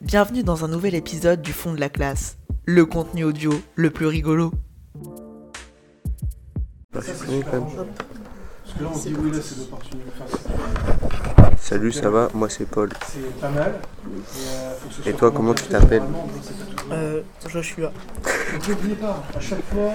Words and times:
Bienvenue 0.00 0.44
dans 0.44 0.64
un 0.64 0.68
nouvel 0.68 0.94
épisode 0.94 1.42
du 1.42 1.52
fond 1.52 1.72
de 1.74 1.80
la 1.80 1.88
classe, 1.88 2.38
le 2.64 2.86
contenu 2.86 3.24
audio 3.24 3.52
le 3.74 3.90
plus 3.90 4.06
rigolo. 4.06 4.52
Salut, 11.58 11.92
ça 11.92 12.08
va? 12.10 12.28
Moi 12.34 12.48
c'est 12.48 12.64
Paul. 12.66 12.90
c'est- 13.06 13.40
pas 13.40 13.48
mal. 13.50 13.74
Et, 13.74 14.08
euh, 14.08 14.74
faut 14.80 14.88
que 14.88 14.94
ce 14.94 15.00
Et 15.00 15.10
soit 15.10 15.18
toi, 15.18 15.30
comment 15.32 15.54
tu 15.54 15.64
t'appelles. 15.64 16.02
Euh, 16.92 17.22
Joshua. 17.48 17.92
N'oubliez 18.68 18.94
pas, 18.94 19.22
à 19.36 19.40
chaque 19.40 19.62
fois, 19.64 19.92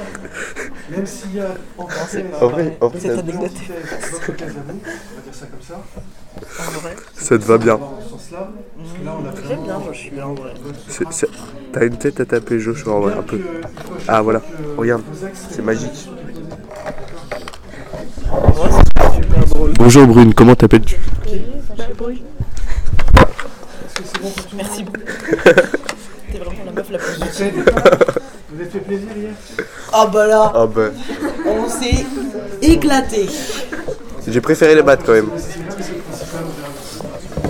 même 0.92 1.06
s'il 1.06 1.36
y 1.36 1.40
a 1.40 1.56
En 1.78 1.86
vrai, 1.86 2.26
en 2.40 2.48
vrai, 2.48 2.78
on 2.82 2.88
va 2.90 3.00
dire 3.00 3.16
ça 5.32 5.48
comme 5.48 5.62
ça. 5.62 5.82
En 6.60 6.72
vrai, 6.80 6.96
ça 7.16 7.38
te 7.38 7.44
va 7.44 7.58
bien. 7.58 7.80
Dans 8.34 8.40
ce 8.40 8.46
sens-là, 8.46 8.50
parce 8.76 8.90
que 8.98 9.06
là, 9.06 9.12
on 9.16 9.22
a 9.22 9.32
j'aime 9.48 9.60
vraiment- 9.60 9.92
bien 10.12 10.26
en 10.26 10.34
vrai. 10.34 10.54
T'as 11.72 11.86
une 11.86 11.98
tête 11.98 12.20
à 12.20 12.26
taper 12.26 12.60
Joshua 12.60 12.94
en 12.96 13.00
vrai, 13.02 13.14
un 13.14 13.22
peu. 13.22 13.40
Ah 14.08 14.24
voilà, 14.24 14.42
regarde, 14.76 15.04
c'est 15.52 15.62
magique. 15.62 16.10
Bonjour 19.78 20.08
Brune, 20.08 20.34
comment 20.34 20.56
t'appelles-tu 20.56 20.98
Merci 24.56 24.84
beaucoup. 24.84 24.98
T'es 26.32 26.38
vraiment 26.40 26.64
la 26.66 26.72
meuf 26.72 26.90
la 26.90 26.98
plus 26.98 27.18
Vous 27.20 27.42
avez 27.42 27.52
vous 27.52 28.62
avez 28.62 28.70
fait 28.70 28.80
plaisir 28.80 29.08
hier? 29.16 29.32
Ah 29.92 30.10
bah 30.12 30.26
là, 30.28 30.52
Ah 30.56 30.66
bah, 30.66 30.90
on 31.46 31.70
s'est 31.70 32.04
éclaté. 32.64 33.28
j'ai 34.28 34.42
préféré 34.42 34.74
les 34.74 34.82
maths 34.84 35.02
quand 35.06 35.14
même. 35.14 35.30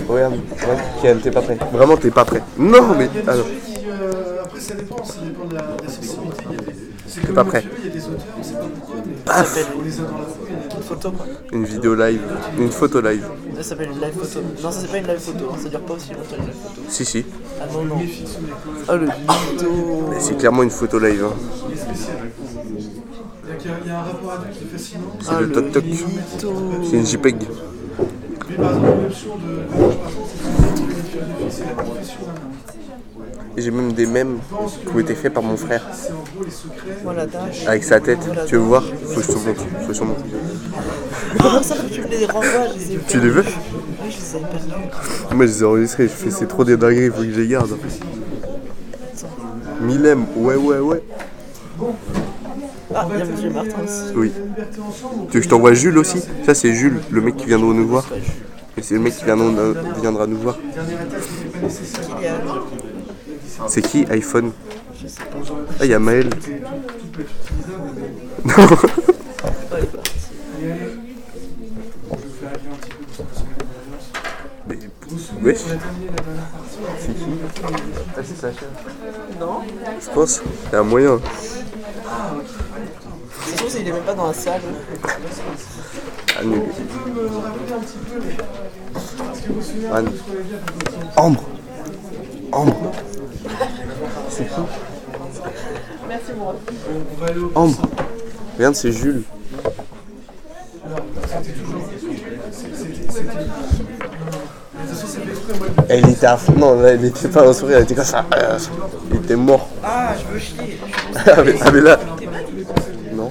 Regarde, 0.08 0.34
regarde, 0.60 0.80
Kian, 1.02 1.16
t'es 1.22 1.30
pas 1.30 1.42
prêt. 1.42 1.58
Vraiment, 1.72 1.96
t'es 1.96 2.10
pas 2.10 2.24
prêt. 2.24 2.42
Non, 2.58 2.94
mais. 2.98 3.08
Il 3.12 3.16
y 3.16 3.18
a 3.20 3.22
des 3.22 3.28
Ah 3.28 3.36
non. 3.36 3.44
sujets 3.44 3.80
qui, 3.80 3.86
euh, 3.88 4.42
après, 4.44 4.60
ça 4.60 4.74
dépend, 4.74 5.04
ça 5.04 5.14
dépend 5.24 5.44
de 5.46 5.54
la, 5.54 5.62
de 5.62 5.82
la 5.82 5.88
sensibilité. 5.88 6.44
Il 6.50 6.52
y 6.52 6.58
a 6.58 6.62
des- 6.62 6.74
C'est 7.06 7.26
comme 7.26 7.34
pas 7.36 7.44
prêt. 7.44 7.62
Mathieu, 7.62 7.70
il 7.78 7.86
y 7.86 7.90
a 7.90 7.92
des 7.94 8.04
auteurs, 8.06 8.18
on 8.38 8.42
sait 8.42 8.52
pas 8.54 8.58
pourquoi, 8.74 8.96
mais 9.06 9.14
s'appelle 9.44 9.66
on 9.78 9.82
les 9.84 10.00
a 10.00 10.02
dans 10.02 10.18
la 10.18 10.24
peau, 10.24 10.46
il 10.48 10.52
y 10.52 10.56
en 10.56 10.58
a 10.58 10.68
qui 10.68 10.76
une 10.76 10.82
photo 10.82 11.10
quoi. 11.12 11.26
Une 11.52 11.64
vidéo 11.64 11.94
live, 11.94 12.20
une 12.58 12.70
photo 12.70 13.00
live. 13.00 13.24
Ça 13.56 13.62
s'appelle 13.62 13.88
une 13.94 14.00
live 14.00 14.14
photo. 14.18 14.40
Non, 14.62 14.70
ça 14.72 14.80
c'est 14.80 14.90
pas 14.90 14.98
une 14.98 15.06
live 15.06 15.18
photo, 15.20 15.44
hein. 15.52 15.56
ça 15.62 15.68
dure 15.68 15.80
pas 15.80 15.94
aussi 15.94 16.08
longtemps 16.10 16.36
une 16.38 16.44
live 16.46 16.54
photo. 16.60 16.80
Si, 16.88 17.04
si. 17.04 17.24
Ah 17.60 17.64
non, 17.72 17.84
non. 17.84 17.96
Ah 18.88 18.96
le 18.96 19.06
mytho. 19.06 19.70
Mais 20.10 20.16
c'est 20.20 20.34
clairement 20.36 20.62
une 20.64 20.70
photo 20.70 20.98
live. 20.98 21.24
hein. 21.24 21.34
Il 21.68 21.74
est 21.74 21.76
spécial. 21.80 22.16
Il 22.66 23.70
y 23.70 23.72
a- 23.72 23.76
il 23.84 23.88
y 23.88 23.90
a 23.92 23.98
un 23.98 24.02
rapport 24.02 24.32
à 24.32 24.36
deux 24.38 24.50
qui 24.52 24.64
est 24.64 24.76
fascinant. 24.76 25.02
C'est 25.20 25.28
Ah 25.30 25.40
le 25.40 25.52
toc 25.52 25.70
toc. 25.72 25.84
mytho. 25.84 26.52
C'est 26.90 26.96
une 26.96 27.06
JPEG. 27.06 27.36
Mais 28.56 28.62
par 28.64 28.70
exemple, 28.76 29.02
l'option 29.02 29.30
de, 29.36 29.40
de 29.40 29.84
gauche, 29.84 29.96
par 29.96 30.12
contre, 30.12 30.28
c'est 30.30 30.38
une 30.38 30.94
philosophie, 31.04 31.50
c'est 31.50 31.64
la 31.66 31.82
confession 31.82 32.18
d'un 32.20 32.32
homme. 32.32 32.52
Et 33.56 33.62
J'ai 33.62 33.70
même 33.70 33.92
des 33.92 34.06
mèmes 34.06 34.38
qui 34.86 34.94
ont 34.94 34.98
été 35.00 35.14
faits 35.14 35.32
par 35.34 35.42
mon 35.42 35.56
frère. 35.56 35.82
C'est 35.92 36.12
en 36.12 36.16
gros 36.16 36.44
les 36.44 36.50
secrets. 36.50 36.98
Voilà, 37.02 37.26
tâche. 37.26 37.66
Avec 37.66 37.84
sa 37.84 38.00
tête. 38.00 38.18
Tu 38.46 38.54
veux 38.56 38.62
voir? 38.62 38.82
Faut 38.84 39.20
que 39.20 39.26
je 39.26 39.32
te 39.32 39.32
montre. 39.32 39.64
Faut 39.80 39.86
que 39.88 39.92
je 39.94 39.98
te 39.98 40.04
montre. 40.04 40.20
Comment 41.40 41.62
ça 41.62 41.76
tu 41.90 42.00
me 42.02 42.08
les 42.08 42.26
renvoies 42.26 42.68
Je 42.74 42.78
les 42.78 42.94
ai 42.94 42.98
Tu 43.08 43.20
les 43.20 43.28
veux? 43.28 43.42
Perdus. 43.42 43.58
Oui, 44.04 44.10
je 44.10 44.16
les 44.18 44.36
ai 44.36 44.40
perdus. 44.40 45.34
Moi 45.34 45.46
je 45.46 45.52
les 45.52 45.62
ai 45.62 45.64
enregistrés, 45.64 46.04
je 46.04 46.12
fais 46.12 46.30
c'est 46.30 46.46
trop 46.46 46.64
des 46.64 46.76
dingueries, 46.76 47.08
faut 47.10 47.22
que 47.22 47.30
je 47.32 47.40
les 47.40 47.48
garde. 47.48 47.76
Millem, 49.80 50.26
ouais 50.36 50.54
ouais 50.56 50.78
ouais. 50.78 51.02
Ah, 52.94 53.08
il 53.12 53.18
y 53.18 53.22
a 53.22 53.24
Monsieur 53.24 53.50
Martins. 53.50 54.12
Oui. 54.14 54.32
Tu 54.32 55.34
veux 55.34 55.40
que 55.40 55.42
je 55.42 55.48
t'envoie 55.48 55.74
Jules 55.74 55.98
aussi? 55.98 56.20
Ça 56.44 56.54
c'est 56.54 56.72
Jules, 56.72 57.00
le 57.10 57.20
mec 57.20 57.36
qui 57.36 57.46
viendra 57.46 57.72
nous 57.72 57.88
voir. 57.88 58.04
Et 58.76 58.82
c'est 58.82 58.94
le 58.94 59.00
mec 59.00 59.16
qui 59.16 59.24
viendra, 59.24 59.72
viendra 60.00 60.26
nous 60.26 60.38
voir. 60.38 60.58
C'est 63.68 63.82
qui 63.82 64.06
iPhone? 64.10 64.52
Ah 65.80 65.84
il 65.84 65.90
y 65.90 65.94
a 65.94 65.98
Maël. 65.98 66.30
Non. 68.44 68.52
Mais, 74.68 74.78
wesh. 75.42 75.58
C'est 76.98 77.14
qui? 77.14 77.24
Ah 78.16 78.20
c'est 78.22 78.36
Sacha. 78.36 78.66
Non 79.40 79.60
Je 80.00 80.10
pense. 80.10 80.42
C'est 80.70 80.76
un 80.76 80.82
moyen. 80.82 81.20
C'est 83.46 83.68
sûr, 83.68 83.80
il 83.80 83.88
est 83.88 83.92
même 83.92 84.02
pas 84.02 84.14
dans 84.14 84.28
la 84.28 84.32
salle. 84.32 84.60
Ah, 86.36 86.44
nul. 86.44 86.62
Anne. 89.92 90.10
Ambre. 91.16 91.44
Ambre. 92.52 92.92
C'est 94.28 94.44
qui 94.44 94.60
Ambre. 97.54 97.82
Regarde, 98.56 98.74
c'est 98.74 98.92
Jules. 98.92 99.24
Elle 105.88 106.10
était 106.10 106.26
à 106.26 106.36
fond. 106.36 106.52
Non, 106.56 106.80
là, 106.80 106.90
elle 106.90 107.04
était 107.04 107.28
pas 107.28 107.48
en 107.48 107.52
sourire, 107.52 107.78
elle 107.78 107.84
était 107.84 107.94
comme 107.94 108.04
ça. 108.04 108.24
Euh, 108.36 108.58
Il 109.10 109.16
était 109.16 109.36
mort. 109.36 109.68
Ah, 109.82 110.14
je 110.18 110.32
veux 110.32 110.38
chier. 110.38 110.78
ah, 111.26 111.42
mais, 111.44 111.54
ah, 111.60 111.70
mais 111.72 111.80
là. 111.80 111.98
Non. 113.14 113.30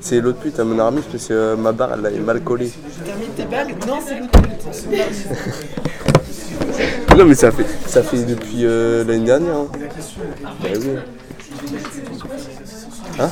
C'est 0.00 0.20
l'autre 0.20 0.38
pute 0.40 0.58
à 0.58 0.64
mon 0.64 0.78
armée 0.78 1.00
parce 1.10 1.26
que 1.28 1.32
euh, 1.32 1.56
ma 1.56 1.72
barre 1.72 1.90
elle 1.94 2.16
est 2.16 2.18
mal 2.18 2.40
collée. 2.42 2.72
Termine 3.04 3.28
tes 3.36 3.44
bagues 3.44 3.74
Non, 3.86 3.98
c'est 4.04 4.18
l'autre. 4.18 4.38
Non 7.16 7.24
mais 7.26 7.34
ça 7.34 7.52
fait 7.52 7.66
ça 7.86 8.02
fait 8.02 8.22
depuis 8.24 8.64
euh, 8.64 9.04
l'année 9.04 9.26
dernière. 9.26 9.54
Hein. 9.56 9.66
Bah 10.62 10.68
oui. 10.74 10.96
Hein? 13.20 13.30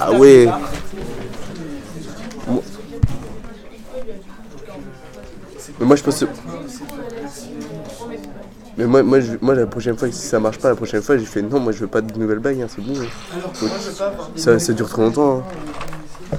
Ah 0.00 0.12
ouais. 0.12 0.46
Moi- 2.46 2.62
Mais 5.80 5.86
moi 5.86 5.96
je 5.96 6.02
pense. 6.02 6.20
que- 6.20 6.26
Mais 8.76 8.86
moi, 8.86 9.02
moi, 9.04 9.20
je- 9.20 9.32
moi 9.40 9.54
la 9.54 9.66
prochaine 9.66 9.96
fois, 9.96 10.10
si 10.10 10.26
ça 10.26 10.40
marche 10.40 10.58
pas, 10.58 10.68
la 10.70 10.74
prochaine 10.74 11.00
fois 11.02 11.16
j'ai 11.16 11.24
fait 11.24 11.42
non, 11.42 11.60
moi 11.60 11.72
je 11.72 11.78
veux 11.80 11.86
pas 11.86 12.00
de 12.00 12.18
nouvelles 12.18 12.40
bagues, 12.40 12.60
hein, 12.62 12.66
c'est 12.68 12.82
bon. 12.84 12.92
hein. 13.00 13.06
Faut- 13.54 13.66
Ça, 14.36 14.58
ça 14.58 14.72
dure 14.72 14.88
trop 14.88 15.02
longtemps. 15.02 15.38
hein. 16.32 16.36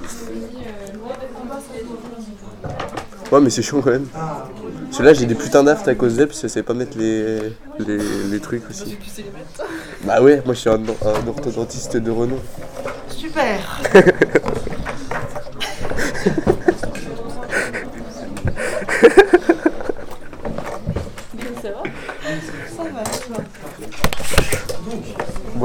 Ouais 3.31 3.41
mais 3.41 3.49
c'est 3.49 3.61
chiant 3.63 3.81
quand 3.81 3.89
même. 3.91 4.05
Parce 4.13 4.97
que 4.99 5.03
là 5.03 5.13
j'ai 5.13 5.25
des 5.25 5.35
putains 5.35 5.63
d'aft 5.63 5.87
à 5.87 5.95
cause 5.95 6.15
d'elle 6.15 6.27
parce 6.27 6.39
que 6.41 6.47
je 6.47 6.53
sais 6.53 6.63
pas 6.63 6.73
mettre 6.73 6.97
les, 6.97 7.39
les, 7.79 7.97
les 8.29 8.39
trucs 8.39 8.69
aussi. 8.69 8.97
Bah 10.03 10.21
ouais, 10.21 10.41
moi 10.45 10.53
je 10.53 10.59
suis 10.59 10.69
un, 10.69 10.75
un 10.75 11.27
orthodontiste 11.27 11.97
de 11.97 12.11
renom. 12.11 12.37
Super 13.09 13.81
Moi 25.55 25.64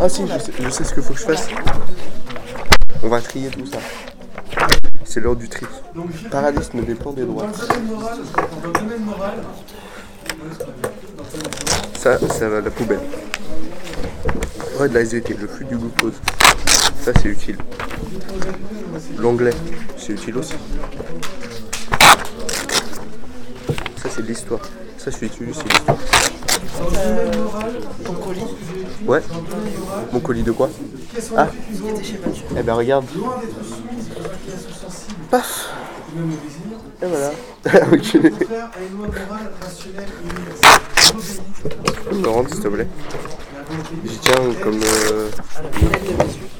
Ah 0.00 0.08
si, 0.08 0.22
je 0.60 0.70
sais, 0.70 0.84
ce 0.84 0.92
qu'il 0.92 1.02
faut 1.02 1.12
que 1.12 1.20
je 1.20 1.24
fasse. 1.24 1.48
On 3.02 3.08
va 3.08 3.20
trier 3.20 3.48
tout 3.50 3.64
ça. 3.66 3.78
C'est 5.04 5.20
l'heure 5.20 5.36
du 5.36 5.48
tri. 5.48 5.66
Paralysme 6.30 6.82
plans 6.96 7.12
des 7.12 7.24
droits. 7.24 7.46
Ça, 11.96 12.18
ça 12.18 12.48
va 12.48 12.58
à 12.58 12.60
la 12.60 12.70
poubelle. 12.70 13.00
Ouais, 14.80 14.88
de 14.88 14.94
la 14.94 15.00
SVT, 15.00 15.36
le 15.40 15.46
flux 15.46 15.64
du 15.66 15.76
glucose. 15.76 16.14
Ça, 17.00 17.12
c'est 17.22 17.28
utile. 17.28 17.58
L'anglais, 19.18 19.54
c'est 19.96 20.14
utile 20.14 20.38
aussi. 20.38 20.54
C'est 24.16 24.22
de 24.22 24.28
l'histoire. 24.28 24.60
Ça, 24.96 25.10
c'est 25.10 25.26
utile, 25.26 25.52
c'est 25.54 25.64
l'histoire. 25.70 25.98
Ton 28.02 28.14
colis 28.14 28.44
Ouais. 29.06 29.20
Mon 30.10 30.20
colis 30.20 30.42
de 30.42 30.52
quoi? 30.52 30.70
Ah 31.36 31.48
Eh 32.58 32.62
ben 32.62 32.72
regarde. 32.72 33.04
Paf 35.30 35.70
Et 37.02 37.06
voilà. 37.06 37.30
ok. 37.92 38.16
rendre, 42.24 42.48
s'il 42.48 42.60
te 42.62 42.68
plaît. 42.68 42.88
J'y 44.06 44.18
tiens 44.18 44.34
comme. 44.62 44.80
euh, 44.82 45.28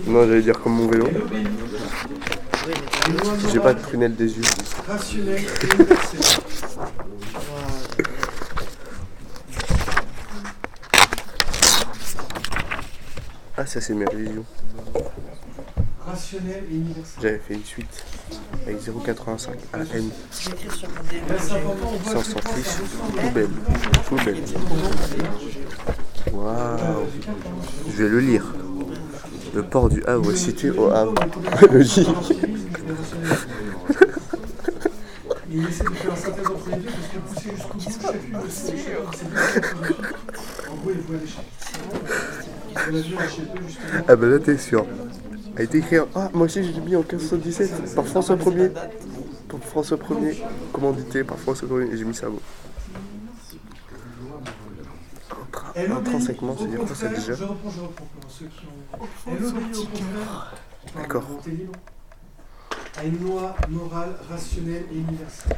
Non, 0.06 0.26
j'allais 0.26 0.42
dire 0.42 0.60
comme 0.60 0.74
mon 0.74 0.88
vélo. 0.88 1.08
J'ai 3.50 3.60
pas 3.60 3.72
de 3.72 3.80
prunelle 3.80 4.14
des 4.14 4.36
yeux. 4.36 4.42
Rationnelle 4.86 5.40
et 5.62 5.74
universelle. 5.74 6.42
Ah, 13.66 13.68
ça, 13.68 13.80
c'est 13.80 13.94
mes 13.94 14.04
religions. 14.04 14.44
rationnel 16.06 16.62
et 16.70 16.74
universel. 16.76 17.20
J'avais 17.20 17.38
fait 17.38 17.54
une 17.54 17.64
suite 17.64 18.04
avec 18.64 18.80
0,85 18.80 19.48
à 19.72 19.78
la 19.78 19.84
fiche. 19.84 20.04
ça 22.04 22.18
ressemble. 22.18 22.42
Poubelle. 23.20 23.48
Poubelle. 24.08 24.42
Waouh. 26.32 27.06
Je 27.90 28.04
vais 28.04 28.08
le 28.08 28.20
lire. 28.20 28.54
Le 29.52 29.64
port 29.64 29.88
du 29.88 30.04
Havre 30.04 30.30
est 30.30 30.36
situé 30.36 30.70
au 30.70 30.88
Havre. 30.92 31.14
Logique. 31.72 32.06
Il 35.50 35.66
essaie 35.66 35.82
de 35.82 35.90
faire 35.90 36.12
un 36.12 36.16
synthèse 36.16 36.46
entre 36.46 36.70
les 36.70 36.76
deux 36.76 36.90
parce 36.90 37.08
que 37.08 37.18
pousser 37.18 37.50
jusqu'au 37.56 38.12
bout, 38.12 38.48
c'est 38.48 38.74
bien. 38.74 38.98
En 40.70 40.76
gros, 40.76 40.90
il 40.94 41.00
voit 41.00 41.16
l'échec. 41.16 41.44
Justement. 43.02 44.04
Ah 44.08 44.16
bah 44.16 44.26
là 44.26 44.38
t'es 44.38 44.56
sûr. 44.58 44.86
A 45.56 45.62
été 45.62 45.78
écrit 45.78 45.98
en- 46.00 46.08
Ah 46.14 46.30
moi 46.34 46.46
aussi 46.46 46.62
j'ai 46.64 46.80
mis 46.80 46.96
en 46.96 47.00
1517 47.00 47.94
par 47.94 48.06
François 48.06 48.36
1er. 48.36 48.70
Par 49.48 49.60
François 49.60 49.96
1er. 49.96 50.36
Commandité 50.72 51.24
par 51.24 51.38
François 51.38 51.68
1er. 51.68 51.92
Et 51.92 51.96
j'ai 51.96 52.04
mis 52.04 52.14
ça 52.14 52.26
obéit 52.28 52.42
Intrinsèquement, 55.76 56.56
c'est 56.58 56.66
dire 56.68 56.80
quoi 56.80 56.94
ça 56.96 57.08
déjà 57.08 57.34
Je 57.34 57.44
reprends, 57.44 57.70
je 57.70 57.80
reprends 57.80 58.06
pour 58.20 58.30
ceux 58.30 58.46
qui 58.46 58.64
ont. 58.66 59.06
Elle 59.30 59.44
obéit 59.44 59.76
au 59.76 59.82
contraire. 59.84 60.54
on 60.86 60.90
parle 60.90 61.02
D'accord. 61.02 61.40
À 62.98 63.04
une 63.04 63.22
loi 63.22 63.54
morale, 63.68 64.16
rationnelle 64.30 64.84
et 64.90 64.96
universelle. 64.96 65.56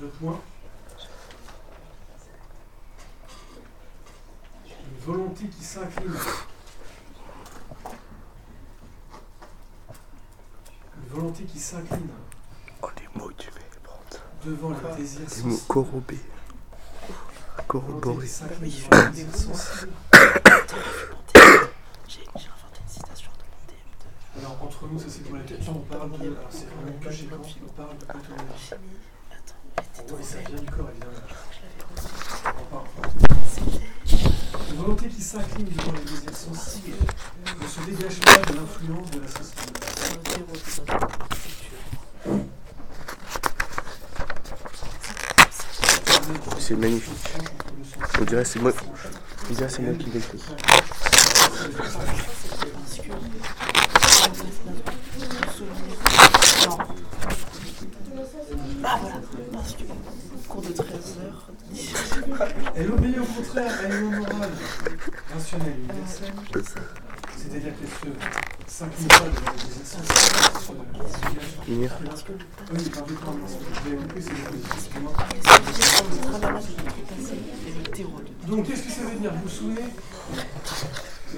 Deux 0.00 0.06
points. 0.06 0.40
Une 4.66 4.98
volonté 5.04 5.44
qui 5.48 5.62
s'incline. 5.62 6.14
Une 10.96 11.08
volonté 11.10 11.44
qui 11.44 11.58
s'incline 11.58 12.08
Oh 12.80 12.88
les 12.96 13.20
mots 13.20 13.30
tu 13.36 13.50
prendre. 13.82 14.00
devant 14.42 14.70
les 14.70 14.96
désirs 14.96 15.20
Les 15.20 15.26
mots 15.42 15.50
sensibles. 15.50 15.66
corrobés. 15.68 16.18
Corroborés. 17.66 18.26
J'ai 18.26 18.44
inventé 18.90 19.20
une 19.20 19.32
citation 22.88 23.30
de 23.32 23.44
mon. 23.44 24.40
Alors, 24.40 24.62
entre 24.62 24.86
nous, 24.86 24.98
ça 24.98 25.10
c'est 25.10 25.24
pour 25.24 25.36
la 25.36 25.42
question, 25.42 25.76
on 25.76 25.80
parle 25.94 26.10
de. 26.12 26.16
Alors, 26.16 26.36
c'est 26.48 26.64
vraiment 26.70 26.98
que 26.98 27.10
on 27.68 27.72
parle 27.72 27.98
de 27.98 28.04
autonomie. 28.04 28.96
Une 34.70 34.76
volonté 34.76 35.08
qui 35.08 35.22
s'incline 35.22 35.66
devant 35.66 35.92
les 35.92 36.00
désirs 36.00 36.36
sensibles 36.36 36.96
ne 37.62 37.66
se 37.68 37.80
dégage 37.88 38.18
pas 38.18 38.38
de 38.38 38.56
l'influence 38.56 39.10
de 39.12 39.20
la 39.20 39.26
culture. 39.26 40.46
C'est 46.58 46.76
magnifique. 46.76 47.28
On 48.20 48.24
dirait 48.24 48.44
c'est 48.44 48.58
moi. 48.58 48.72
On 49.48 49.52
dirait 49.54 49.68
c'est 49.68 49.82
moi 49.82 49.94
qui 49.94 50.10
l'ai 50.10 50.18
écrit. 50.18 50.42
Non. 56.66 56.78
Ah 58.82 58.98
voilà, 59.00 59.20
parce 59.52 59.74
que 59.74 59.82
cours 60.48 60.62
de 61.20 62.20
13 62.20 62.40
heures. 62.40 62.48
Elle 62.76 62.90
obéit 62.90 63.18
au 63.18 63.24
contraire 63.24 63.72
à 63.84 63.94
une 63.94 64.10
morale, 64.10 64.50
rationnelle 65.32 65.74
universelle. 65.78 66.32
C'est-à-dire 67.36 67.72
pas 68.78 68.86
devant 68.90 69.24
les. 69.26 69.34
Finir. 71.64 71.90
Oui, 72.72 72.78
positions. 74.14 75.00
Donc, 78.48 78.66
qu'est-ce 78.66 78.82
que 78.82 78.90
ça 78.90 79.02
veut 79.02 79.18
dire? 79.20 79.32
Vous 79.32 79.42
vous 79.42 79.48
souvenez? 79.48 79.80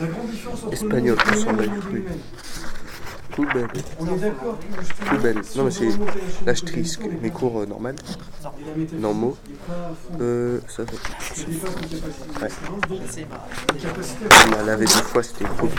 La 0.01 0.07
grande 0.07 0.31
différence 0.31 0.63
entre 0.65 0.73
Espagnol, 0.73 1.17
le 1.27 1.41
monde 1.41 1.85
humain. 1.93 2.13
Poubelle. 3.31 3.69
On 3.99 4.07
est 4.07 4.19
d'accord 4.19 4.59
que 4.59 5.05
Poubelle. 5.05 5.37
Non 5.37 5.43
on 5.57 5.65
mais 5.65 5.71
c'est. 5.71 5.87
remonter 5.89 6.05
la 6.07 6.13
chaîne 6.13 6.47
Là 6.47 6.53
de 6.53 6.59
je 6.59 6.65
trisque. 6.65 7.01
cognition, 7.01 7.21
Mes 7.23 7.29
les 7.29 7.35
cours 7.35 7.61
euh, 7.61 7.67
normaux. 8.93 9.37
Euh. 10.21 10.61
Ça 10.69 10.85
fait. 10.87 10.97
Ouais. 12.41 12.49
On 14.47 14.51
m'a 14.51 14.63
lavé 14.63 14.85
deux 14.85 14.91
fois, 14.91 15.23
c'était 15.23 15.45
cool. 15.45 15.71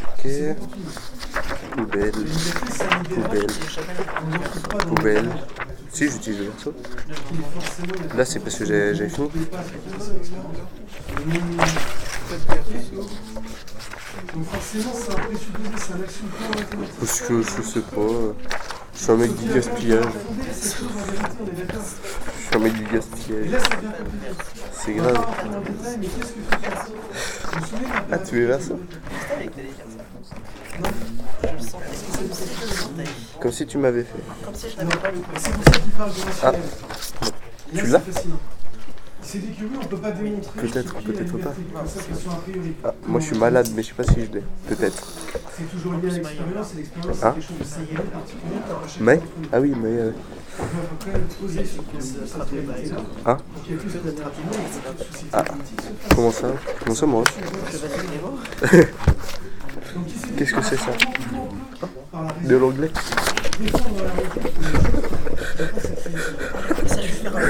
Ok. 0.00 0.30
Poubelle. 1.76 2.12
Poubelle. 3.10 3.46
Poubelle. 4.86 5.28
Si 5.90 6.10
j'utilise 6.10 6.38
le 6.40 6.44
verso. 6.46 6.74
Là 8.16 8.24
c'est 8.24 8.40
parce 8.40 8.56
que 8.56 8.64
j'ai 8.64 9.08
fini. 9.08 9.30
Parce 16.98 17.20
que 17.20 17.42
je 17.42 17.62
sais 17.62 17.80
pas. 17.80 18.73
Je 18.94 19.00
suis 19.02 19.12
un 19.12 19.16
mec 19.16 19.34
du 19.36 19.52
gaspillage. 19.52 20.04
Je 20.52 20.68
suis 20.68 20.84
un 22.54 22.58
mec 22.58 22.72
du 22.74 22.84
gaspillage. 22.84 23.62
c'est 24.72 24.92
grave. 24.94 25.26
Ah, 28.10 28.18
tu 28.18 28.40
veux 28.40 28.46
faire 28.46 28.60
ça? 28.60 28.74
Comme 33.40 33.52
si 33.52 33.66
tu 33.66 33.78
m'avais 33.78 34.04
fait. 34.04 34.22
Comme 34.44 34.54
si 34.54 34.70
je 34.70 34.76
n'avais 34.76 34.96
pas 34.96 35.10
le. 35.10 35.18
Ah. 36.42 36.52
Tu 37.76 37.86
l'as? 37.86 38.00
Dit 39.38 39.54
que 39.58 39.64
oui, 39.64 39.70
on 39.76 39.82
ne 39.82 39.86
peut 39.88 39.96
pas 39.96 40.10
démontrer. 40.12 40.60
Peut-être, 40.60 40.94
peut-être 41.02 41.38
pas. 41.38 41.54
C'est. 41.86 42.00
Ah, 42.84 42.94
moi 43.06 43.20
je 43.20 43.26
suis 43.26 43.38
malade, 43.38 43.68
mais 43.74 43.82
je 43.82 43.88
sais 43.88 43.94
pas 43.94 44.04
si 44.04 44.14
je 44.14 44.20
l'ai. 44.32 44.44
Peut-être. 44.68 45.02
C'est 45.56 45.70
toujours 45.70 45.94
lié 45.94 46.10
à 46.10 46.12
l'expérience, 46.12 46.72
et 46.74 46.76
l'expérience, 46.76 47.16
c'est 47.18 47.24
Ah. 47.26 47.32
quelque 47.32 47.46
chose 47.46 47.58
de 47.58 47.64
singulier, 47.64 47.96
particulier, 48.12 48.60
Mais. 49.00 49.20
Ah 49.52 49.60
oui, 49.60 49.72
mais. 49.76 49.88
euh. 49.88 50.10
Hein 53.26 53.38
Ah. 55.32 55.44
fait. 55.44 56.14
Comment 56.14 56.30
ça 56.30 56.46
Comment 56.84 56.94
ça, 56.94 57.06
moi 57.06 57.24
Qu'est-ce 60.36 60.52
que 60.54 60.62
c'est 60.62 60.76
ça 60.76 60.92
De 62.44 62.56
l'anglais 62.56 62.90
réalité. 63.60 65.08
Ça, 65.54 65.62
je 66.88 67.00
vais 67.00 67.06
faire 67.06 67.36
un. 67.36 67.40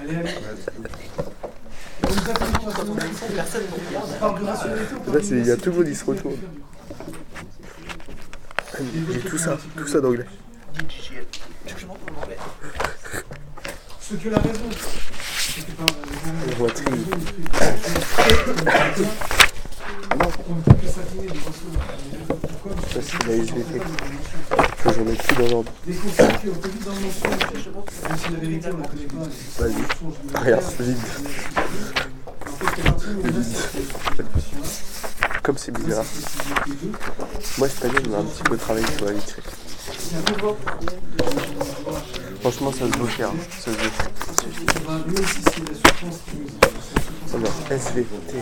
Allez, 0.00 0.16
allez. 0.16 0.30
Personne 3.34 3.62
ne 3.62 3.72
regarde. 3.90 4.42
Là, 5.12 5.20
il 5.30 5.46
y 5.46 5.50
a 5.50 5.56
tout 5.56 5.70
le 5.70 5.76
monde 5.76 5.86
qui 5.86 5.94
se 5.94 6.04
retourne. 6.06 6.36
J'ai 9.12 9.20
tout 9.20 9.36
ça, 9.36 9.58
tout 9.76 9.86
ça 9.86 10.00
d'anglais. 10.00 10.24
Ce 14.00 14.14
que 14.14 14.28
la 14.30 14.38
raison, 14.38 14.70
On 16.46 16.54
voit 16.56 16.70
on 20.48 20.54
peut 20.54 20.72
Ça, 22.92 22.98
c'est 23.02 23.26
la 23.28 23.34
SVT. 23.36 23.78
Que 24.82 24.92
j'en 24.92 25.06
ai 25.06 25.14
plus 25.14 25.36
dans 25.36 25.48
l'ordre. 25.48 25.72
Vas-y. 29.58 29.84
Rien, 30.34 30.58
vide. 30.82 30.96
Cette 34.16 34.32
question-là, 34.32 34.66
Comme 35.42 35.56
c'est 35.56 35.72
bizarre. 35.72 36.04
Moi, 37.58 37.66
espagnol, 37.68 38.02
on 38.10 38.14
a 38.14 38.18
un 38.18 38.24
petit 38.24 38.42
peu 38.42 38.56
travaillé 38.56 38.86
sur 38.96 39.06
la 39.06 39.12
peu 39.12 39.20
Franchement, 42.40 42.72
ça 42.72 42.78
se 42.92 42.98
veut 42.98 43.06
faire. 43.06 43.32
Ça 43.60 43.70
se 43.70 43.76
veut 43.76 43.90
cette 43.90 44.10
Alors, 47.32 47.54
SVT, 47.70 48.34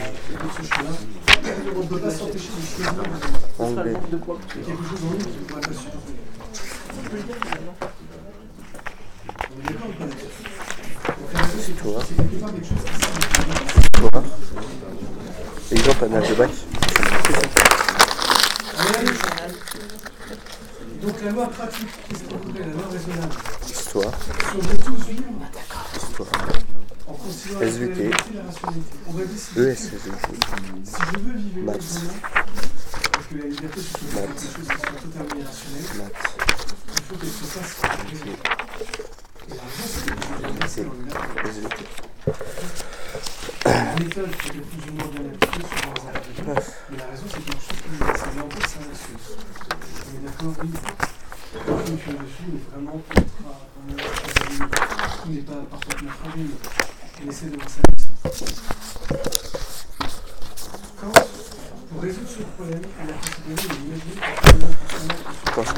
anglais. 3.58 3.94
vois 4.22 4.38
Exemple, 15.70 16.08
de 16.08 16.34
bac. 16.34 16.50
Donc 21.02 21.22
la 21.24 21.30
loi 21.30 21.46
pratique, 21.48 21.88
qu'est-ce 22.08 22.24
qu'on 22.24 22.36
voudrait 22.38 22.60
La 22.60 22.66
loi 22.72 22.82
raisonnable. 22.90 23.34
Histoire. 23.68 24.12
Tous 24.84 25.00
Histoire. 25.96 26.28
en 27.06 27.12
considérant 27.14 27.60
la 27.60 27.66
SVT. 27.66 28.10
la 28.10 28.42
rationalité, 28.44 28.96
on 29.06 29.12
va 29.12 29.24
décider 29.24 29.60
ES, 29.60 29.64
que 29.66 29.76
c'est 29.76 29.88
si 29.88 29.98
je 31.12 31.18
veux 31.20 31.36
vivre 31.38 31.64
Maths. 31.64 31.78
librement, 31.78 32.20
parce 33.12 33.26
que 33.26 33.34
la 33.36 33.44
liberté 33.44 33.80
c'est 33.80 33.98
quelque 33.98 34.14
Maths. 34.14 34.40
chose 34.40 34.52
qui 34.52 34.64
soit 34.64 35.00
totalement 35.00 35.36
irrationnel, 35.40 35.84
Maths. 35.98 36.12
il 36.96 37.02
faut 37.04 37.16
qu'elle 37.16 37.30
se 37.30 37.44
fasse 37.44 37.72
raisonnable. 37.78 38.42
Et 39.48 39.54
la 39.54 39.62
raison, 39.62 39.86
c'est 39.86 40.04
que 40.04 40.10
la 40.42 40.48
liberté, 40.48 40.80
on 40.84 40.92
l'a. 41.06 41.50
SVT. 41.50 41.80
La 43.64 43.94
méthode 43.94 44.30
peut 44.30 44.48
être 44.48 44.68
plus 44.68 44.84
ou 44.90 44.94
moins 44.94 45.08
bien 45.08 45.24
appliquée 45.28 45.64
suivant 45.68 45.94
les 45.94 46.02
individus, 46.08 46.62
mais 46.90 46.96
la 46.98 47.06
raison 47.06 47.26
c'est 47.28 47.40
quelque 47.44 47.52
chose 47.52 47.68
qui 47.68 47.88
est 47.88 47.98
c'est 47.98 48.28
en 48.38 48.50
fait 48.50 48.66
c'est 48.68 48.78
un 48.78 48.88
axiome. 48.92 49.22
On 50.04 50.16
est 50.16 50.22
d'accord, 50.24 50.54
oui. 50.62 50.70
Aucune 51.68 51.98
philosophie 51.98 52.48
n'est 52.52 52.64
vraiment 52.70 52.96
ultra, 53.16 53.52
vraiment 53.74 53.96
ultra 53.96 54.86
tout 55.22 55.30
n'est 55.30 55.40
pas 55.40 55.60
parfaitement 55.70 56.12
fondé, 56.22 56.42
mais 56.44 57.24
on 57.24 57.30
essaie 57.30 57.46
de 57.46 57.56
voir 57.56 57.68
ça 57.68 57.80
comme 57.88 58.32
ça. 58.32 58.46
Quand, 61.00 61.12
pour 61.90 61.98
résoudre 62.02 62.28
ce 62.28 62.42
problème, 62.56 62.82
on 63.00 63.04
a 63.08 63.12
considéré 63.16 63.64
et 63.64 63.80
imaginé 63.86 64.12
que 64.14 64.20
le 64.20 64.60
fonctionnement 64.60 65.16
Je 65.46 65.50
pense 65.52 65.70
que 65.72 65.72
la 65.72 65.72
règle 65.72 65.72
du 65.72 65.72
problème, 65.72 65.72
Moi 65.72 65.72
aussi. 65.72 65.74
pour 65.74 65.74
faire 65.74 65.74
la 65.74 65.77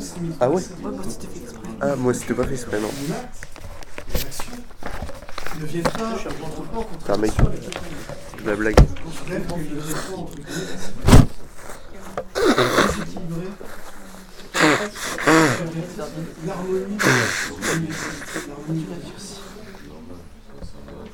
c'est 0.00 0.16
une 0.18 0.32
Ah 0.40 0.48
ouais 0.50 0.54
Ouais, 0.56 0.62
moi, 0.90 1.02
c'était 1.08 1.26
fait 1.26 1.40
exprès. 1.40 1.62
Ah, 1.80 1.96
moi 1.96 2.14
c'était 2.14 2.34
pas 2.34 2.44
fait 2.44 2.54
exprès, 2.54 2.80
non. 2.80 2.90
Un 7.08 7.16
mec. 7.16 7.32
La 8.46 8.54
blague. 8.54 8.76
On 9.06 9.10
soulève 9.10 9.46
qu'il 9.46 9.78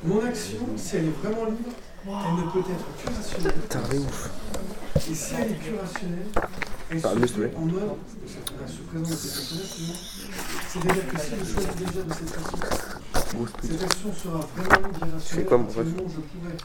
Mon 0.04 0.22
action, 0.22 0.58
si 0.76 0.96
elle 0.96 1.06
est 1.06 1.16
vraiment 1.22 1.46
libre, 1.46 1.70
elle 2.06 2.12
ne 2.12 2.50
peut 2.50 2.58
être 2.60 2.84
que 3.02 3.06
rationnelle. 3.16 3.54
Putain, 3.54 3.80
mais 3.90 3.98
ouf. 3.98 4.30
Et 4.96 5.14
si 5.14 5.34
elle 5.34 5.52
est 5.52 5.54
que 5.54 5.80
rationnelle, 5.80 6.28
elle 6.90 7.00
se 7.00 7.38
met 7.38 7.54
en 7.56 7.68
œuvre, 7.70 7.96
elle 8.22 8.68
se 8.68 8.80
présente 8.82 9.10
de 9.10 9.14
cette 9.16 9.30
façon-là, 9.32 9.64
sinon, 9.66 9.94
c'est-à-dire 10.68 11.06
que 11.08 11.16
si 11.18 11.30
je 11.30 11.44
choisis 11.52 11.74
déjà 11.74 12.02
de 12.02 12.12
cette 12.12 12.30
façon, 12.30 12.58
cette 13.62 13.82
action 13.82 14.12
sera 14.12 14.40
vraiment 14.54 14.88
libre 14.88 15.06
et 15.06 15.10
rationnelle. 15.10 15.46
Où 15.46 16.08
je 16.10 16.20
pourrais 16.20 16.58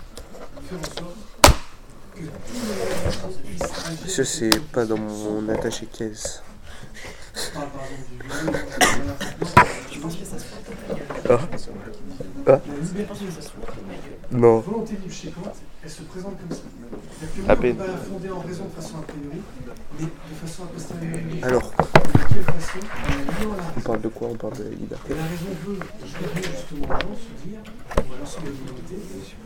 faire 0.68 0.80
en 0.80 0.84
sorte. 0.84 1.18
Ça, 4.06 4.24
c'est 4.26 4.60
pas 4.74 4.86
dans 4.86 4.98
mon 4.98 5.48
attaché 5.48 5.86
caisse. 5.86 6.44
Viol, 7.54 8.54
Je 9.92 10.00
pense 10.00 10.16
que 10.18 10.26
ça 10.26 10.38
se 10.38 10.46
Non. 14.32 14.60
volonté 14.60 14.94
libre 15.02 15.14
chez 15.14 15.34
elle 15.84 15.90
se 15.90 16.02
présente 16.04 16.38
comme 16.40 16.56
ça. 16.58 16.64
À 17.48 17.56
oui, 17.56 17.70
on 17.70 17.72
ne 17.72 17.72
peut 17.72 17.78
pas 17.78 17.88
la 17.88 17.98
fonder 17.98 18.30
en 18.30 18.40
raison 18.40 18.66
de 18.66 18.82
façon 18.82 18.98
a 19.00 19.02
priori, 19.04 19.42
mais 19.98 20.06
de 20.06 20.36
façon 20.46 20.64
a 20.64 20.68
posteriori. 20.68 21.40
Alors, 21.42 21.72
De 21.72 22.34
quelle 22.34 22.44
façon 22.44 22.80
la 22.84 23.64
on 23.78 23.80
parle 23.82 24.02
de 24.02 24.08
quoi 24.10 24.28
On 24.32 24.36
parle 24.36 24.58
de 24.58 24.64
liberté. 24.70 25.14
Et 25.14 25.16
la 25.16 25.24
raison 25.24 25.52
veut, 25.66 25.80
je 26.06 26.18
veux 26.18 26.44
justement 26.44 26.86
avant 26.92 27.16
se 27.16 27.48
dire, 27.48 27.60
ou 27.96 28.14
à 28.14 28.20
l'ensemble 28.20 28.48
de 28.48 28.52
l'humanité, 28.52 28.96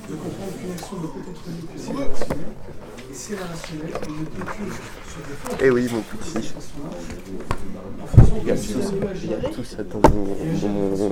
de 0.09 0.15
comprendre 0.15 0.53
qu'une 0.57 0.71
action 0.71 0.97
ne 0.97 1.07
peut 1.07 1.29
être 1.29 1.43
libre 1.49 1.67
que 1.73 1.79
si 1.79 1.89
elle 1.91 2.01
est 2.01 2.09
rationnelle. 2.09 2.53
Et 3.11 3.13
si 3.13 3.33
elle 3.33 3.39
est 3.39 3.43
rationnelle, 3.43 3.93
elle 4.01 4.11
ne 4.11 4.25
peut 4.25 4.45
que 4.45 4.65
se 4.73 5.19
défendre 5.29 5.57
Eh 5.61 5.69
oui, 5.69 5.87
mon 5.91 5.99
de 5.99 6.03
petit. 6.03 6.53
Il 8.41 8.47
y 8.47 8.51
a 8.51 8.55
que 8.55 8.59
si 8.59 8.73
tout 8.73 8.81
ça, 8.81 8.87
veut 8.89 8.97
il 9.23 9.29
y 9.29 9.33
a 9.33 9.37
agir, 9.37 9.51
tout 9.51 9.63
ça 9.63 9.83
dans 9.83 10.01
mon, 10.09 10.25
dans 10.25 10.67
mon, 10.67 10.89
dans 10.97 11.09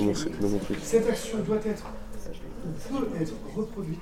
mon, 0.00 0.12
dans 0.40 0.48
mon 0.48 0.58
truc. 0.58 0.78
cette 0.82 1.08
action 1.08 1.38
doit 1.38 1.56
être, 1.66 1.84
peut 2.62 3.22
être 3.22 3.34
reproduite 3.56 3.98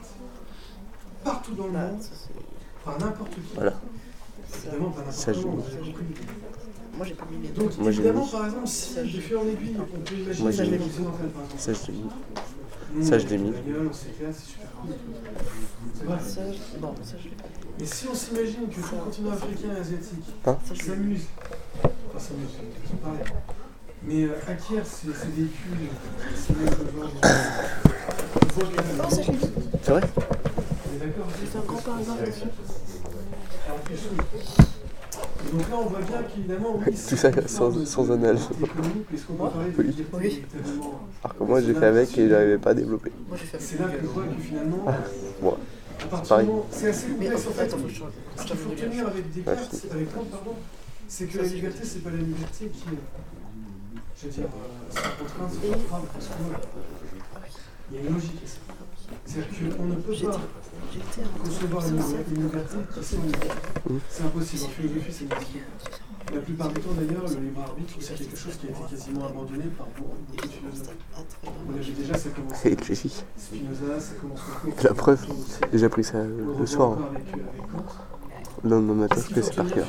partout 1.25 1.55
dans 1.55 1.67
le 1.67 1.73
Bah, 1.73 1.87
monde, 1.91 2.03
ça, 2.03 2.11
c'est- 2.15 2.85
par 2.85 2.99
n'importe 2.99 3.31
qui. 3.35 3.41
Voilà. 3.55 3.75
Évidemment, 4.65 4.91
pas 4.91 5.11
Ça, 5.13 5.33
n'importe 5.33 5.43
mis. 5.43 6.17
Moi, 6.97 7.07
j'ai 7.07 7.15
pas 7.15 7.25
mis 7.31 7.39
mes 7.39 7.49
Donc, 7.49 7.79
Moi, 7.79 7.91
j'ai 7.91 7.99
évidemment, 8.01 8.25
mis. 8.25 8.31
par 8.31 8.45
exemple, 8.47 8.67
si 8.67 8.95
de 9.03 9.21
fil 9.21 9.37
en 9.37 9.47
aiguille, 9.47 9.77
on 9.79 9.85
peut 9.85 10.15
imaginer 10.15 10.43
Moi, 10.43 10.51
mis. 10.51 10.79
par 11.33 11.43
Ça, 11.59 11.73
je 11.73 11.87
l'ai 11.87 11.93
mis. 11.93 13.05
Ça, 13.05 13.19
je 13.19 13.27
on 13.27 13.29
l'ai 13.31 13.39
mis. 13.39 13.51
la 13.53 13.61
gueule, 13.61 13.89
on 13.91 13.93
s'éclate, 13.93 14.35
c'est 14.35 14.47
super 14.53 14.69
cool. 14.81 14.91
C'est 15.95 16.05
vrai. 16.05 16.19
Ça, 16.27 16.41
je- 16.53 16.81
bon, 16.81 16.95
ça, 17.05 17.15
je 17.19 17.25
l'ai 17.25 17.31
pas. 17.37 17.45
Mais 17.79 17.87
si 17.87 18.09
on 18.11 18.15
s'imagine 18.15 18.69
que 18.69 18.75
tout 18.81 18.95
le 18.97 19.01
continent 19.05 19.31
africain 19.33 19.69
et 19.77 19.81
asiatique 19.81 20.25
Hein 20.47 20.57
Ça, 20.67 20.75
je 20.75 20.83
l'ai 20.83 20.89
s'amuse, 20.89 21.27
enfin 21.85 22.19
s'amuse, 22.19 22.49
ils 22.83 22.89
sont 22.91 22.97
pareils, 22.97 23.25
mais 24.03 24.25
euh, 24.25 24.33
acquiert 24.49 24.85
ces, 24.85 25.07
ces 25.13 25.29
véhicules, 25.29 25.91
ces 26.35 26.55
Non, 28.59 29.11
ça, 29.11 29.23
je 29.23 29.31
l'ai 29.31 29.37
dit. 29.39 29.51
C'est 29.83 29.91
vrai 29.93 30.01
on 30.03 30.95
est 30.95 30.99
d'accord 31.07 31.27
J'ai 31.41 31.47
fait 31.47 31.59
un 31.59 31.63
grand 31.63 31.77
paragraphe 31.81 32.25
dessus. 32.29 32.49
Donc 35.53 35.71
là, 35.71 35.77
on 35.79 35.87
voit 35.87 36.01
bien 36.01 36.23
qu'évidemment, 36.35 36.77
oui, 36.85 36.93
Tout 36.93 37.17
ça 37.17 37.31
sans- 37.47 37.85
sans 37.87 38.11
anal. 38.11 38.37
économique, 38.37 39.07
puisqu'on 39.09 39.35
peut 39.35 39.49
parler 39.49 39.71
de 39.71 39.79
Oui. 39.83 40.05
Oui. 40.15 40.43
Alors 41.25 41.37
que 41.39 41.45
moi, 41.45 41.61
j'ai 41.61 41.75
fait 41.75 41.87
avec 41.87 42.19
et 42.19 42.29
j'arrivais 42.29 42.59
pas 42.59 42.71
à 42.71 42.75
développer. 42.75 43.13
C'est 43.59 43.79
là 43.81 43.87
que 43.87 44.01
je 44.03 44.07
vois 44.07 44.25
que 44.25 44.41
finalement, 44.43 44.85
Moi, 45.41 45.59
à 46.03 46.07
partir 46.07 46.29
pareil. 46.29 46.47
du 46.47 46.53
moment, 46.53 46.67
c'est 46.71 46.89
assez 46.89 47.07
Mais 47.19 47.27
complexe 47.27 47.47
en 47.47 47.51
fait. 47.53 47.71
Ce 47.71 48.43
qu'il 48.45 48.57
faut 48.57 48.71
tenir 48.71 49.07
avec 49.07 49.33
Descartes, 49.33 49.87
avec 49.93 50.15
Kant, 50.15 50.25
pardon, 50.31 50.55
c'est 51.09 51.27
que 51.27 51.39
la 51.39 51.45
liberté, 51.45 51.79
c'est 51.85 52.03
pas 52.05 52.11
la 52.11 52.17
liberté 52.17 52.67
qui 52.67 52.83
est, 52.83 52.99
je 54.21 54.27
veux 54.27 54.33
dire, 54.33 54.45
euh, 54.45 54.91
sans 54.91 55.25
contrainte, 55.25 55.53
sans 56.21 56.37
que 56.37 57.08
il 57.91 57.97
y 57.97 57.99
a 57.99 58.09
une 58.09 58.15
logique 58.15 58.43
à 58.45 58.49
ça. 58.49 58.59
C'est-à-dire 59.25 59.77
qu'on 59.77 59.85
ne 59.85 59.95
peut 59.95 60.13
pas 60.27 60.41
concevoir 61.45 61.87
une, 61.89 61.97
une 62.37 62.43
liberté 62.45 62.77
qui 62.95 63.17
libre. 63.17 63.39
C'est 64.11 64.23
impossible. 64.25 64.65
En 64.65 64.69
philosophie, 64.69 65.13
c'est 65.13 65.25
impossible. 65.25 65.65
La 66.35 66.41
plupart 66.41 66.69
du 66.69 66.81
temps, 66.81 66.91
d'ailleurs, 66.93 67.25
le 67.27 67.41
libre 67.41 67.63
arbitre, 67.63 67.95
c'est 68.01 68.15
quelque 68.19 68.37
chose 68.37 68.57
qui 68.57 68.67
a 68.67 68.71
été 68.71 68.81
quasiment 68.91 69.27
abandonné 69.27 69.65
par 69.79 69.87
beaucoup 69.97 70.17
de 70.37 70.43
philosophes. 70.43 70.95
On 71.47 71.75
a 71.75 71.79
vu 71.81 71.93
déjà, 71.93 72.19
ça 72.19 72.29
commence 72.31 72.67
avec. 72.67 72.85
Spinoza, 72.85 74.01
ça 74.01 74.15
commence 74.21 74.41
beaucoup. 74.65 74.77
La 74.85 74.95
preuve. 74.95 75.27
J'ai 75.73 75.85
appris 75.87 76.05
ça 76.05 76.19
euh, 76.19 76.55
le 76.59 76.67
soir. 76.67 76.99
euh, 77.01 77.09
avec 77.15 77.27
Kant. 77.33 77.85
Non, 78.65 78.81
non, 78.81 79.03
attends, 79.05 79.17
je 79.35 79.41
sais 79.41 79.53
par 79.55 79.67
cœur. 79.73 79.87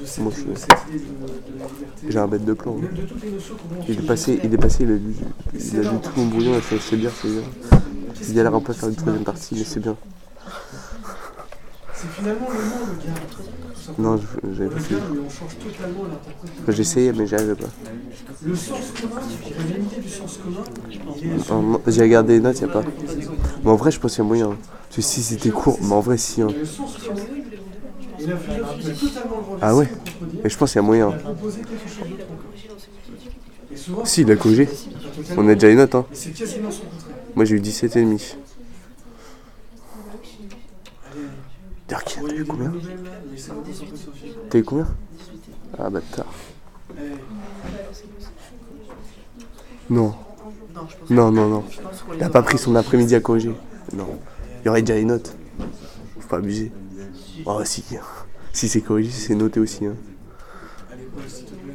De 0.00 0.06
cette, 0.06 0.24
Moi 0.24 0.32
de 0.32 0.52
aussi. 0.52 0.60
cette 0.60 0.70
idée 0.88 0.98
de, 0.98 1.04
de 1.04 1.58
la 1.58 1.66
liberté 1.66 2.06
J'ai 2.08 2.18
un 2.18 2.26
bête 2.28 2.44
de 2.44 2.52
plan. 2.52 2.74
Même 2.74 2.92
de 2.94 3.02
toutes 3.02 3.22
les 3.22 3.30
notions 3.30 3.54
qu'on 3.56 3.84
Il 3.92 3.98
est 3.98 4.06
passé, 4.06 4.40
il 4.42 4.54
est 4.54 4.58
passé, 4.58 4.84
il 4.84 4.90
a 4.90 4.94
lu, 4.94 5.14
il 5.54 5.78
a 5.78 5.82
lu 5.82 5.88
tout 6.02 6.10
mon 6.16 6.26
brouillon, 6.26 6.54
fait 6.60 6.78
c'est 6.78 6.96
bien, 6.96 7.10
c'est 7.20 7.28
bien. 7.28 7.42
Il 8.28 8.34
galère 8.34 8.54
un 8.54 8.60
peu 8.60 8.72
à 8.72 8.74
faire 8.74 8.88
une 8.88 8.94
troisième 8.96 9.24
partie, 9.24 9.54
mais 9.56 9.64
c'est 9.64 9.80
bien. 9.80 9.96
C'est 11.94 12.08
finalement 12.08 12.48
le 12.50 12.64
monde 12.64 12.96
le 13.04 13.74
simplement. 13.74 14.10
Non, 14.12 14.16
je- 14.16 14.54
j'avais 14.54 14.68
pas 14.70 14.74
l'interprétation. 14.76 16.10
Enfin, 16.62 16.72
J'essayais, 16.72 17.12
mais 17.12 17.26
j'y 17.26 17.34
arrivais 17.34 17.54
pas. 17.54 17.66
Le 18.42 18.54
sens 18.54 18.78
commun, 19.00 19.20
la 19.20 19.76
limité 19.76 20.00
du 20.00 20.08
sens 20.08 20.38
commun, 20.42 21.60
moi, 21.62 21.80
J'ai 21.86 22.02
regardé 22.02 22.34
les 22.34 22.40
notes, 22.40 22.60
y 22.60 22.64
a 22.64 22.68
pas. 22.68 22.82
Mais 23.64 23.70
en 23.70 23.76
vrai, 23.76 23.90
je 23.90 24.00
pense 24.00 24.12
qu'il 24.14 24.22
y 24.22 24.26
a 24.26 24.28
moyen. 24.28 24.48
Parce 24.48 24.96
que 24.96 25.02
si 25.02 25.22
c'était 25.22 25.50
court, 25.50 25.78
mais 25.82 25.92
en 25.92 26.00
vrai, 26.00 26.16
si. 26.16 26.40
Hein. 26.40 26.48
Et 28.20 28.26
la 28.26 28.36
philosophie 28.36 29.06
totalement 29.06 29.36
le 29.52 29.58
Ah 29.62 29.74
ouais. 29.74 29.88
Et 30.44 30.48
je 30.48 30.56
pense 30.56 30.72
qu'il 30.72 30.80
y 30.80 30.84
a 30.84 30.86
moyen. 30.86 31.12
Et 33.72 33.76
Si, 34.04 34.22
il 34.22 34.30
a 34.30 34.36
corrigé. 34.36 34.68
On 35.36 35.48
a 35.48 35.54
déjà 35.54 35.68
les 35.68 35.74
notes, 35.76 35.94
hein. 35.94 36.04
Moi, 37.34 37.44
j'ai 37.44 37.56
eu 37.56 37.60
17,5. 37.60 38.36
Allez, 41.10 41.22
Dark, 41.88 42.18
bon, 42.20 42.26
t'as 42.28 42.34
eu 42.34 42.44
combien. 42.44 42.72
T'as 44.50 44.58
eu 44.58 44.64
combien 44.64 44.88
Ah, 45.78 45.88
bâtard. 45.90 46.26
Allez, 46.98 47.10
Non, 49.88 50.14
Non, 51.08 51.30
non, 51.32 51.48
non, 51.48 51.64
Il 52.14 52.22
a 52.22 52.28
pas 52.30 52.42
pris 52.42 52.58
son 52.58 52.74
après-midi 52.76 53.14
à 53.14 53.20
corriger. 53.20 53.54
Non. 53.92 54.06
Il 54.62 54.66
y 54.66 54.68
aurait 54.68 54.82
déjà 54.82 54.94
les 54.94 55.04
notes. 55.04 55.34
Faut 56.20 56.28
pas 56.28 56.36
abuser. 56.36 56.70
Oh, 57.46 57.64
si. 57.64 57.84
Si 58.52 58.68
c'est 58.68 58.80
corrigé, 58.80 59.10
c'est 59.10 59.34
noté 59.34 59.60
aussi. 59.60 59.86
Hein. 59.86 59.94
allez, 60.92 61.04
Paul, 61.04 61.22
s'il 61.28 61.44
te 61.44 61.54
plaît. 61.54 61.74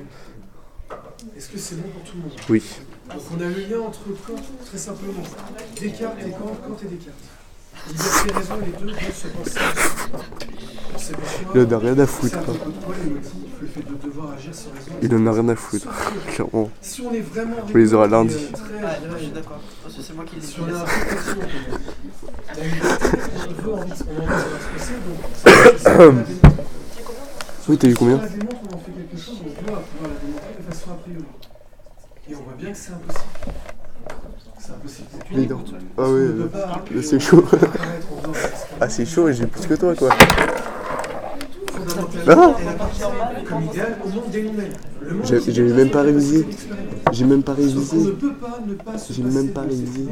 Est-ce 1.36 1.50
que 1.50 1.58
c'est 1.58 1.76
bon 1.76 1.90
pour 1.90 2.04
tout 2.04 2.18
le 2.18 2.24
monde? 2.24 2.32
Oui. 2.50 2.64
Donc 3.10 3.22
on 3.32 3.42
a 3.42 3.50
le 3.50 3.62
lien 3.62 3.82
entre 3.82 4.04
Kant, 4.26 4.36
très 4.66 4.78
simplement, 4.78 5.22
Descartes 5.80 6.18
et 6.26 6.32
Kant, 6.32 6.56
Kant 6.68 6.78
et 6.84 6.96
Descartes. 6.96 7.16
Liberté 7.88 8.30
et 8.30 8.34
raison, 8.34 8.56
les 8.65 8.72
deux 8.72 8.86
Il 11.54 11.62
en 11.62 11.72
a 11.72 11.77
rien 11.80 12.00
à 12.00 12.08
foutre. 12.08 12.39
raison. 12.39 12.58
Il 15.01 15.15
en 15.15 15.27
a 15.27 15.32
rien 15.32 15.48
à 15.50 15.56
foutre. 15.56 15.88
Clairement. 16.27 16.70
Si 16.82 17.01
on 17.01 17.13
est 17.13 17.20
vraiment. 17.22 17.58
On 17.74 17.77
les 17.77 18.08
lundi. 18.08 18.36
Si 20.42 20.60
on. 26.00 26.15
Oui, 27.68 27.77
t'as 27.77 27.88
eu 27.88 27.94
combien? 27.96 28.20
Et 32.27 32.34
on 32.36 32.42
voit 32.42 32.54
bien 32.58 32.72
que 32.72 32.77
c'est 32.77 32.92
impossible. 32.92 33.75
C'est 34.60 34.72
impossible. 34.72 35.08
C'est 35.32 35.50
Ah 35.98 36.10
ouais, 36.10 36.28
pas 36.52 36.84
là, 36.94 37.02
c'est 37.02 37.20
chaud. 37.20 37.44
Ah, 38.82 38.90
c'est 38.90 39.06
chaud 39.06 39.30
et 39.30 39.34
j'ai 39.34 39.48
plus 39.48 39.66
que 39.68 39.74
toi, 39.76 39.96
quoi. 39.96 40.10
Ah 42.28 42.56
elle 42.60 42.68
apparaît 42.68 43.44
comme 43.48 43.62
idéal 43.64 43.98
au 44.04 44.10
monde 44.10 44.30
des 44.32 44.42
lumens. 44.42 44.64
Le 45.02 45.14
monde 45.14 45.26
J'ai- 45.26 45.64
même 45.64 45.90
pas 45.92 46.00
c'est 46.02 46.06
révisé. 46.08 46.48
J'ai 47.12 47.26
même 47.26 47.44
pas 47.44 47.54
révisé. 47.54 48.12
peut 48.20 48.34
pas 48.34 48.60
ne 48.68 48.74
pas 48.74 48.98
se 48.98 49.14
J'ai 49.14 49.24
même 49.24 49.50
pas 49.50 49.62
révisé. 49.62 50.08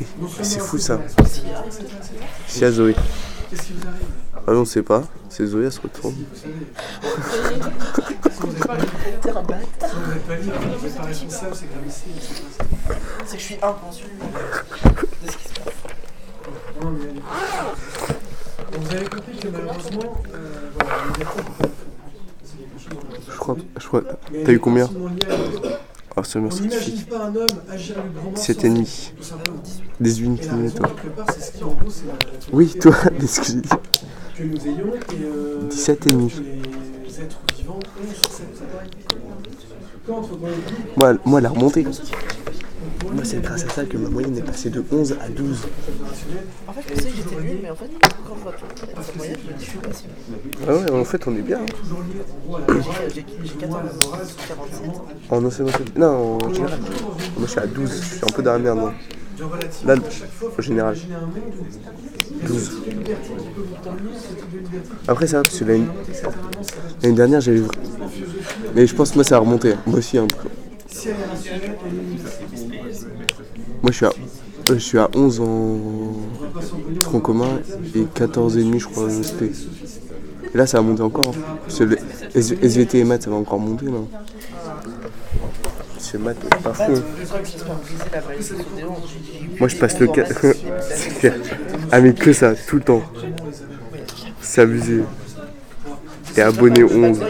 Mais 0.00 0.06
C'est 0.42 0.60
fou 0.60 0.78
ça. 0.78 1.00
Qu'est-ce 1.16 1.40
Si 2.46 2.64
à 2.64 2.70
Zoé. 2.70 2.94
qui 2.94 3.56
vous 3.72 3.88
arrive? 3.88 4.44
Ah 4.46 4.52
non, 4.52 4.64
c'est 4.64 4.82
pas. 4.82 5.02
C'est 5.28 5.44
Zoé, 5.46 5.64
elle 5.66 5.72
se 5.72 5.80
retourne. 5.80 6.14
C'est 13.26 13.36
que 13.36 13.38
je 13.38 13.44
suis 13.44 13.54
inconscient 13.56 14.06
de 15.24 15.30
ce 15.30 15.36
qui 15.36 15.44
se 15.48 15.54
passe. 15.54 15.74
Non, 16.82 16.90
mais 16.90 17.04
allez. 17.10 17.20
Donc 18.72 18.82
vous 18.82 18.94
avez 18.94 19.06
compris 19.08 19.36
que 19.38 19.48
malheureusement, 19.48 20.22
euh, 20.34 20.70
voilà. 20.74 20.90
C'est 22.44 22.58
quelque 22.58 22.78
chose 22.78 22.90
dont 22.90 22.98
on 23.10 23.32
Je 23.32 23.36
crois. 23.38 23.56
Je 23.78 23.86
crois. 23.86 24.02
Mais 24.32 24.44
T'as 24.44 24.52
eu 24.52 24.58
combien 24.60 24.84
à. 24.86 24.88
Ah, 26.16 26.22
On 26.34 26.38
n'imagine 26.48 27.02
pas 27.04 27.26
un 27.26 27.36
homme 27.36 27.46
agir 27.70 27.96
librement 28.02 28.34
sans 28.34 28.42
7 28.42 28.64
et 28.64 28.68
demi. 28.70 29.12
tout 29.16 29.22
simplement. 29.22 29.58
18 30.00 30.26
Et 30.42 30.46
la 30.46 30.52
raison, 30.52 30.56
minutes. 30.56 30.78
quelque 31.02 31.08
part, 31.16 31.26
c'est 31.32 31.40
ce 31.42 31.52
qui 31.58 31.64
en 31.64 31.68
gros, 31.68 31.90
c'est 31.90 32.06
la, 32.06 32.12
la 32.12 32.18
Oui, 32.52 32.74
toi, 32.80 32.94
qu'est-ce 33.20 33.40
que 33.40 33.46
j'ai 33.46 33.54
dit 33.54 33.68
que 34.36 34.42
nous 34.44 34.66
ayons 34.66 34.94
et 34.94 35.22
euh, 35.24 35.62
17 35.68 36.06
et 36.06 36.10
demi. 36.10 36.30
que 36.30 36.40
les 37.06 37.20
êtres 37.20 37.36
Moi, 40.96 41.12
moi, 41.24 41.38
elle 41.38 41.46
a 41.46 41.50
remonté. 41.50 41.82
pour 41.82 43.12
Moi, 43.12 43.24
c'est 43.24 43.40
grâce 43.42 43.64
à 43.64 43.68
ça 43.68 43.84
que 43.84 43.96
ma 43.96 44.08
moyenne 44.08 44.36
est 44.38 44.42
passée 44.42 44.70
de 44.70 44.82
11 44.90 45.16
à 45.20 45.28
12. 45.28 45.66
En 46.66 46.72
fait, 46.72 46.80
je 46.88 46.94
pensais 46.94 47.08
que 47.10 47.16
j'étais 47.16 47.40
nulle, 47.42 47.58
mais 47.62 47.70
en 47.70 47.74
fait, 47.76 47.90
quand 48.26 48.34
je 48.36 48.42
vois 48.42 48.52
tout 48.52 48.64
le 48.80 48.86
monde 48.94 49.04
sa 49.04 49.12
moyenne, 49.16 49.36
je 49.46 49.52
me 49.52 49.58
dis, 49.58 49.64
je 49.64 49.70
suis 49.70 49.78
pas 49.78 49.88
nulle. 49.88 50.52
Ah 50.66 50.74
ouais, 50.92 51.00
en 51.00 51.04
fait, 51.04 51.26
on 51.26 51.36
est 51.36 51.42
bien. 51.42 51.58
hein. 51.60 51.66
moi 52.46 52.60
la. 52.66 52.74
J'ai 53.14 53.24
j'ai 53.44 53.52
14, 53.54 53.80
47. 54.48 54.90
En 55.30 55.44
ancien 55.44 55.64
Non, 55.96 56.38
en 56.42 56.52
général. 56.54 56.78
Moi, 56.80 57.46
je 57.46 57.46
suis 57.46 57.60
à 57.60 57.66
12. 57.66 57.90
Je 57.90 57.96
suis 58.16 58.24
un 58.24 58.32
peu 58.34 58.42
dans 58.42 58.52
la 58.52 58.58
merde. 58.58 58.78
hein. 58.78 58.94
Là, 59.86 59.94
au 60.58 60.62
général. 60.62 60.96
imaginer 60.96 61.14
un 61.14 61.20
monde 61.20 61.30
où 61.60 61.64
il 61.64 62.42
y 62.42 62.44
a 62.44 62.48
12. 62.48 62.62
ce 62.64 62.70
type 62.70 62.84
de 62.84 62.90
liberté 62.98 63.28
qui 63.38 63.48
peut 63.50 63.60
vous 63.60 63.90
convenir, 63.90 64.12
ce 64.16 64.34
type 64.34 64.52
de 64.52 64.58
liberté 64.58 64.88
qui 65.04 65.10
Après, 65.10 65.26
ça 65.26 65.36
va, 65.38 65.42
parce 65.44 65.58
que 65.58 65.64
l'année 65.64 65.86
l'année 67.02 67.14
dernière, 67.14 67.40
j'avais. 67.40 67.62
Mais 68.74 68.86
je 68.86 68.94
pense 68.94 69.10
que 69.10 69.14
moi, 69.16 69.24
ça 69.24 69.36
a 69.36 69.38
remonté. 69.38 69.74
Moi 69.86 69.98
aussi, 69.98 70.18
un 70.18 70.26
peu. 70.26 70.48
Est 70.90 71.14
limitée. 71.90 72.24
Moi, 73.82 73.90
je 73.92 73.96
suis 73.96 74.06
à, 74.06 74.10
je 74.70 74.74
suis 74.78 74.98
à 74.98 75.08
11 75.14 75.40
en 75.40 75.76
tronc 77.00 77.20
commun 77.20 77.60
et 77.94 78.04
14 78.14 78.56
et 78.56 78.64
demi, 78.64 78.80
je 78.80 78.86
crois, 78.88 79.04
en 79.04 79.22
SP. 79.22 79.42
Et 80.52 80.56
là, 80.56 80.66
ça 80.66 80.78
va 80.78 80.82
monter 80.82 81.02
encore. 81.02 81.28
hein. 81.28 81.56
Parce 81.62 81.78
que 81.78 81.84
SVT 82.34 82.98
et 82.98 83.04
maths, 83.04 83.22
ça 83.22 83.30
va 83.30 83.36
encore 83.36 83.58
monter, 83.60 83.86
là. 83.86 83.92
C'est 83.92 83.94
maths, 83.94 84.02
pas 84.02 84.02
fou. 84.02 84.04
hein. 84.04 84.04
Je 84.80 84.84
crois 84.84 84.86
que 85.18 85.66
j'espère 85.68 85.94
briser 85.94 85.97
de 86.16 86.18
Odéon. 88.72 88.96
Moi, 89.58 89.68
je 89.68 89.76
passe 89.76 89.98
le 90.00 90.06
4. 90.06 90.40
C'est 90.90 91.18
clair. 91.18 91.34
Ah, 91.92 92.00
mais 92.00 92.14
que 92.14 92.32
ça, 92.32 92.54
tout 92.54 92.76
le 92.76 92.82
temps. 92.82 93.02
C'est 94.40 94.62
abusé. 94.62 95.02
Et 96.36 96.40
abonné 96.40 96.84
11. 96.84 97.20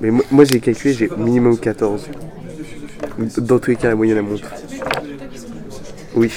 Mais 0.00 0.10
moi, 0.10 0.24
moi, 0.30 0.44
j'ai 0.44 0.60
calculé, 0.60 0.94
j'ai 0.94 1.08
minimum 1.16 1.58
14. 1.58 2.08
Dans 3.38 3.58
tous 3.58 3.70
les 3.70 3.76
cas, 3.76 3.88
la 3.88 3.94
moyenne, 3.96 4.18
elle 4.18 4.22
monte. 4.24 4.42
Oui. 6.14 6.30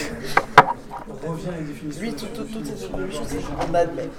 On 1.26 1.32
revient 1.32 1.50
à 1.50 1.60
une 1.60 1.68
définition. 1.68 2.02
Lui, 2.02 2.14
tout- 2.14 2.26
tout- 2.34 2.44
toutes 2.52 2.66
ces 2.66 2.72
choses, 2.80 2.90
on 3.70 3.74
admet. 3.74 4.10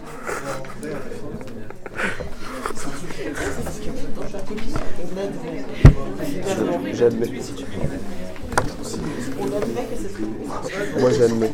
On 5.00 5.18
admet. 5.18 5.87
J'admets. 6.92 7.30
Moi, 10.98 11.10
j'admets. 11.10 11.52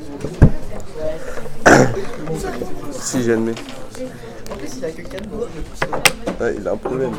si, 2.92 3.22
j'admets. 3.22 3.54
En 4.50 4.56
plus, 4.56 4.68
il 4.78 4.84
a 4.84 4.90
que 4.90 5.02
4 5.02 5.28
doigts. 5.28 5.48
Ouais, 6.40 6.54
il 6.58 6.68
a 6.68 6.72
un 6.72 6.76
problème. 6.76 7.10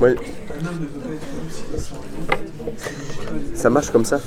Logique. 0.00 0.32
ça 3.54 3.70
marche 3.70 3.90
comme 3.90 4.04
ça. 4.04 4.20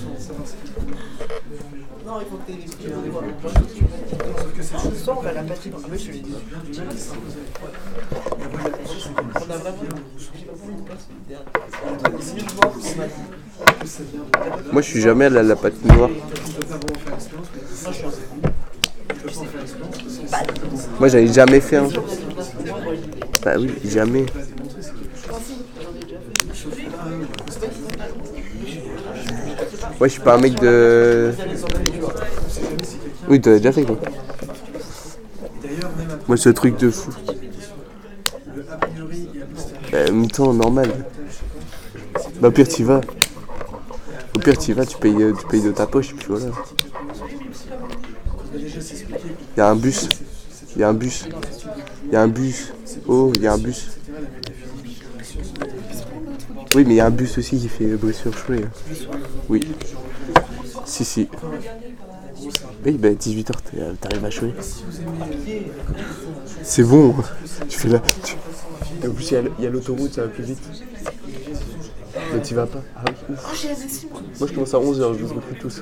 Non, 2.10 2.15
il 2.22 2.26
faut 2.26 2.38
que 2.38 2.45
tu 2.48 2.54
aies 2.54 2.62
l'esprit 2.63 2.86
de 2.86 3.06
devoir. 3.06 3.24
Sauf 4.41 4.54
que 4.58 4.63
cette 4.63 4.80
chose 4.82 5.04
Soit 5.04 5.15
on 5.15 5.22
va 5.22 5.32
la 5.32 5.43
patrie. 5.43 5.72
Oui, 5.91 6.00
je 6.00 6.12
l'ai 6.12 6.19
dit. 6.22 6.34
vient 6.50 6.58
du 6.58 6.80
mal 6.80 6.88
qui 6.89 6.98
s'impose 6.98 7.38
avec 7.38 7.54
toi. 7.54 7.69
La 8.39 8.48
bonne 8.48 8.65
approche, 8.65 8.98
c'est 9.04 9.13
que 9.13 9.22
On 9.22 9.38
a 9.38 9.58
vraiment 9.58 9.78
une 10.69 10.86
place 10.86 11.06
idéale. 11.24 11.45
Entre 11.88 12.17
10 12.17 12.26
000 12.26 12.38
morts, 12.56 12.74
on 12.74 13.02
a 13.02 13.06
dit. 13.06 13.88
ça 13.88 14.02
vient 14.12 14.22
de 14.22 14.72
Moi, 14.72 14.82
je 14.82 14.88
suis 14.89 15.02
jamais 15.02 15.26
allé 15.26 15.38
à 15.38 15.43
la 15.43 15.56
patinoire. 15.56 16.10
Moi, 21.00 21.08
j'avais 21.10 21.28
jamais 21.28 21.60
fait 21.62 21.76
un. 21.76 21.89
Bah 23.45 23.54
oui, 23.60 23.72
jamais. 23.86 24.26
pas 24.26 24.39
démontré, 24.39 24.82
c'est 24.82 24.93
quelque 24.93 25.15
chose. 25.15 25.36
Sauf 26.56 26.76
que 26.76 26.89
là, 26.89 26.98
euh, 27.06 27.26
Ouais, 30.00 30.08
je 30.08 30.14
suis 30.14 30.22
pas 30.22 30.36
un 30.36 30.38
mec 30.38 30.60
de. 30.62 31.34
Oui, 33.28 33.42
t'as 33.42 33.58
déjà 33.58 33.74
fait 33.74 33.84
quoi. 33.84 33.98
Moi, 36.28 36.38
ce 36.38 36.50
truc 36.50 36.78
de 36.78 36.90
fou. 36.90 37.12
Bah, 39.92 40.12
mi-temps, 40.12 40.54
normal. 40.54 40.90
Bah, 42.40 42.48
au 42.48 42.52
pire, 42.52 42.68
t'y 42.68 42.84
vas. 42.84 43.02
Au 44.36 44.40
pire, 44.40 44.58
t'y 44.58 44.74
vas, 44.74 44.86
tu 44.86 44.98
payes, 44.98 45.22
euh, 45.22 45.34
tu 45.38 45.46
payes 45.48 45.64
de 45.64 45.72
ta 45.72 45.86
poche, 45.86 46.16
puis 46.16 46.28
voilà. 46.30 46.46
on 48.38 48.56
a 48.56 48.60
déjà 48.60 48.80
s'expliquer 48.80 49.20
que 49.20 49.28
Il 49.56 49.60
y 49.60 49.62
a 49.62 49.70
un 49.70 49.76
bus. 49.76 50.08
Il 50.76 50.82
y 50.82 50.84
a 50.84 50.90
un 50.90 50.94
bus. 50.94 51.26
Il 52.06 52.14
y 52.14 52.16
a 52.16 52.22
un 52.22 52.28
bus. 52.28 52.72
Oh, 53.08 53.34
il 53.36 53.42
y 53.42 53.48
a 53.48 53.54
un 53.54 53.58
bus. 53.58 53.90
c'était 53.90 54.14
la 54.14 54.20
métaphysique, 54.22 55.04
la 55.18 55.24
science, 55.24 56.06
Oui, 56.75 56.84
mais 56.86 56.93
il 56.93 56.97
y 56.97 56.99
a 56.99 57.05
un 57.08 57.12
bus 57.12 57.38
aussi 57.38 57.58
qui 57.58 57.67
fait 57.67 57.86
Brie-sur-Chouet. 57.95 58.62
Oui. 59.49 59.62
Si, 60.86 61.03
si. 61.03 61.27
Oui, 62.86 62.93
bah 62.93 63.10
18h, 63.10 63.51
t'arrives 63.99 64.25
à 64.25 64.29
Chouet. 64.29 64.53
C'est 66.63 66.84
bon. 66.84 67.15
Tu 67.67 67.79
fais 67.79 67.88
là. 67.89 68.01
tu- 68.23 68.36
Et 69.03 69.08
en 69.08 69.12
plus, 69.12 69.32
il 69.32 69.63
y 69.63 69.67
a 69.67 69.69
l'autoroute, 69.69 70.13
ça 70.13 70.21
va 70.23 70.27
plus 70.27 70.43
vite. 70.43 70.60
Mais 72.34 72.41
t'y 72.41 72.53
vas 72.53 72.67
pas. 72.67 72.82
Ah 72.95 73.03
oui. 73.08 73.13
ouf. 73.34 73.67
Moi, 74.39 74.47
je 74.49 74.53
commence 74.53 74.73
à 74.73 74.77
11h, 74.77 75.17
je 75.17 75.23
vous 75.25 75.36
retrouve 75.36 75.58
tous. 75.60 75.82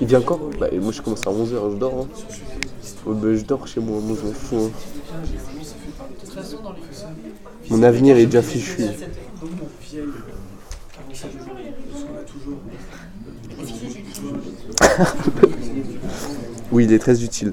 Il 0.00 0.06
vient 0.06 0.20
quand 0.20 0.40
Bah, 0.58 0.68
moi, 0.80 0.92
je 0.92 1.02
commence 1.02 1.26
à 1.26 1.30
11h, 1.30 1.72
je 1.72 1.76
dors. 1.76 2.00
Hein. 2.00 2.08
Ouais, 3.06 3.14
bah, 3.14 3.34
je 3.34 3.44
dors 3.44 3.66
chez 3.66 3.80
moi, 3.80 4.00
moi, 4.00 4.16
je 4.20 4.26
m'en 4.26 4.32
fous. 4.32 4.56
hein. 4.56 4.70
Mon 7.70 7.82
avenir 7.82 8.16
est 8.16 8.26
déjà 8.26 8.42
fichu. 8.42 8.82
Oui, 16.72 16.84
il 16.84 16.92
est 16.92 16.98
très 16.98 17.22
utile. 17.22 17.52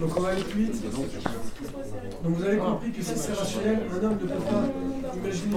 Donc 0.00 0.16
on 0.16 0.20
va 0.20 0.28
aller 0.30 0.42
plus 0.42 0.64
vite. 0.64 0.82
Donc 0.92 2.34
vous 2.36 2.44
avez 2.44 2.56
compris 2.56 2.90
que 2.90 3.02
si 3.02 3.12
c'est 3.16 3.32
rationnel, 3.34 3.78
un 3.92 4.04
homme 4.04 4.12
ne 4.14 4.18
peut 4.18 4.26
pas 4.28 4.64
imaginer 5.16 5.56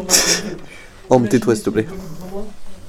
Oh, 1.09 1.19
mais 1.19 1.29
tais-toi, 1.29 1.55
s'il 1.55 1.63
te 1.63 1.69
plaît. 1.69 1.87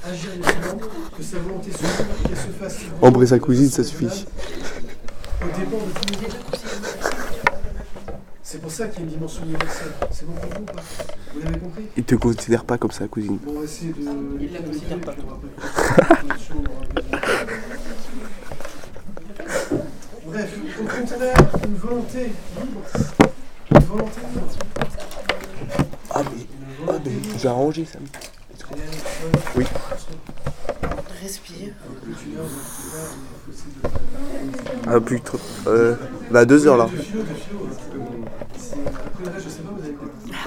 Agir 0.06 0.32
librement, 0.34 0.80
que 1.16 1.22
sa 1.22 1.38
volonté 1.38 1.70
se 1.72 1.78
qu'elle 1.78 2.36
se 2.36 2.48
fasse. 2.60 2.80
Embrasser 3.00 3.30
sa 3.30 3.38
cousine, 3.38 3.70
ça 3.70 3.82
suffit. 3.82 4.26
C'est 8.42 8.60
pour 8.60 8.70
ça 8.70 8.88
qu'il 8.88 9.00
y 9.00 9.02
a 9.02 9.06
une 9.06 9.12
dimension 9.14 9.42
universelle. 9.44 9.92
C'est 10.10 10.26
bon 10.26 10.34
pour 10.34 10.50
vous 10.50 10.60
ou 10.60 10.64
pas? 10.64 10.82
Vous 11.34 11.40
l'avez 11.42 11.58
compris? 11.58 11.86
Il 11.96 12.04
te 12.04 12.14
considère 12.16 12.64
pas 12.64 12.76
comme 12.76 12.90
ça, 12.90 13.08
cousine. 13.08 13.38
Bon, 13.42 13.54
on 13.56 13.58
va 13.60 13.64
essayer 13.64 13.92
de. 13.92 14.00
Il 14.40 14.52
la 14.52 14.60
considère 14.60 15.00
pas. 15.00 15.14
Bref, 20.26 20.58
au 20.80 20.84
contraire, 20.84 21.36
une 21.66 21.76
volonté 21.76 22.24
libre. 22.24 22.82
Une 23.70 23.78
volonté 23.80 24.20
libre. 24.34 24.48
Ah, 26.10 26.22
mais, 26.22 26.46
ah, 26.88 26.98
mais 27.04 27.12
j'ai 27.38 27.48
arrangé 27.48 27.84
ça. 27.86 27.98
Elle 28.70 28.78
est 28.78 28.82
à 28.82 28.86
la 28.86 28.92
fois 28.92 29.13
Oui. 29.56 29.64
Respire. 31.22 31.72
Ah, 34.86 35.00
plus 35.00 35.20
trop. 35.20 35.38
Euh, 35.66 35.94
bah, 36.30 36.44
deux 36.44 36.66
heures 36.66 36.76
là. 36.76 36.88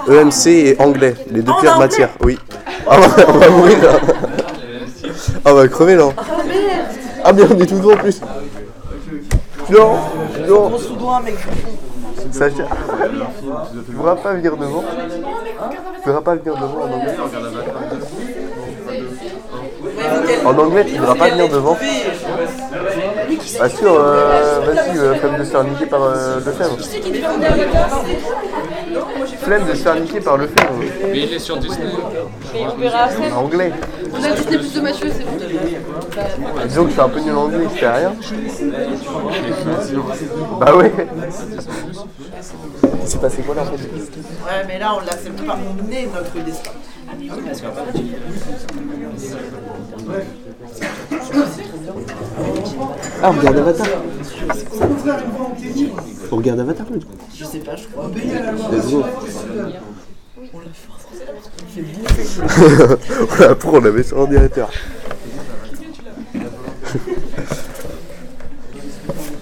EMC 0.09 0.47
et 0.47 0.75
anglais, 0.79 1.15
les 1.31 1.41
deux 1.41 1.51
Oh, 1.55 1.61
pires 1.61 1.77
matières, 1.79 2.09
oui. 2.21 2.37
Ah, 2.87 2.97
bah, 2.99 3.25
on 3.27 3.37
va 3.37 3.49
mourir 3.49 3.81
là. 3.83 3.99
Ah, 5.43 5.53
va 5.53 5.67
crever 5.67 5.95
là. 5.95 6.09
Ah, 7.23 7.33
mais 7.33 7.43
on 7.43 7.59
est 7.59 7.65
tout 7.65 7.79
droit 7.79 7.95
en 7.95 7.97
plus. 7.97 8.21
Non, 9.69 9.97
non. 10.47 10.77
Ça, 12.31 12.49
tu 12.49 12.61
ne 12.61 13.81
pourras 13.95 14.15
pas 14.15 14.33
venir 14.33 14.55
devant. 14.55 14.83
Tu 15.95 16.01
pourras 16.03 16.21
pas 16.21 16.35
venir 16.35 16.55
devant 16.55 16.83
en 16.83 16.93
anglais. 16.93 17.15
En 20.45 20.57
anglais, 20.57 20.85
tu 20.85 20.93
ne 20.93 20.99
pourras 20.99 21.15
pas 21.15 21.29
venir 21.29 21.49
devant. 21.49 21.77
Ah 23.59 23.69
sûr, 23.69 23.93
euh, 23.93 24.59
vas-y, 24.65 24.97
euh, 24.97 25.15
flemme 25.15 25.37
de 25.37 25.43
faire 25.43 25.63
niquer 25.63 25.85
par 25.85 26.03
euh, 26.03 26.39
Lefebvre. 26.45 26.77
Flemme 29.47 29.65
de 29.65 29.75
se 29.75 29.81
faire 29.81 29.95
niquer 29.95 30.19
par 30.19 30.35
Lefebvre. 30.35 30.73
Mais 31.09 31.19
il 31.19 31.33
est 31.33 31.39
sur 31.39 31.55
Disney. 31.55 31.87
On 32.53 32.75
verra 32.75 33.03
après. 33.03 33.31
En 33.31 33.45
anglais. 33.45 33.71
On 34.11 34.21
a 34.21 34.31
Disney 34.31 34.57
plus 34.57 34.73
de 34.73 34.81
Mathieu, 34.81 35.09
c'est 35.09 35.23
bon. 35.23 35.37
Disons 36.65 36.83
que 36.83 36.89
je 36.89 36.93
suis 36.93 37.01
un 37.01 37.07
peu 37.07 37.19
nul 37.21 37.31
en 37.33 37.43
anglais, 37.45 37.65
fais 37.73 37.87
rien. 37.89 38.13
Bah 40.59 40.75
ouais. 40.75 40.91
Il 43.01 43.07
s'est 43.07 43.19
passé 43.19 43.41
quoi 43.43 43.55
là 43.55 43.61
en 43.61 43.65
fait 43.67 43.87
Ouais, 43.87 44.65
mais 44.67 44.79
là, 44.79 44.95
on 44.97 44.99
l'accepte 44.99 45.41
pas. 45.45 45.57
On 45.57 45.91
est 45.93 46.07
notre 46.13 46.45
destin. 46.45 46.71
Ah, 47.09 47.13
on 53.23 53.31
regarde 53.31 53.57
Avatar. 53.57 53.87
On 56.31 56.35
regarde 56.35 56.59
Avatar 56.59 56.85
là, 56.91 56.97
du 56.97 57.05
coup. 57.05 57.11
Je 57.35 57.45
sais 57.45 57.57
pas, 57.59 57.75
je 57.75 57.87
crois. 57.87 58.05
À 58.05 58.09
la. 58.71 58.81
On 60.53 60.59
l'a 60.59 60.65
force. 60.71 61.07
Il 61.59 61.73
fait 61.73 61.81
bouffer. 61.81 62.23
Voilà, 63.29 63.55
pour 63.55 63.73
on 63.73 63.83
avait 63.83 64.03
sur 64.03 64.17
ordinateur. 64.19 64.69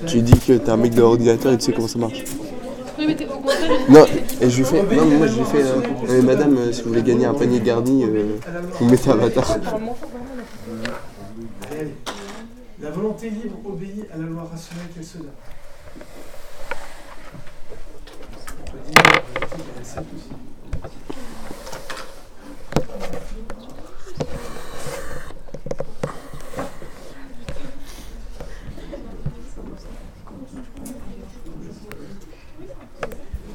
tu 0.08 0.22
dis 0.22 0.40
que 0.40 0.54
t'es 0.54 0.70
un 0.70 0.78
mec 0.78 0.94
de 0.96 1.02
l'ordinateur 1.02 1.52
et 1.54 1.58
tu 1.58 1.66
sais 1.66 1.74
comment 1.74 1.88
ça 1.88 2.00
marche. 2.00 2.24
Non, 3.90 4.06
et 4.42 4.50
je 4.50 4.58
lui 4.58 4.64
fais. 4.66 4.82
Non, 4.82 5.06
mais 5.06 5.18
moi 5.18 5.28
je 5.28 5.38
lui 5.38 5.46
fais. 5.46 5.62
euh, 5.62 5.82
Euh, 6.10 6.22
madame, 6.24 6.58
euh, 6.58 6.72
si 6.72 6.82
vous 6.82 6.90
voulez 6.90 7.04
gagner 7.04 7.26
un 7.26 7.34
panier 7.34 7.60
garni, 7.60 8.04
euh, 8.06 8.38
vous 8.80 8.90
mettez 8.90 9.12
Avatar. 9.12 9.58
Volonté 12.96 13.30
libre 13.30 13.58
obéit 13.66 14.10
à 14.14 14.16
la 14.16 14.24
loi 14.24 14.46
rationnelle 14.46 14.88
qu'elle 14.94 15.04
se 15.04 15.18
donne. 15.18 15.32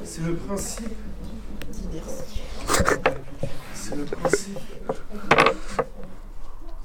C'est 0.03 0.21
le 0.21 0.35
principe. 0.35 0.85
C'est 3.73 3.95
le 3.95 4.05
principe 4.05 4.59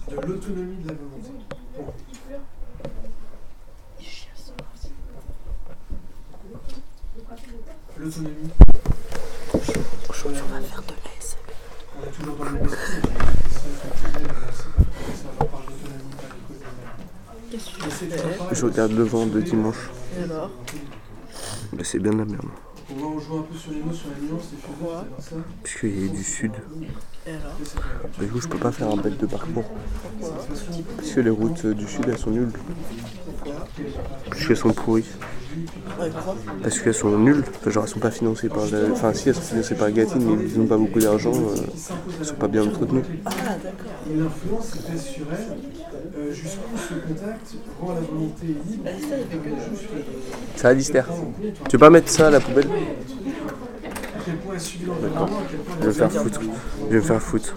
de 0.08 0.14
l'autonomie 0.14 0.76
de 0.82 0.88
la 0.88 0.94
volonté. 0.94 1.30
Bon. 1.76 1.92
L'autonomie. 7.98 8.50
On 9.52 9.58
va 9.58 10.60
faire 10.60 10.82
de 10.82 10.94
On 11.98 12.06
est 12.06 12.10
toujours 12.10 12.36
dans 12.36 12.44
le 12.44 12.50
même 12.52 12.64
esprit. 12.64 13.02
Qu'est-ce 17.50 17.70
que 17.70 17.82
tu 17.82 17.90
fais 17.90 18.54
Je 18.54 18.65
regarde 18.76 18.92
le 18.92 19.04
vent 19.04 19.24
de 19.24 19.40
dimanche. 19.40 19.88
Et 20.18 20.24
alors 20.24 20.50
Bah, 21.72 21.82
c'est 21.82 21.98
bien 21.98 22.12
de 22.12 22.18
la 22.18 22.24
merde. 22.26 22.44
On 22.94 23.00
va 23.00 23.06
en 23.06 23.18
jouer 23.18 23.38
un 23.38 23.42
peu 23.42 23.56
sur 23.56 23.72
les 23.72 23.80
mots, 23.80 23.92
sur 23.92 24.08
la 24.10 24.18
nuance, 24.28 24.48
les 24.52 24.58
c'est 24.58 24.84
alors 24.84 25.06
ça. 25.18 25.36
Puisqu'il 25.62 26.04
est 26.04 26.08
du 26.08 26.22
sud. 26.22 26.52
Et 27.26 27.30
alors 27.30 27.54
Bah, 28.18 28.24
du 28.24 28.30
coup, 28.30 28.40
je 28.40 28.48
peux 28.48 28.58
pas 28.58 28.72
faire 28.72 28.90
un 28.90 28.98
bête 28.98 29.18
de 29.18 29.24
parcours. 29.24 29.64
Parce 30.98 31.10
que 31.10 31.20
les 31.20 31.30
routes 31.30 31.64
euh, 31.64 31.72
du 31.74 31.88
sud, 31.88 32.04
elles 32.06 32.18
sont 32.18 32.30
nulles. 32.30 32.52
Parce 34.28 34.46
qu'elles 34.46 34.56
sont 34.58 34.74
pourries. 34.74 35.06
Parce 36.62 36.78
qu'elles 36.80 36.94
sont 36.94 37.16
nulles. 37.18 37.44
Enfin, 37.60 37.70
genre, 37.70 37.84
elles 37.84 37.90
sont 37.90 37.98
pas 38.00 38.10
financées 38.10 38.48
par. 38.48 38.64
la- 38.66 38.92
Enfin, 38.92 39.12
si, 39.14 39.28
elles 39.28 39.34
sont 39.34 39.40
financées 39.42 39.74
par 39.74 39.90
Gatine, 39.90 40.22
mais 40.24 40.44
ils 40.52 40.58
n'ont 40.58 40.66
pas 40.66 40.76
beaucoup 40.76 40.98
d'argent. 41.00 41.32
euh, 41.32 41.56
elles 42.20 42.26
sont 42.26 42.34
pas 42.34 42.48
bien 42.48 42.62
entretenues. 42.66 43.02
Ah, 43.24 43.30
d'accord. 43.32 43.92
Et 44.10 44.16
l'influence 44.16 44.70
qui 44.72 44.78
pèse 44.90 45.02
sur 45.02 45.26
elle, 45.32 46.18
euh, 46.18 46.32
jusqu'où 46.32 46.76
ce 46.76 46.94
contact 47.08 47.54
rend 47.80 47.94
la 47.94 48.00
volonté 48.00 48.46
libre. 48.46 48.84
Bah, 48.84 48.90
ça, 50.56 50.68
a 50.68 50.72
l'hystère. 50.74 51.06
Tu 51.68 51.72
veux 51.76 51.78
pas 51.78 51.90
mettre 51.90 52.08
ça 52.10 52.28
à 52.28 52.30
la 52.30 52.40
poubelle 52.40 52.66
point 52.66 52.76
Je 55.80 55.82
vais 55.82 55.86
me 55.88 55.92
faire 55.92 56.12
foutre. 56.12 56.40
Je 56.88 56.92
vais 56.92 56.96
me 56.96 57.00
faire 57.02 57.22
foutre. 57.22 57.54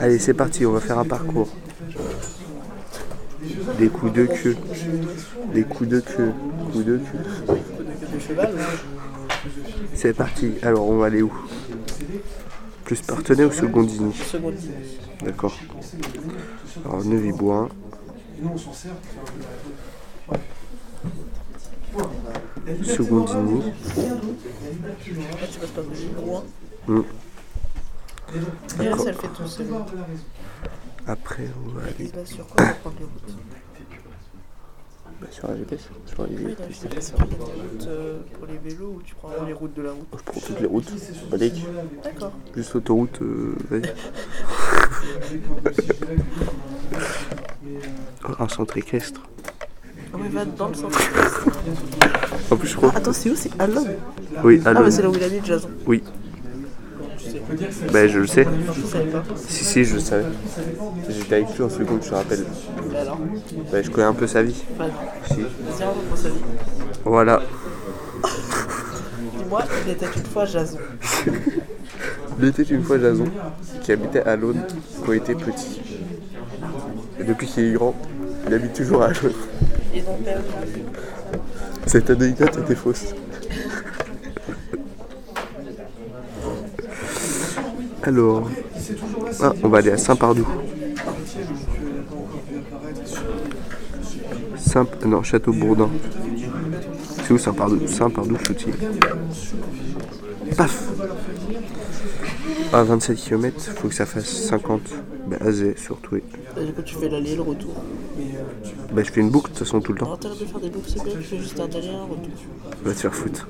Allez, 0.00 0.18
c'est 0.18 0.34
parti, 0.34 0.66
on 0.66 0.72
va 0.72 0.80
faire 0.80 0.98
un 0.98 1.04
parcours. 1.04 1.48
Des 3.76 3.88
coups 3.88 4.12
de 4.12 4.26
queue. 4.26 4.56
Des 5.52 5.64
coups 5.64 5.88
de 5.88 6.00
queue. 6.00 6.32
Coups 6.72 6.84
de 6.84 6.98
queue. 6.98 7.18
C'est 9.94 10.12
parti. 10.12 10.54
Alors, 10.62 10.88
on 10.88 10.98
va 10.98 11.06
aller 11.06 11.22
où? 11.22 11.32
Plus 12.84 13.02
Partenay 13.02 13.44
ou 13.44 13.52
Secondini 13.52 14.14
Seconde. 14.14 14.54
D'accord. 15.22 15.58
Alors, 16.84 17.04
Neuvy-Bois. 17.04 17.68
Là, 28.78 28.96
D'accord. 28.96 29.08
Après, 31.08 31.48
on 31.64 31.70
va 31.70 31.84
aller 31.86 32.10
sur 32.26 32.46
quoi 32.46 32.66
prendre 32.66 32.96
les 32.98 33.04
routes 33.06 33.34
bah, 35.20 35.26
sur 35.30 35.48
la 35.48 35.54
Oui, 35.54 35.64
non, 36.44 36.66
je 36.68 36.74
sais 36.74 36.88
pas 36.88 37.00
si 37.00 37.12
tu 37.12 37.16
prends 37.16 37.26
des 37.26 37.34
routes 37.36 37.86
euh, 37.88 38.18
pour 38.34 38.46
les 38.46 38.58
vélos 38.58 38.94
ou 38.98 39.02
tu 39.02 39.14
prends 39.14 39.28
vraiment 39.28 39.46
les 39.46 39.52
routes 39.54 39.74
de 39.74 39.82
la 39.82 39.92
route? 39.92 40.06
Je 40.12 40.22
prends 40.22 40.40
toutes 40.40 40.60
les 40.60 40.66
routes. 40.66 40.92
D'accord. 42.04 42.32
Juste 42.54 42.74
l'autoroute. 42.74 43.22
euh, 43.22 43.56
vas-y. 43.70 43.90
Un 48.38 48.48
centre 48.48 48.76
équestre. 48.76 49.22
Ah 50.12 50.16
va 50.30 50.44
dans 50.44 50.68
le 50.68 50.74
centre. 50.74 50.98
En 52.50 52.56
plus, 52.56 52.68
je 52.68 52.76
crois. 52.76 52.92
Attends, 52.94 53.12
c'est 53.14 53.30
où? 53.30 53.34
C'est 53.34 53.50
Allon 53.58 53.86
Oui, 54.44 54.60
Ah, 54.64 54.74
bah 54.74 54.90
c'est 54.90 55.02
là 55.02 55.08
où 55.10 55.14
il 55.14 55.22
habite, 55.24 55.46
Jason. 55.46 55.70
Oui. 55.86 56.02
Bah, 57.92 58.06
je 58.08 58.18
le 58.18 58.26
sais. 58.26 58.46
Si, 59.48 59.64
si, 59.64 59.84
je 59.84 59.94
le 59.94 60.00
savais. 60.00 60.24
J'étais 61.08 61.36
avec 61.36 61.56
lui 61.56 61.62
en 61.64 61.70
seconde, 61.70 62.02
je 62.02 62.10
te 62.10 62.14
rappelle. 62.14 62.44
Alors 62.96 63.18
Bah, 63.72 63.82
je 63.82 63.90
connais 63.90 64.06
un 64.06 64.14
peu 64.14 64.26
sa 64.26 64.42
vie. 64.42 64.62
Si. 65.30 65.40
Voilà. 67.04 67.42
Dis-moi, 69.38 69.62
il 69.86 69.92
était 69.92 70.06
une 70.16 70.24
fois 70.24 70.44
Jason. 70.44 70.78
Il 72.40 72.44
était 72.46 72.62
une 72.62 72.82
fois 72.82 72.98
Jason, 73.00 73.24
qui 73.82 73.92
habitait 73.92 74.22
à 74.22 74.36
l'Aune 74.36 74.62
quand 75.04 75.12
il 75.12 75.18
était 75.18 75.34
petit. 75.34 75.80
Et 77.18 77.24
depuis 77.24 77.46
qu'il 77.46 77.64
est 77.64 77.72
grand, 77.72 77.94
il 78.46 78.54
habite 78.54 78.74
toujours 78.74 79.02
à 79.02 79.08
l'Aune. 79.08 79.32
Cette 81.86 82.10
anecdote 82.10 82.58
était 82.58 82.74
fausse. 82.74 83.14
Alors, 88.02 88.48
ah, 89.42 89.52
on 89.62 89.68
va 89.68 89.78
aller 89.78 89.90
à 89.90 89.96
Saint-Pardoux. 89.98 90.46
Saint, 94.56 94.86
non, 95.04 95.22
Château-Bourdin. 95.22 95.88
C'est 97.24 97.32
où 97.32 97.38
Saint-Pardou 97.38 97.86
Saint-Pardou, 97.86 98.36
Chouty. 98.46 98.66
Paf 100.56 100.84
À 102.72 102.82
27 102.82 103.16
km, 103.16 103.60
faut 103.76 103.88
que 103.88 103.94
ça 103.94 104.06
fasse 104.06 104.26
50. 104.26 104.80
Bah, 105.26 105.36
Azé, 105.40 105.74
surtout. 105.76 106.14
oui. 106.14 106.22
Et 106.58 106.64
du 106.66 106.72
coup, 106.72 106.82
tu 106.82 106.94
fais 106.94 107.08
l'aller 107.08 107.32
et 107.32 107.36
le 107.36 107.42
retour. 107.42 107.74
Bah, 108.92 109.02
je 109.04 109.10
fais 109.10 109.20
une 109.20 109.30
boucle 109.30 109.50
de 109.52 109.56
toute 109.58 109.66
façon 109.66 109.80
tout 109.80 109.92
le 109.92 109.98
temps. 109.98 110.16
T'arrêtes 110.16 110.40
de 110.40 110.44
faire 110.46 110.60
des 110.60 110.70
boucles, 110.70 110.88
c'est 110.88 111.04
bien, 111.04 111.12
tu 111.12 111.22
fais 111.22 111.38
juste 111.38 111.60
un 111.60 111.64
aller 111.64 111.86
et 111.86 111.90
un 111.90 112.02
retour. 112.02 112.32
Va 112.84 112.92
te 112.94 112.98
faire 113.00 113.14
foutre. 113.14 113.46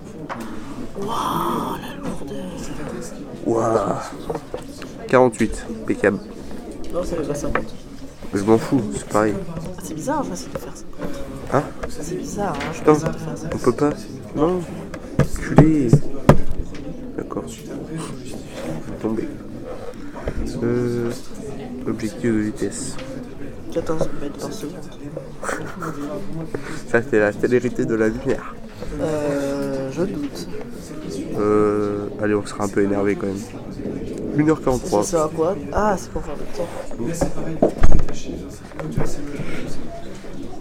Waouh, 1.01 1.77
la 2.27 2.33
lourdeur. 2.33 2.47
Waouh 3.47 3.97
48, 5.09 5.67
impeccable. 5.83 6.19
Non, 6.93 7.03
ça 7.05 7.17
fait 7.17 7.23
pas 7.29 7.35
50. 7.35 7.65
Je 8.35 8.43
m'en 8.45 8.59
fous, 8.59 8.83
c'est 8.95 9.09
pareil. 9.09 9.35
C'est 9.83 9.95
bizarre, 9.95 10.25
facile 10.27 10.53
de 10.53 10.59
faire 10.59 10.77
50. 10.77 10.85
Hein 11.55 11.63
C'est 11.89 12.17
bizarre, 12.17 12.55
hein, 12.55 12.73
je 12.73 12.79
Putain, 12.81 12.93
pense 12.93 13.05
de 13.05 13.19
faire 13.19 13.39
ça. 13.39 13.49
on 13.55 13.59
peut 13.59 13.73
pas 13.73 13.91
Non 14.37 14.61
Culé 15.41 15.89
D'accord. 17.17 17.45
Tombé. 19.01 19.29
Euh, 20.63 21.11
objectif 21.87 22.23
de 22.23 22.39
vitesse. 22.39 22.97
14 23.73 24.09
mètres 24.21 24.39
par 24.39 24.53
seconde. 24.53 24.75
Ça, 26.91 27.01
c'est 27.09 27.19
la 27.19 27.33
célérité 27.33 27.85
de 27.87 27.95
la 27.95 28.09
lumière. 28.09 28.55
Euh, 29.01 29.91
je 29.93 30.03
doute. 30.03 30.49
Euh, 31.39 32.08
allez, 32.21 32.35
on 32.35 32.45
sera 32.47 32.65
un 32.65 32.69
peu 32.69 32.83
énervé 32.83 33.17
quand 33.17 33.27
même. 33.27 33.39
Ça 33.39 34.43
1h43. 34.43 35.03
sert 35.05 35.23
à 35.23 35.29
quoi? 35.29 35.57
Ah, 35.73 35.97
c'est 35.99 36.11
pour 36.11 36.23
faire 36.23 36.35
le 36.37 36.45
temps. 36.57 36.69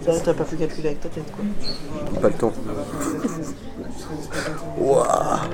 Là, 0.05 0.13
T'as 0.23 0.33
pas 0.33 0.43
pu 0.45 0.55
calculer 0.55 0.87
avec 0.87 1.01
ta 1.01 1.09
tête, 1.09 1.31
quoi. 1.31 2.21
Pas 2.21 2.29
le 2.29 2.33
temps. 2.33 2.53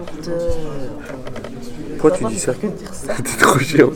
Putain. 0.05 0.31
Pourquoi 1.97 2.11
tu 2.11 2.25
dis 2.25 2.39
ça 2.39 2.53
ça. 2.91 3.15
T'es 3.23 3.37
trop 3.39 3.57
chiant. 3.59 3.89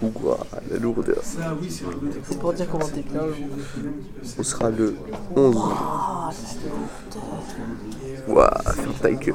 Waouh, 0.00 0.36
la 0.70 0.78
lourdeur. 0.78 1.18
Ça, 1.22 1.56
c'est 2.28 2.38
pour 2.38 2.52
dire 2.52 2.66
comment 2.70 2.86
t'es 2.86 3.02
bien. 3.02 3.20
On 4.38 4.42
sera 4.42 4.70
le 4.70 4.94
11. 5.36 5.56
Waouh, 8.28 8.48
ferme 8.74 8.94
ta 9.02 9.10
gueule. 9.10 9.34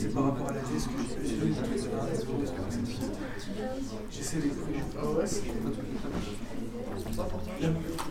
C'est 0.00 0.14
par 0.14 0.24
rapport 0.24 0.48
à 0.48 0.54
la 0.54 0.60
thèse 0.60 0.86
que 0.86 0.92
j'ai 0.98 1.08
fait. 1.28 1.36
J'essaie 4.10 4.38
de 4.38 4.44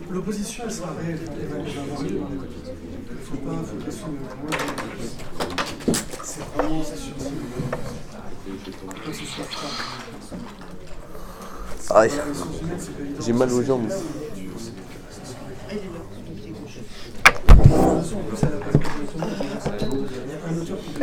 L'opposition, 0.08 0.62
elle 0.66 0.72
sera 0.72 0.92
réelle. 0.92 1.18
Elle 1.32 1.48
va 1.48 1.56
elle 1.56 1.64
va 1.64 1.82
avoir 1.82 2.02
lieu. 2.02 2.10
Il 2.10 3.16
ne 3.16 3.20
faut 3.20 3.38
pas, 3.38 3.56
faut 3.64 3.84
pas 3.84 3.90
se 3.90 4.06
moi, 4.06 4.14
C'est 6.22 6.44
vraiment, 6.54 6.84
ça 6.84 6.94
pas 8.94 9.10
que 9.10 9.12
ce 9.12 9.24
soit. 9.24 9.44
Aïe, 11.96 12.12
j'ai 13.20 13.32
mal 13.32 13.52
aux 13.52 13.62
jambes. 13.64 13.88
De 13.88 13.94
toute 17.48 17.72
façon, 18.02 18.16
en 18.16 18.22
plus, 18.22 18.44
à 18.44 18.50
la 18.50 18.56
base, 18.58 18.76
il 19.16 19.20
y 19.20 20.34
a 20.34 20.48
un 20.48 20.56
auteur 20.58 20.78
qui 20.78 20.90
dit 20.90 21.00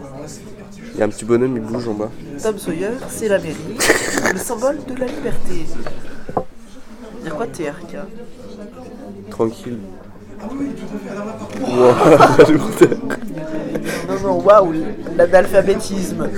Alors 0.00 0.20
là, 0.20 0.26
c'est 0.26 0.56
parti. 0.56 0.80
Il 0.98 1.00
y 1.00 1.02
a 1.02 1.06
un 1.06 1.10
petit 1.10 1.24
bonhomme, 1.24 1.56
il 1.56 1.62
bouge 1.62 1.86
en 1.86 1.94
bas. 1.94 2.10
Tom 2.42 2.58
Sawyer, 2.58 2.90
c'est 3.08 3.28
la 3.28 3.38
mairie, 3.38 3.54
le 4.32 4.38
symbole 4.38 4.78
de 4.84 4.94
la 4.98 5.06
liberté. 5.06 5.64
Dire 7.22 7.36
quoi 7.36 7.46
TRK 7.46 7.98
Tranquille. 9.30 9.78
Ah. 10.40 10.48
Non, 14.08 14.20
non, 14.24 14.40
waouh, 14.42 14.72
l'analphabétisme. 15.16 16.28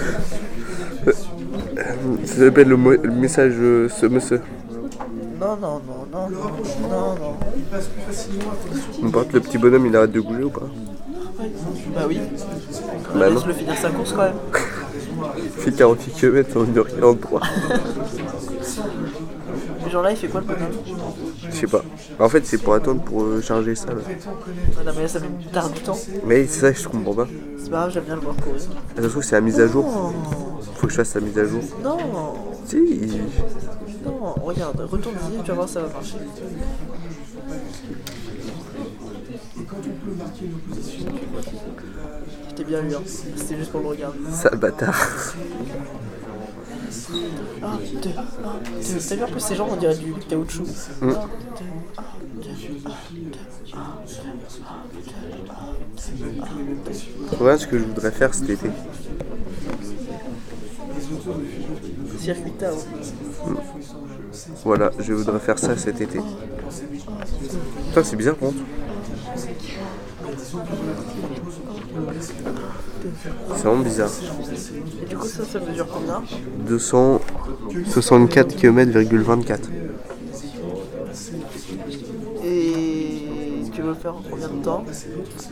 Ça 2.26 2.34
s'appelle 2.36 2.68
le, 2.68 2.76
mo- 2.76 2.90
le 3.02 3.10
message 3.10 3.54
euh, 3.58 3.88
ce 3.88 4.04
monsieur. 4.06 4.42
Non, 5.40 5.56
non, 5.56 5.80
non, 5.86 6.06
non, 6.12 6.28
le 6.28 6.34
non, 6.36 6.42
rapprochement, 6.42 6.88
non, 6.90 7.14
non. 7.14 7.36
il 7.56 7.62
passe 7.62 7.86
plus 7.86 8.02
facilement 8.02 8.50
à 8.50 8.68
condition. 8.68 9.02
N'importe 9.04 9.32
le 9.32 9.40
petit 9.40 9.56
bonhomme, 9.56 9.86
il 9.86 9.96
arrête 9.96 10.12
de 10.12 10.20
bouger 10.20 10.42
ou 10.44 10.50
pas 10.50 10.68
Bah 11.94 12.02
oui. 12.06 12.20
Bah 13.14 13.28
non. 13.28 13.34
Laisse-le 13.36 13.52
finir 13.54 13.76
sa 13.76 13.90
course 13.90 14.12
quand 14.12 14.22
même. 14.22 14.34
Il 15.36 15.50
fait 15.50 15.72
48 15.72 16.12
km 16.12 16.56
en 16.60 16.64
1h43. 16.64 17.40
Ce 19.84 19.90
genre-là, 19.90 20.10
il 20.12 20.16
fait 20.16 20.28
quoi 20.28 20.40
le 20.40 20.46
bonhomme? 20.46 20.72
Je 21.50 21.54
sais 21.56 21.66
pas. 21.66 21.82
En 22.18 22.28
fait, 22.28 22.46
c'est 22.46 22.58
pour 22.58 22.74
attendre 22.74 23.02
pour 23.02 23.22
euh, 23.22 23.40
charger 23.40 23.74
ça 23.74 23.88
là. 23.88 23.94
Ah 24.06 24.84
Non, 24.84 24.92
mais 24.94 25.02
là, 25.02 25.08
ça 25.08 25.18
met 25.20 25.26
tard 25.52 25.68
du 25.70 25.80
temps. 25.80 25.98
Mais 26.26 26.46
c'est 26.46 26.60
ça, 26.60 26.72
je 26.72 26.88
comprends 26.88 27.14
pas. 27.14 27.26
C'est 27.58 27.70
pas 27.70 27.78
grave, 27.78 27.90
j'aime 27.92 28.04
bien 28.04 28.14
le 28.14 28.20
voir 28.20 28.36
courir. 28.36 28.60
Ça 28.60 29.02
se 29.02 29.08
trouve, 29.08 29.22
c'est 29.22 29.34
la 29.34 29.40
mise 29.40 29.58
à 29.60 29.66
jour. 29.66 30.12
Faut 30.76 30.86
que 30.86 30.92
je 30.92 30.96
fasse 30.98 31.14
la 31.14 31.20
mise 31.22 31.38
à 31.38 31.44
jour. 31.46 31.60
Non, 31.82 31.96
Si. 32.66 32.76
non, 34.06 34.34
regarde, 34.44 34.80
retourne-y, 34.90 35.42
tu 35.42 35.48
vas 35.48 35.54
voir, 35.54 35.68
ça 35.68 35.80
va 35.80 35.88
marcher. 35.88 36.16
Quand 39.70 39.76
on 39.76 39.82
peut 40.04 40.16
marquer 40.18 40.46
une 40.46 40.54
opposition, 40.54 41.06
Je 42.48 42.54
t'ai 42.54 42.64
bien 42.64 42.82
eu, 42.82 42.94
hein. 42.94 43.02
C'était 43.06 43.56
juste 43.56 43.70
pour 43.70 43.80
le 43.82 43.88
regarder. 43.88 44.18
Sale 44.32 44.58
bâtard. 44.58 44.96
Un, 47.62 47.76
deux, 48.02 48.10
un, 48.10 48.58
deux. 48.64 48.98
T'as 49.08 49.14
vu 49.14 49.22
en 49.22 49.26
plus 49.28 49.40
ces 49.40 49.54
gens, 49.54 49.68
on 49.70 49.76
dirait 49.76 49.96
du 49.96 50.12
caoutchouc. 50.28 50.64
Un, 51.02 51.06
deux, 51.06 51.12
un, 51.12 51.20
deux, 52.34 52.50
un, 53.72 53.78
deux, 53.78 53.78
un, 53.78 53.86
deux. 56.84 57.36
Voilà 57.38 57.58
ce 57.58 57.66
que 57.68 57.78
je 57.78 57.84
voudrais 57.84 58.10
faire 58.10 58.34
cet 58.34 58.50
été. 58.50 58.70
Circuit 62.18 62.52
Town. 62.52 62.76
Voilà, 64.64 64.90
je 64.98 65.12
voudrais 65.12 65.38
faire 65.38 65.58
ça 65.58 65.76
cet 65.76 66.00
été. 66.00 66.20
Putain, 67.88 68.04
c'est 68.04 68.16
bizarre, 68.16 68.36
contre. 68.36 68.58
C'est 73.54 73.64
vraiment 73.64 73.82
bizarre. 73.82 74.10
Et 75.02 75.06
du 75.06 75.16
coup, 75.16 75.26
ça, 75.26 75.44
ça 75.44 75.60
mesure 75.60 75.86
combien? 75.88 76.22
264 76.66 78.56
km,24. 78.56 79.58
Et 82.44 83.62
tu 83.80 83.86
veux 83.86 83.94
faire 83.94 84.14
en 84.14 84.22
combien 84.28 84.48
de 84.48 84.62
temps 84.62 84.84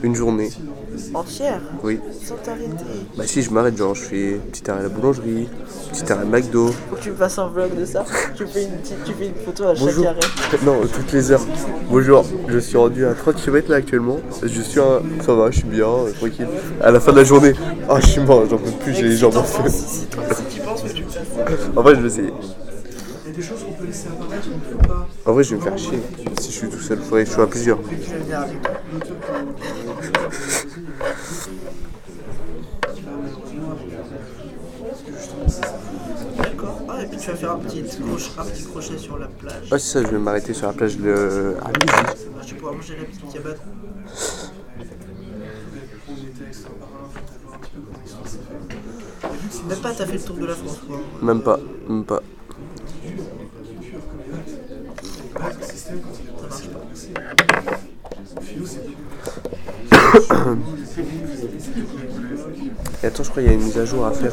Une 0.03 0.15
journée. 0.15 0.51
Entière 1.15 1.61
Oui. 1.83 1.99
Sans 2.23 2.37
t'arrêter. 2.37 2.85
Bah 3.17 3.25
si, 3.27 3.43
je 3.43 3.51
m'arrête, 3.51 3.77
genre 3.77 3.95
je 3.95 4.03
fais 4.03 4.41
petit 4.53 4.71
arrêt 4.71 4.81
à 4.81 4.83
la 4.85 4.89
boulangerie, 4.91 5.49
petit 5.93 6.13
arrêt 6.13 6.23
à 6.23 6.25
McDo. 6.27 6.69
Faut 6.91 6.97
que 6.97 7.01
tu 7.01 7.11
me 7.11 7.17
fasses 7.17 7.39
un 7.39 7.49
vlog 7.49 7.75
de 7.75 7.85
ça. 7.85 8.05
Tu 8.37 8.47
fais 8.47 8.65
une, 8.65 8.73
petite, 8.73 9.05
tu 9.05 9.13
fais 9.15 9.27
une 9.29 9.35
photo 9.35 9.65
à 9.65 9.75
chaque 9.75 10.05
arrêt. 10.05 10.21
Non, 10.65 10.81
toutes 10.83 11.13
les 11.13 11.33
heures. 11.33 11.45
Bonjour, 11.91 12.25
je 12.49 12.59
suis 12.59 12.77
rendu 12.77 13.07
à 13.07 13.15
30 13.15 13.37
km 13.37 13.71
là 13.71 13.77
actuellement. 13.77 14.19
Je 14.43 14.61
suis 14.61 14.81
un... 14.81 15.01
Ça 15.25 15.35
va, 15.35 15.51
je 15.51 15.59
suis 15.59 15.69
bien, 15.69 15.87
euh, 15.87 16.13
tranquille. 16.13 16.49
À 16.83 16.91
la 16.91 17.01
fin 17.01 17.13
de 17.13 17.19
la 17.19 17.25
journée, 17.25 17.55
ah 17.89 17.99
je 18.01 18.07
suis 18.07 18.21
mort, 18.21 18.45
j'en 18.49 18.59
peux 18.59 18.71
plus, 18.71 18.95
j'ai 18.95 19.09
les 19.09 19.17
jambes 19.17 19.37
en 19.37 19.43
feu. 19.43 19.63
Si, 19.69 20.07
tu 20.51 20.61
penses 20.61 20.85
tu. 20.95 21.05
En 21.77 21.83
vrai, 21.83 21.95
je 21.95 22.01
vais 22.01 22.09
essayer. 22.09 22.33
Il 23.29 23.33
y 23.33 23.35
a 23.35 23.37
des 23.37 23.43
choses 23.47 23.63
qu'on 23.63 23.73
peut 23.73 23.85
laisser 23.85 24.09
apparaître, 24.09 24.47
il 24.47 24.57
ne 24.57 24.61
faut 24.61 24.79
pas. 24.89 25.07
En 25.27 25.33
vrai, 25.35 25.45
je 25.45 25.51
vais 25.51 25.57
me 25.57 25.61
faire 25.61 25.77
chier. 25.77 26.01
Si 26.41 26.51
je 26.51 26.57
suis 26.57 26.71
tout 26.71 26.81
seul, 26.81 26.99
faudrait 26.99 27.25
que 27.25 27.29
je 27.29 27.35
sois 27.35 27.45
à 27.45 27.47
plusieurs. 27.47 27.79
Ah, 36.89 37.03
et 37.03 37.07
puis 37.07 37.19
tu 37.19 37.31
vas 37.31 37.37
faire 37.37 37.53
un 37.53 37.59
petit, 37.59 37.83
crochet, 37.83 38.25
un 38.39 38.45
petit 38.45 38.65
crochet 38.65 38.97
sur 38.99 39.19
la 39.19 39.27
plage. 39.27 39.71
Ouais, 39.71 39.79
c'est 39.79 39.93
ça, 39.93 40.03
je 40.03 40.09
vais 40.09 40.19
m'arrêter 40.19 40.55
sur 40.55 40.67
la 40.67 40.73
plage 40.73 40.97
de... 40.97 41.55
Ah, 41.63 41.71
Je 42.43 42.49
vais 42.49 42.55
pouvoir 42.57 42.73
manger 42.75 42.97
la 42.97 43.05
petite 43.05 43.31
cabane. 43.31 43.57
On. 46.09 46.15
Même 49.69 49.79
pas, 49.81 49.93
t'as 49.93 50.07
fait 50.07 50.15
le 50.15 50.21
tour 50.21 50.37
de 50.37 50.47
la 50.47 50.55
France, 50.55 50.81
quoi. 50.87 50.99
Même 51.21 51.43
pas, 51.43 51.59
même 51.89 52.05
pas. 52.05 52.23
Le 53.05 53.11
système, 53.11 53.29
quand 53.29 53.43
il 53.53 53.59
est 53.61 53.79
passé, 53.79 54.57
Philo, 54.57 55.03
c'est 55.03 55.28
Attends, 63.03 63.23
je 63.23 63.31
crois 63.31 63.43
qu'il 63.43 63.45
y 63.45 63.49
a 63.49 63.53
une 63.53 63.63
mise 63.63 63.79
à 63.79 63.85
jour 63.85 64.07
à 64.07 64.13
faire. 64.13 64.33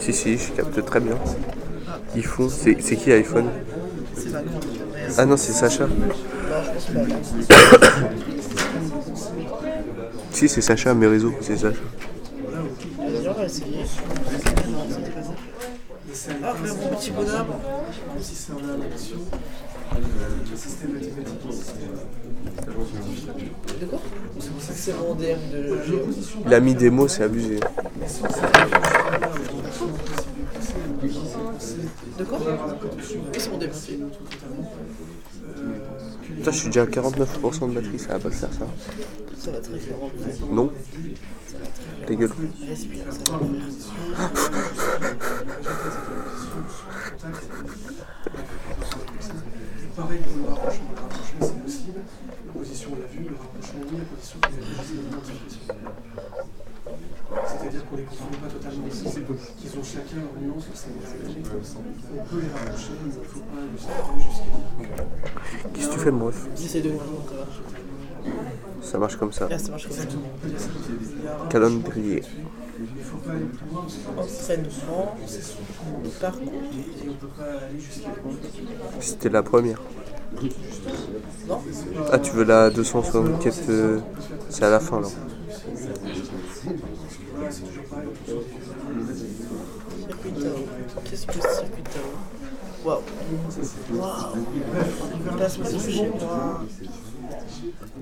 Si, 0.00 0.12
si, 0.12 0.36
je 0.36 0.52
capte 0.52 0.84
très 0.84 1.00
bien. 1.00 1.16
Ils 2.16 2.24
font. 2.24 2.48
C'est 2.48 2.74
qui 2.74 3.12
iPhone 3.12 3.48
Ah 5.16 5.26
non, 5.26 5.36
c'est 5.36 5.52
Sacha. 5.52 5.86
Si, 10.32 10.48
c'est 10.48 10.62
Sacha, 10.62 10.94
mes 10.94 11.06
réseaux, 11.06 11.34
c'est 11.40 11.56
Sacha. 11.56 11.78
Non, 13.32 13.48
c'était 13.48 15.10
pas 15.10 15.22
ça. 15.22 15.32
Ah, 16.44 16.54
frère, 16.54 16.74
mon 16.74 16.96
petit 16.96 17.10
bonhomme. 17.12 17.46
Si 18.20 18.34
c'est 18.34 18.52
le 18.52 18.58
système 20.56 20.92
mathématique, 20.92 21.38
le 22.66 23.80
De 23.80 23.86
quoi? 23.86 24.00
C'est 24.38 24.98
mon 24.98 25.14
DM 25.14 25.50
de. 25.50 25.78
Il 26.46 26.54
a 26.54 26.60
mis 26.60 26.74
des 26.74 26.90
mots, 26.90 27.08
c'est 27.08 27.22
abusé. 27.22 27.58
De 32.18 32.24
quoi? 32.24 32.38
Oui, 32.38 33.38
c'est 33.38 33.50
mon 33.50 33.58
DM. 33.58 33.70
Putain, 36.36 36.50
je 36.50 36.56
suis 36.56 36.66
déjà 36.66 36.82
à 36.82 36.86
49% 36.86 37.68
de 37.68 37.74
batterie, 37.74 37.98
ça 37.98 38.08
va 38.14 38.18
pas 38.18 38.30
faire 38.30 38.48
ça. 38.52 38.66
Non 40.50 40.72
Ta 42.06 42.14
gueule. 42.14 42.30
Pareil 49.96 50.18
pour 50.20 50.36
le 50.36 50.48
rapprochement. 50.48 50.90
Le 50.94 51.00
rapprochement, 51.00 51.40
c'est 51.40 51.62
possible. 51.62 52.00
La 52.46 52.52
position, 52.52 52.90
on 52.92 53.00
l'a 53.00 53.06
vu. 53.06 53.28
Le 53.28 53.36
rapprochement, 53.36 53.80
oui, 53.90 53.98
aient 53.98 54.64
juste 54.64 54.92
une 54.94 55.06
identification. 55.08 55.74
C'est-à-dire 57.62 57.86
qu'on 57.86 57.96
les 57.96 58.02
confond 58.02 58.24
pas 58.42 58.48
totalement 58.48 58.86
ici. 58.88 59.04
Qu'ils 59.04 59.78
ont 59.78 59.84
chacun 59.84 60.16
leur 60.16 60.42
nuance, 60.42 60.66
leur 60.66 60.76
singularité. 60.76 61.42
On 62.18 62.24
peut 62.24 62.40
les 62.40 62.48
rapprocher, 62.48 62.90
mais 63.04 63.12
il 63.12 63.18
ne 63.18 63.24
faut 63.24 63.40
pas 63.40 63.62
les 63.72 63.78
séparer 63.78 64.20
jusqu'à 64.26 65.68
Qu'est-ce 65.72 65.88
que 65.88 65.92
tu 65.94 65.98
fais, 66.00 66.10
mon 66.10 66.26
ref 66.26 66.46
J'essaie 66.56 66.80
de 66.80 66.88
voir 66.90 67.04
comment 67.06 67.22
ça 67.22 67.38
marche. 67.38 68.82
Ça 68.82 68.98
marche 68.98 69.16
comme 69.16 69.32
ça. 69.32 69.48
Là, 69.48 69.58
ça 69.58 69.70
marche 69.70 69.86
comme 69.86 69.96
ça. 69.96 70.02
Calendrier. 71.50 72.22
Il 72.78 72.98
ne 72.98 73.04
faut 73.04 73.18
pas 73.18 73.30
aller 73.30 73.44
plus 73.44 73.66
loin 73.70 73.86
Entraînement, 74.18 75.14
parcours. 76.20 76.42
et 76.42 77.02
on 77.02 77.06
ne 77.06 77.12
peut 77.12 77.26
pas 77.28 77.44
aller 77.44 77.78
jusqu'à 77.78 78.08
C'était 78.98 79.28
la 79.28 79.42
première. 79.44 79.80
Non 81.48 81.60
Ah, 82.10 82.18
tu 82.18 82.32
veux 82.32 82.44
la 82.44 82.70
264 82.70 83.58
euh, 83.68 84.00
C'est 84.48 84.64
à 84.64 84.70
la 84.70 84.80
fin, 84.80 85.00
là. 85.00 85.08
Voilà, 87.34 87.50
c'est 87.50 87.62
toujours 87.62 87.84
pareil. 87.84 88.08
Circuit 89.98 90.31
Tao. 90.31 90.31
Qu'est-ce 91.04 91.26
que 91.26 91.32
c'est 91.34 91.54
circuit 91.54 91.82
Tao 91.84 92.02
Waouh. 92.84 93.00
Waouh. 93.94 95.36
Placement 95.36 95.64
de 95.70 95.78
chez 95.78 96.08
moi. 96.08 96.64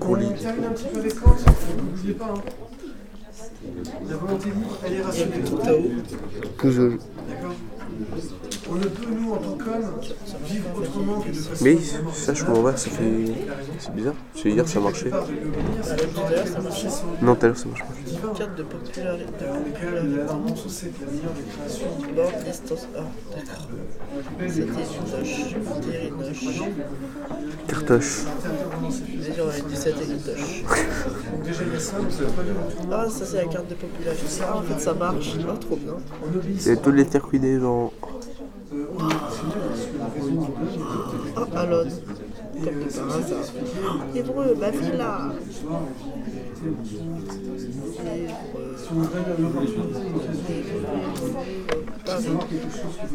On 0.01 0.15
termine 0.17 0.65
un 0.65 0.71
petit 0.71 0.85
peu 0.93 0.99
avec 1.01 1.21
Kant, 1.21 1.37
n'oubliez 1.77 2.15
pas. 2.15 2.25
Hein. 2.35 2.41
La 4.09 4.17
volonté 4.17 4.47
libre, 4.51 4.79
elle 4.85 4.93
est 4.95 5.03
rationnelle. 5.03 5.45
Que 6.57 6.71
je- 6.71 6.97
On 8.73 8.75
ne 8.77 8.85
peut, 8.85 9.07
nous, 9.11 9.33
en 9.33 9.37
tant 9.39 9.59
qu'hommes, 9.59 10.01
vivre 10.45 10.69
autrement 10.77 11.21
que 11.21 11.31
de 11.31 11.35
façon. 11.35 11.65
Mais 11.65 11.77
ça, 12.15 12.35
je 12.35 12.45
m'en 12.45 12.63
vais, 12.63 12.77
ça 12.77 12.91
fait. 12.91 13.33
C'est 13.81 13.93
bizarre. 13.93 14.15
Parce 14.33 14.45
que 14.45 14.49
hier, 14.49 14.69
ça 14.69 14.81
marchait. 14.81 15.11
Non, 17.21 17.35
tout 17.35 17.47
à 17.47 17.49
l'heure, 17.49 17.59
ça 17.59 17.69
marche 17.69 17.83
pas. 17.83 18.39
Carte 18.39 18.57
de 18.57 18.63
popularité. 18.63 19.27
Des. 19.41 20.23
Borne 22.15 22.45
distance. 22.45 22.87
Ah, 22.97 23.01
d'accord. 23.35 23.69
C'était 24.49 24.63
une 24.63 24.73
noche. 25.19 25.55
Terrinoche. 25.91 26.63
Cartoche. 27.67 28.25
Déjà, 29.17 29.43
on 29.45 29.49
a 29.49 29.69
dit 29.69 29.77
c'était 29.77 30.05
une 30.05 30.13
noche. 30.13 30.63
Donc, 31.33 31.43
déjà, 31.43 31.63
il 31.67 31.73
y 31.73 31.77
a 31.77 31.81
ça, 31.81 31.97
mais 32.03 32.11
ça 32.11 32.23
va 32.23 32.31
pas 32.31 32.43
bien 32.43 32.53
autrement. 32.53 32.93
Ah, 32.93 33.11
ça, 33.11 33.25
c'est 33.25 33.37
la 33.37 33.47
carte 33.47 33.69
de 33.69 33.75
popularité. 33.75 34.23
Ah, 34.43 34.57
en 34.57 34.63
fait, 34.63 34.81
ça 34.81 34.95
marche. 34.95 35.37
Ah, 35.49 35.57
trop 35.61 35.77
bien. 35.77 35.95
C'est 36.59 36.81
tous 36.81 36.93
les 36.93 37.05
circuits 37.05 37.41
des 37.41 37.59
gens. 37.59 37.93
Par 41.35 43.17
hasard. 43.17 43.47
Hébreu, 44.15 44.55
ma 44.59 44.71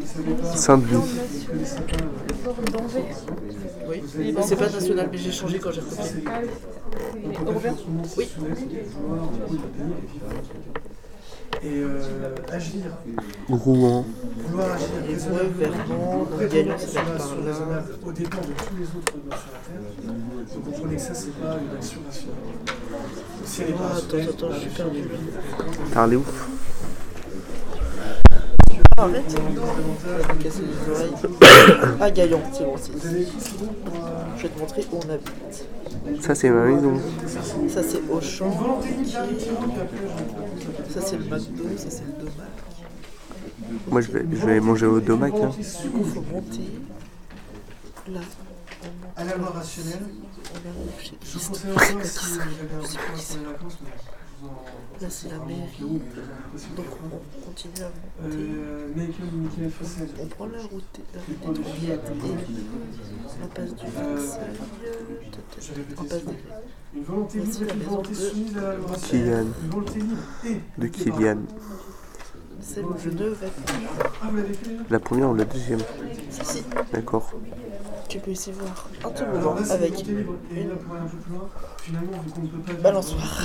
savez 0.08 0.34
pas, 0.41 0.56
Saint-Denis. 0.56 1.19
Oui, 3.88 4.04
mais 4.15 4.41
c'est 4.41 4.56
pas 4.56 4.69
national, 4.69 5.10
mais 5.12 5.17
j'ai 5.17 5.32
changé 5.32 5.60
quand 5.60 5.71
j'ai 5.71 5.82
recopié. 5.82 6.24
Oui. 8.17 8.28
Et 11.63 11.79
euh, 11.79 11.99
agir, 12.51 12.83
Rouen. 13.49 14.05
vouloir 14.37 14.73
agir, 14.73 14.87
raisonnablement, 15.07 16.27
raisonnable, 16.37 17.97
au 18.05 18.11
dépend 18.11 18.37
de 18.37 18.53
tous 18.53 18.75
les 18.77 18.85
autres 18.85 19.13
sur 19.13 19.29
la 19.29 19.59
Terre. 19.59 20.13
Vous 20.53 20.71
comprenez 20.71 20.95
que 20.95 21.01
ça, 21.01 21.13
c'est 21.13 21.33
pas 21.39 21.57
une 21.57 21.77
action 21.77 21.99
rationnelle. 22.05 22.35
Si 23.45 23.61
elle 23.61 23.69
est 23.69 23.73
pas 23.73 23.97
attends, 23.97 24.29
attends, 24.29 24.53
je 24.53 24.59
suis 24.59 24.69
perdu. 24.69 25.03
Parlez 25.93 26.15
ouf. 26.17 26.49
Arrête. 28.97 29.36
Casser 30.41 30.62
les 30.62 30.91
oreilles. 30.93 31.12
Ah, 31.99 32.12
Gaillon, 32.12 32.41
c'est 32.53 32.63
bon, 32.63 32.75
c'est 32.77 32.93
Je 32.93 34.41
vais 34.43 34.49
te 34.49 34.60
montrer 34.60 34.86
où 34.91 34.99
on 35.05 35.10
habite. 35.10 35.67
Ça, 36.21 36.36
c'est 36.36 36.49
ma 36.49 36.65
maison. 36.65 36.99
Ça, 37.67 37.81
c'est 37.84 38.01
Auchan. 38.10 38.81
Ça, 40.89 41.01
c'est 41.01 41.17
le 41.17 41.23
McDo. 41.25 41.63
Ça, 41.77 41.89
c'est 41.89 42.05
le 42.05 42.13
Domac. 42.19 42.49
Moi, 43.88 44.01
je 44.01 44.12
vais, 44.12 44.25
je 44.31 44.45
vais 44.45 44.60
manger 44.60 44.86
au 44.86 44.99
Domac. 45.01 45.34
Hein. 45.34 45.38
volonté 45.38 45.63
sûre, 45.63 45.91
Il 45.97 46.05
faut 46.05 46.23
monter. 46.31 46.71
Là, 48.08 48.19
à 49.17 49.23
la 49.23 49.36
loi 49.36 49.49
rationnelle. 49.49 50.03
On 50.53 50.69
arrive 50.69 50.91
chez 51.01 51.17
Je 51.25 51.38
conseille 51.38 51.71
encore 51.71 52.05
si 52.05 52.29
vous 52.29 52.39
avez 52.39 52.75
un 52.75 52.88
petit 52.88 52.97
Là, 55.01 55.10
c'est 55.10 55.29
la 55.29 55.39
mairie. 55.39 55.81
Donc, 55.81 56.86
on 57.03 57.45
continue 57.45 57.73
à 57.81 58.23
monter. 58.23 58.38
Euh. 58.38 58.88
On 60.21 60.25
prend 60.27 60.45
la 60.45 60.62
route 60.62 60.84
des, 61.27 61.36
Trouvillettes 61.36 62.12
et 62.12 63.41
la 63.41 63.47
passe 63.47 63.75
du 63.75 63.86
Versailles. 63.88 64.41
En 65.97 66.03
passe 66.03 66.25
des 66.25 66.38
Voici 66.97 67.65
la 67.65 67.73
maison 67.73 67.89
volonté 67.91 68.13
de. 68.13 68.95
Kylian. 69.05 69.45
De 70.77 70.88
Kylian. 70.88 71.38
Celle 72.62 72.86
où 72.86 72.95
je 72.97 73.10
ne 73.10 73.29
vais 73.29 73.47
plus. 73.47 74.29
Vous 74.29 74.38
l'avez 74.38 74.53
fait 74.53 74.69
déjà 74.69 74.84
La 74.89 74.99
première 74.99 75.29
ou 75.29 75.36
la 75.36 75.45
deuxième 75.45 75.81
Si, 76.29 76.45
si. 76.45 76.63
D'accord. 76.93 77.34
Tu 78.15 78.21
peux 78.21 78.32
ici 78.32 78.54
voir 78.54 78.88
un 79.04 79.10
toboggan 79.10 79.58
avec 79.71 80.08
une 80.08 80.25
balançoire. 82.82 83.41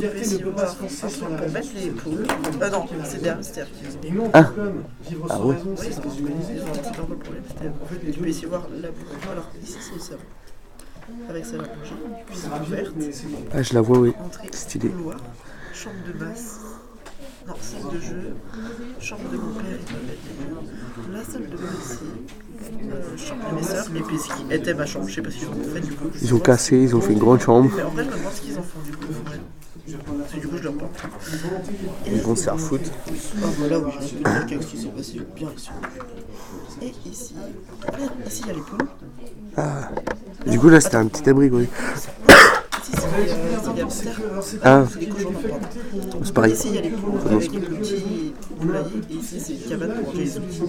Ah 2.61 2.69
non, 2.69 2.87
c'est 3.03 3.23
derrière, 3.23 3.39
Ah. 4.35 4.51
Ah 5.31 5.41
ouais. 5.41 5.57
Tu 8.13 8.21
peux 8.21 8.29
ici 8.29 8.45
voir 8.45 8.69
la. 8.75 8.89
Alors, 9.33 9.51
ici, 9.63 9.79
c'est 9.81 9.95
le 9.95 10.01
salon. 10.01 10.21
Avec 11.31 11.47
sa. 11.47 11.57
Cuisine 12.27 12.51
ouverte. 12.63 12.95
Ah, 13.55 13.63
je 13.63 13.73
la 13.73 13.81
vois, 13.81 14.01
oui. 14.01 14.13
Entrée 14.23 14.51
Stylé. 14.53 14.91
Chambre 15.73 15.97
de 16.07 16.13
basse. 16.13 16.61
Non, 17.47 17.55
salle 17.61 17.93
de 17.93 18.01
jeu. 18.01 18.35
Chambre 19.01 19.29
de 19.31 19.37
mon 19.37 19.53
père 19.55 19.65
et 19.67 21.11
de. 21.11 21.13
La 21.13 21.25
salle 21.25 21.49
de 21.49 21.57
bain 21.57 21.63
ici. 21.81 21.99
Euh, 22.93 23.17
chambre 23.17 23.51
de 23.51 23.57
mes 23.57 23.63
sœurs. 23.63 23.87
Et 23.97 24.01
puis 24.01 24.19
ce 24.19 24.35
qui 24.35 24.55
était 24.55 24.75
ma 24.75 24.87
chambre. 24.87 25.09
Je 25.09 25.15
sais 25.15 25.23
pas 25.23 25.31
si 25.31 25.41
ils 25.43 25.49
ont 25.49 25.75
fait 25.75 25.81
du 25.81 25.93
coup. 25.93 26.11
Ils 26.23 26.35
ont 26.35 26.39
cassé, 26.39 26.79
ils 26.79 26.95
ont 26.97 27.01
fait 27.01 27.13
une 27.13 27.19
grande 27.19 27.41
chambre. 27.41 27.71
Mais 27.77 27.83
en 27.83 27.91
vrai, 27.91 28.05
je 28.05 28.11
me 28.11 28.17
demande 28.17 28.33
ce 28.33 28.41
qu'ils 28.41 28.59
en 28.59 28.63
font 28.63 28.81
du 28.85 28.97
coup. 28.97 29.13
forêt. 29.13 29.41
Parce 29.85 30.33
que 30.33 30.41
du 30.41 30.49
coup, 30.49 30.57
je 30.57 30.63
leur 30.63 30.75
parle. 30.75 30.91
Ils 32.07 32.21
vont 32.23 32.37
se 32.37 32.45
faire 32.45 32.59
foutre. 32.59 32.91
Ah 33.43 33.47
voilà, 33.59 33.79
oui, 33.81 33.93
je 34.01 34.15
peux 34.15 34.31
dire 34.31 34.47
qu'est-ce 34.47 34.67
qui 34.67 34.79
s'est 34.79 34.89
passé 34.89 35.21
bien 35.35 35.49
ici. 35.57 35.71
Et 36.81 37.09
ici, 37.09 37.35
regarde, 37.93 38.13
ici 38.27 38.43
il 38.45 38.49
y 38.49 38.51
a 38.51 38.55
les 38.55 38.61
poules. 38.61 38.89
Ah. 39.57 39.91
Du 40.47 40.59
coup, 40.59 40.69
là, 40.69 40.81
c'était 40.81 40.97
un 40.97 41.07
petit 41.07 41.29
abri, 41.29 41.51
oui. 41.51 41.69
Ici 42.93 43.01
c'est 43.01 43.65
c'est 43.65 43.75
des 43.75 43.83
hamsters. 43.83 44.21
Ah, 44.63 44.85
C'est 44.91 44.99
des 45.01 45.07
cochons 45.07 45.31
d'Inde. 45.31 46.21
c'est 46.25 46.35
pareil. 46.35 46.53
Ici, 46.53 46.69
il 46.69 46.75
y 46.75 46.79
a 46.79 46.81
les 46.83 46.91
poules 46.91 47.13
avec 47.31 47.53
les 47.53 47.61
petits 47.61 48.35
poulaillers. 48.61 48.87
Et 49.11 49.15
ici, 49.15 49.41
c'est 49.41 49.53
une 49.55 49.61
cabane 49.69 49.93
pour 50.03 50.13
manger 50.15 50.25
les 50.25 50.39
outils. 50.39 50.63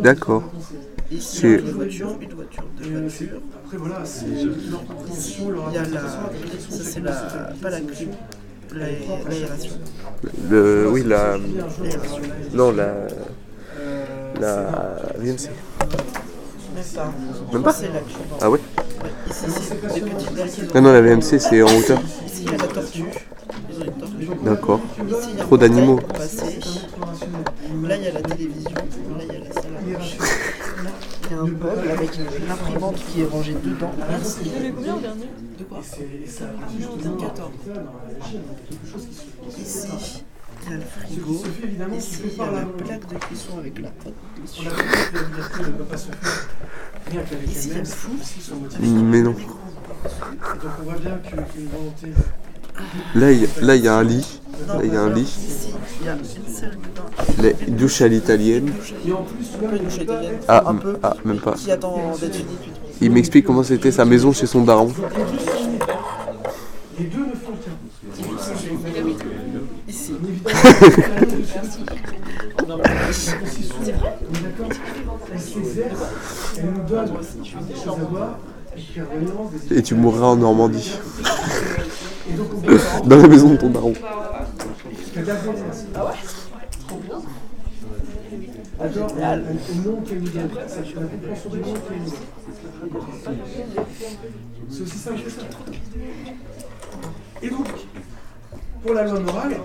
D'accord. 0.00 0.42
Ici, 1.10 1.40
il 1.42 1.50
y 1.50 1.54
a 1.54 1.58
C'est- 1.58 1.64
une 1.64 1.72
voiture, 1.72 2.18
une 2.20 2.34
voiture, 2.34 2.64
deux 2.78 3.00
voitures. 3.00 3.40
C'est 4.04 4.26
Ici, 5.12 5.38
il 5.40 5.74
y 5.74 5.78
a 5.78 5.82
la. 5.82 6.00
Ça, 6.00 6.82
c'est 6.84 7.00
la. 7.00 7.12
Pas 7.62 7.70
la 7.70 7.80
clim, 7.80 8.10
l'aé- 8.74 9.08
l'aération. 9.28 9.72
Le, 10.50 10.88
oui, 10.90 11.02
la. 11.06 11.36
Non, 12.54 12.72
la. 12.72 12.88
La. 14.40 14.56
VMC. 15.18 15.48
Même 16.74 16.84
pas. 16.94 17.12
Même 17.52 17.62
pas? 17.62 17.72
C'est. 17.72 17.90
Ah 18.40 18.50
ouais? 18.50 18.60
Ouais, 19.02 19.10
C'est 19.30 20.50
qui 20.50 20.74
Non, 20.74 20.82
non, 20.82 20.92
la 20.92 21.00
VMC 21.00 21.38
c'est 21.38 21.62
en 21.62 21.66
hauteur. 21.66 22.00
Ici, 22.26 22.44
il 22.44 22.50
y 22.50 22.54
a 22.54 22.58
la 22.58 22.66
tortue. 22.66 23.04
Ils 23.70 23.80
ont 23.80 23.84
une 23.84 23.92
tortue. 23.92 24.44
D'accord. 24.44 24.80
Ici, 25.08 25.28
il 25.32 25.36
y 25.36 25.40
a 25.40 25.42
un 25.42 25.46
Trop 25.46 25.56
d'animaux. 25.58 26.00
Là, 27.84 27.96
il 27.96 28.02
y 28.02 28.06
a 28.06 28.12
la 28.12 28.22
télévision. 28.22 28.70
Là, 28.70 29.24
il 29.28 29.32
y 29.32 29.36
a 29.36 29.38
la 29.40 29.52
salle 29.52 29.64
à 29.76 29.98
manger. 29.98 30.18
Là, 30.18 30.90
il 31.24 31.30
y 31.30 31.34
a 31.34 31.40
un 31.40 31.44
meuble 31.44 31.90
avec 31.90 32.10
l'imprimante 32.48 32.96
qui 32.96 33.22
est 33.22 33.26
rangée 33.26 33.56
dedans. 33.64 33.92
Merci. 34.10 34.50
combien 34.74 34.94
au 34.96 35.00
dernier? 35.00 35.28
De 35.58 35.64
quoi 35.64 35.80
ça, 35.82 36.44
14. 37.20 37.50
Ici, 39.58 40.24
il 40.66 40.70
y 40.70 40.74
a 40.74 40.76
le 40.76 40.82
frigo. 40.82 41.42
Ici, 41.96 42.20
il 42.24 42.36
y 42.36 42.40
a 42.40 42.50
la 42.50 42.64
plaque 42.66 43.08
de 43.08 43.14
cuisson 43.18 43.58
avec 43.58 43.78
la 43.80 43.88
pote 43.90 44.14
dessus. 44.42 44.62
ne 44.66 45.70
peut 45.72 45.84
pas 45.84 45.96
se 45.96 46.06
faire 46.06 46.48
rien 47.10 47.20
qu'avec 47.28 47.48
Ici, 47.50 47.68
il 47.68 47.68
y 47.68 47.72
a 47.72 47.74
elle-même, 47.78 47.84
le 47.84 47.90
fou. 47.90 48.10
si 48.22 48.40
son 48.40 48.56
motif. 48.56 48.78
Mais 48.80 49.22
non. 49.22 49.32
Et 49.32 49.34
donc 50.62 50.72
on 50.80 50.82
voit 50.84 50.94
bien 50.98 51.18
qu'il 51.24 51.36
y 51.36 51.40
a 51.40 51.46
une 51.58 51.68
volonté. 51.68 52.12
Là, 53.16 53.32
il 53.32 53.40
y 53.42 53.44
a- 53.44 53.60
là, 53.62 53.74
il 53.76 53.84
y 53.84 53.88
a 53.88 53.96
un 53.96 54.04
lit. 54.04 54.40
Là, 54.68 54.80
il 54.84 54.92
y 54.92 54.96
a 54.96 55.02
un 55.02 55.12
lit. 55.12 55.22
Ici, 55.22 55.74
il 56.00 56.06
y 56.06 56.08
a 56.08 56.12
une 56.14 56.24
salle 56.54 56.70
de 56.70 57.42
bain. 57.42 57.42
La 57.42 57.52
douche 57.76 58.00
à 58.02 58.08
l'italienne. 58.08 58.72
Ah, 60.46 60.62
un 60.66 60.70
m- 60.70 60.80
peu. 60.80 60.96
ah, 61.02 61.16
même 61.24 61.40
pas. 61.40 61.54
Il 63.00 63.10
m'explique 63.12 63.44
comment 63.46 63.62
c'était 63.64 63.90
sa 63.92 64.04
maison 64.04 64.32
chez 64.32 64.46
son 64.46 64.62
daron. 64.64 64.92
les 66.98 67.04
deux 67.06 67.18
ne 67.18 67.24
font 67.34 67.52
qu'un. 67.52 67.76
Ici. 68.18 68.24
Elle 68.28 68.38
s'exerce, 68.38 68.82
elle 68.96 69.04
nous 69.04 69.12
donne 69.14 69.66
des 69.86 69.92
choses 69.92 70.07
et 79.70 79.82
tu 79.82 79.94
mourras 79.94 80.26
en 80.26 80.36
Normandie. 80.36 80.92
Dans 83.04 83.16
la 83.16 83.28
maison 83.28 83.50
de 83.50 83.56
ton 83.56 83.70
qu'elle 90.02 90.20
nous 90.20 90.28
donne. 90.28 90.50
C'est 94.70 94.82
aussi 94.82 94.98
simple 94.98 95.22
que 95.22 95.30
ça. 95.30 95.40
Et 97.42 97.50
donc, 97.50 97.66
pour 98.82 98.94
la 98.94 99.04
loi 99.04 99.20
morale, 99.20 99.56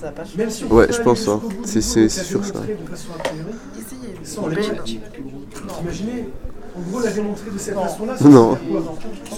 Ça 0.00 0.10
pas 0.12 0.22
même 0.36 0.50
si 0.50 0.64
Ouais, 0.64 0.86
je 0.92 1.00
pense, 1.00 1.26
hein. 1.28 1.40
C'est- 1.64 1.80
sûr, 2.08 2.44
ça. 2.44 2.52
sans 4.22 4.50
imaginez, 5.82 6.28
en 6.76 6.80
gros, 6.90 7.00
la 7.00 7.10
de 7.52 7.58
cette 7.58 7.74
façon-là, 7.74 8.16
Non. 8.22 8.58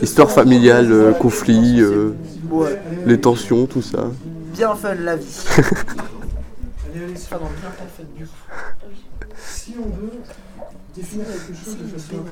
Histoire 0.03 0.31
familiale, 0.31 0.91
euh, 0.93 1.13
conflit, 1.13 1.81
euh, 1.81 2.15
Ouais. 2.51 2.81
les 3.07 3.21
tensions, 3.21 3.67
tout 3.67 3.83
ça. 3.83 4.11
Bien 4.55 4.75
fun 4.75 4.95
la 4.95 5.17
vie. 5.17 5.45
Allez, 6.91 7.05
allez, 7.05 7.15
non, 7.39 7.47
bien 7.61 7.71
fun 7.71 8.03
du 8.17 8.25
coup. 8.25 8.31
Si 9.47 9.75
on 9.79 9.89
veut 10.01 10.11
définir 10.97 11.27
quelque 11.27 11.65
chose 11.65 11.77
de 11.77 11.99
façon 11.99 12.25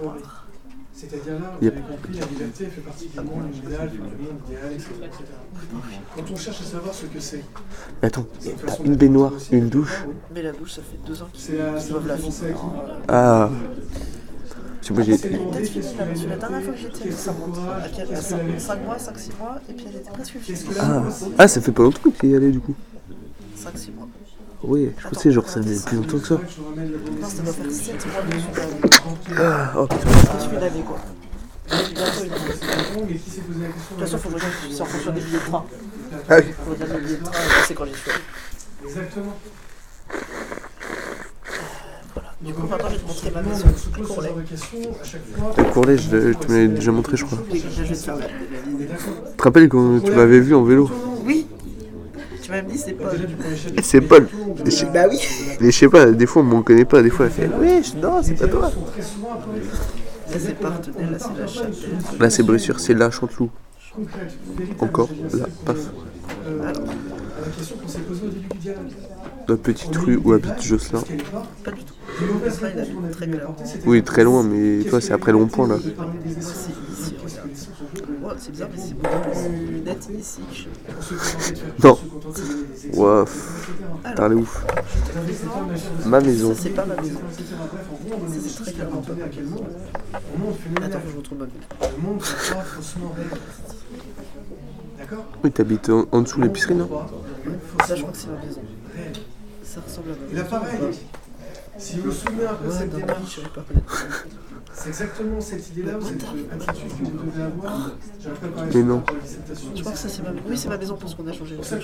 c'est-à-dire 0.97 1.35
là, 1.35 1.53
vous 1.61 1.65
Yep. 1.67 1.75
avez 1.75 1.83
compris, 1.83 2.13
la 2.19 2.27
liberté 2.27 2.65
fait 2.67 2.81
partie 2.81 3.09
du 3.09 3.17
monde 3.21 3.55
idéal, 3.55 3.91
du 3.91 3.99
monde 3.99 4.09
idéal, 4.49 4.73
etc.. 4.73 4.89
Quand 6.17 6.23
on 6.33 6.37
cherche 6.37 6.61
à 6.63 6.65
savoir 6.65 6.95
ce 6.95 7.07
que 7.07 7.21
c'est, 7.21 7.45
Mais 8.03 8.09
attends, 8.09 8.27
a 8.45 8.85
une 8.85 8.97
baignoire, 8.97 9.33
une 9.53 9.69
douche. 9.69 10.05
Mais 10.35 10.43
la 10.43 10.53
douche, 10.53 10.73
ça 10.73 10.83
fait 10.83 10.99
deux 11.07 11.23
ans 11.23 11.27
c'est 11.35 11.53
qu'ils 11.53 11.59
la, 11.59 11.73
qu'ils 11.73 11.81
c'est 11.83 11.91
doivent 11.91 12.07
la 12.07 12.15
la 12.15 12.19
finir. 12.21 12.33
Ah. 13.09 13.51
Je 14.81 14.87
sais 14.89 14.95
pas, 14.95 15.03
j'ai. 15.03 15.11
Parce 15.19 15.23
que 15.23 16.29
la 16.29 16.37
dernière 16.37 16.63
fois 16.63 16.73
que 16.75 16.79
j'étais, 16.79 17.11
ça 17.11 17.33
que 17.33 17.39
monte 17.41 17.59
à 17.59 17.89
quel- 17.95 18.15
à 18.15 18.21
5 18.21 18.85
mois, 18.85 18.97
5-6 18.99 19.31
mois, 19.39 19.59
et 19.69 19.73
puis 19.73 19.87
elle 19.89 19.97
était 19.97 20.11
presque 20.11 20.39
finie. 20.39 20.59
que 20.65 20.75
Ah. 20.81 21.03
ah, 21.39 21.49
ça 21.49 21.61
fait 21.61 21.73
pas 21.73 21.83
longtemps 21.83 22.11
qu'il 22.11 22.31
y 22.31 22.37
allait 22.37 22.51
du 22.53 22.61
coup. 22.61 22.75
5-6 23.57 23.91
mois. 23.97 24.07
Oui, 24.67 24.91
je 24.99 25.09
pensais 25.09 25.31
genre 25.31 25.49
ça 25.49 25.63
faisait 25.63 25.85
plus 25.85 25.97
longtemps 25.97 26.19
que 26.19 26.27
ça. 26.27 26.35
Non, 26.35 27.29
ça 27.29 27.43
doit 27.43 27.53
faire 27.53 27.71
7 27.71 28.07
mois 28.07 28.23
suis 28.33 29.35
Ah, 29.39 29.73
oh 29.77 29.87
putain. 29.87 30.09
Qu'est-ce 30.09 30.49
que 30.49 30.55
l'année 30.57 30.83
quoi 30.85 30.99
Bientôt 31.69 32.25
une 32.25 32.33
année. 32.33 33.07
Mais 33.09 33.15
qui 33.15 33.31
s'est 33.31 33.41
posé 33.43 33.61
la 33.63 33.69
question 33.69 33.97
De 33.97 34.01
toute 34.01 34.11
façon, 34.11 34.19
faut 34.19 34.29
que 34.31 34.39
je 34.41 34.75
c'est 34.75 34.83
en 34.83 34.85
fonction 34.87 35.13
des 35.13 35.21
billets 35.21 35.39
de 35.39 35.45
train. 35.45 35.65
Ah 36.29 36.37
oui. 36.39 36.45
Faut 36.65 36.73
regarder 36.73 36.95
les 36.95 37.01
billets 37.07 37.17
de 37.19 37.25
train, 37.25 37.33
c'est 37.67 37.75
quand 37.75 37.85
j'y 37.85 37.93
suis. 37.95 38.11
Exactement. 38.85 39.37
Voilà. 42.15 42.29
Du 42.41 42.53
coup, 42.53 42.67
maintenant, 42.67 42.89
je 42.89 42.95
vais 42.95 43.01
te 43.01 43.07
montrer 43.07 43.31
ma 43.31 43.43
maison. 43.43 43.65
on 43.73 43.79
se 43.79 43.89
pose 43.89 44.09
ce 44.09 44.13
Courlet. 44.15 44.29
genre 44.29 44.37
de 44.39 44.43
questions 44.43 44.79
à 45.01 45.05
chaque 45.05 45.23
fois. 45.37 45.55
La 45.57 45.65
Courlet, 45.65 45.99
je 45.99 46.17
l'ai- 46.17 46.35
tu 46.35 46.49
m'avais 46.49 46.69
déjà 46.69 46.91
montré, 46.93 47.17
je 47.17 47.25
crois. 47.25 47.39
Te 47.39 47.53
Tu 47.57 47.61
te 49.37 49.43
rappelles 49.43 49.69
quand 49.69 50.01
tu 50.01 50.11
m'avais 50.11 50.41
vu 50.41 50.55
en 50.57 50.65
vélo? 50.65 50.91
Oui 51.25 51.47
Tu 52.47 52.53
m'as 52.53 52.61
dit, 52.63 52.79
c'est 52.79 52.97
chapitre. 52.97 53.83
C'est 53.83 54.01
Paul. 54.01 54.29
Je- 54.65 54.85
Bah 54.87 55.07
oui 55.11 55.19
Mais 55.61 55.73
je 55.73 55.77
sais 55.79 55.89
pas, 55.89 56.07
des 56.07 56.27
fois 56.27 56.43
on 56.43 56.45
m'en 56.45 56.63
connaît 56.63 56.85
pas, 56.85 57.03
des 57.03 57.11
fois 57.11 57.27
elle 57.27 57.33
fait 57.33 57.51
Oui, 57.61 57.83
je- 57.83 57.97
non, 58.01 58.23
c'est 58.23 58.35
pas 58.35 58.47
toi. 58.47 58.71
Ça, 60.29 60.39
c'est 60.39 60.55
partenaire, 60.61 61.11
là, 61.11 61.19
c'est 61.19 62.19
la. 62.19 62.19
Là 62.25 62.31
c'est 62.31 62.43
Bressure, 62.45 62.79
c'est 62.79 62.95
là 62.95 63.11
Chanteloup. 63.11 63.51
Encore, 64.79 65.09
là, 65.35 65.47
paf. 65.65 65.77
Euh, 66.47 66.73
la 66.73 67.51
question 67.57 67.77
qu'on 67.77 67.89
s'est 67.89 67.99
posée 68.01 68.27
au 68.27 68.31
début 68.31 68.49
du 68.49 68.59
dialogue. 68.59 68.91
La 69.49 69.57
petite 69.57 69.97
rue 69.97 70.21
où 70.25 70.33
habite 70.33 70.61
Jocelyn. 70.63 71.03
Pas 71.65 71.71
du 71.71 71.83
tout. 71.85 71.95
Oui, 73.87 74.03
très 74.03 74.25
loin, 74.25 74.43
mais 74.43 74.85
toi 74.85 75.01
c'est 75.01 75.13
après 75.13 75.33
le 75.33 75.39
rond-point 75.39 75.69
là. 75.69 75.77
c'est 78.39 78.51
bizarre, 78.51 78.69
mais 78.75 78.83
c'est 78.83 78.95
beaucoup 78.95 79.85
net 79.85 80.09
ici 80.19 80.41
Non. 81.83 81.99
l'air 84.29 84.37
ouf. 84.37 84.65
Ma 86.07 86.21
maison. 86.21 86.55
C'est 86.59 86.71
pas 86.71 86.85
ma 86.87 86.95
C'est 86.97 88.63
très 88.63 88.73
clairement 88.73 89.03
Attends, 90.83 90.99
je 91.13 91.17
retrouve 91.17 91.39
ma 91.39 91.45
maison. 91.47 92.19
Oui, 95.45 95.51
t'habites 95.51 95.89
en, 95.91 96.07
en 96.13 96.23
dessous 96.23 96.39
de 96.41 96.45
l'épicerie, 96.45 96.75
non 96.75 96.89
Ça, 97.87 97.95
je 97.95 98.01
crois 98.03 98.13
que 98.13 98.19
c'est 98.19 98.29
ma 98.29 98.39
maison. 98.45 98.63
Ça 99.63 99.81
ressemble 99.87 100.11
à 100.11 100.15
ma 100.15 100.19
Et 100.19 100.35
maison. 100.35 100.37
là, 100.37 100.45
pareil, 100.45 100.79
si 101.79 101.97
vous 101.99 102.05
vous 102.05 102.13
souvenez 102.13 102.47
un 102.47 102.55
peu 102.55 102.65
de 102.67 102.71
Ouais, 102.71 102.77
cette 102.79 102.95
démarche, 102.95 103.41
c'est 104.73 104.89
exactement 104.89 105.41
cette 105.41 105.69
idée-là, 105.71 105.93
cette 106.03 106.69
attitude 106.69 106.89
que 106.91 107.05
vous 107.05 107.31
devez 107.31 107.43
avoir. 107.43 107.91
Mais 108.75 108.83
non. 108.83 109.03
Je 109.75 109.81
crois 109.81 109.93
que 109.93 109.99
ça, 109.99 110.09
c'est 110.09 110.23
ma 110.23 110.31
maison. 110.31 110.45
Oui, 110.49 110.57
c'est 110.57 110.69
ma 110.69 110.79
maison 110.79 110.97
parce 111.01 111.15
qu'on 111.15 111.27
a 111.29 111.33
changé 111.33 111.57
C'est 111.63 111.81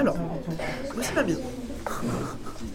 Alors, 0.00 0.16
oui, 0.96 1.02
c'est 1.02 1.14
ma 1.14 1.24
maison. 1.24 1.40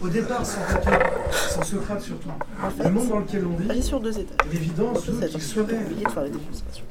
Au 0.00 0.08
départ, 0.08 0.44
sans 0.44 0.60
Platon, 0.62 0.90
sans 1.30 1.62
Socrate 1.62 2.00
surtout, 2.00 2.28
En 2.62 2.70
fait, 2.70 2.84
le 2.84 2.90
monde 2.90 3.08
dans 3.08 3.18
lequel 3.20 3.44
on 3.46 3.56
elle 3.60 3.72
vit, 3.72 3.78
est 3.78 3.82
sur 3.82 4.00
deux 4.00 4.18
étages. 4.18 4.36
l'évidence 4.50 5.08
étages. 5.08 5.30
qu'il 5.30 5.60
obligée 5.60 6.04
de 6.04 6.08
faire 6.10 6.24
les 6.24 6.30
démonstrations. 6.30 6.84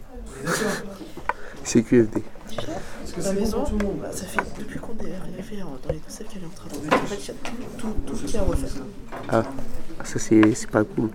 D'accord 0.45 0.71
C'est 1.63 1.83
QFD. 1.83 2.23
Parce 3.13 3.27
que 3.27 3.33
c'est 3.33 3.39
maison, 3.41 3.59
pour 3.59 3.69
tout 3.69 3.77
le 3.77 3.85
monde. 3.85 3.97
bah, 4.01 4.11
ça 4.11 4.25
fait 4.25 4.39
depuis 4.57 4.79
qu'on 4.79 4.93
est 5.05 5.13
arrivé 5.15 5.61
dans 5.61 5.91
les 5.91 5.99
celles 6.07 6.27
qu'elle 6.27 6.43
est 6.43 6.45
en 6.45 6.49
train 6.49 6.69
de 6.69 6.89
faire. 6.89 7.01
En 7.01 7.05
fait, 7.05 7.15
il 7.15 7.27
y 7.27 7.31
a 7.31 7.33
tout, 7.43 7.87
tout, 8.07 8.13
tout 8.13 8.25
qui 8.25 8.35
est 8.35 8.39
à 8.39 8.43
refaire. 8.43 8.69
Ah, 9.29 9.43
ça 10.03 10.19
c'est 10.19 10.53
c'est 10.53 10.69
pas 10.69 10.83
cool. 10.83 11.09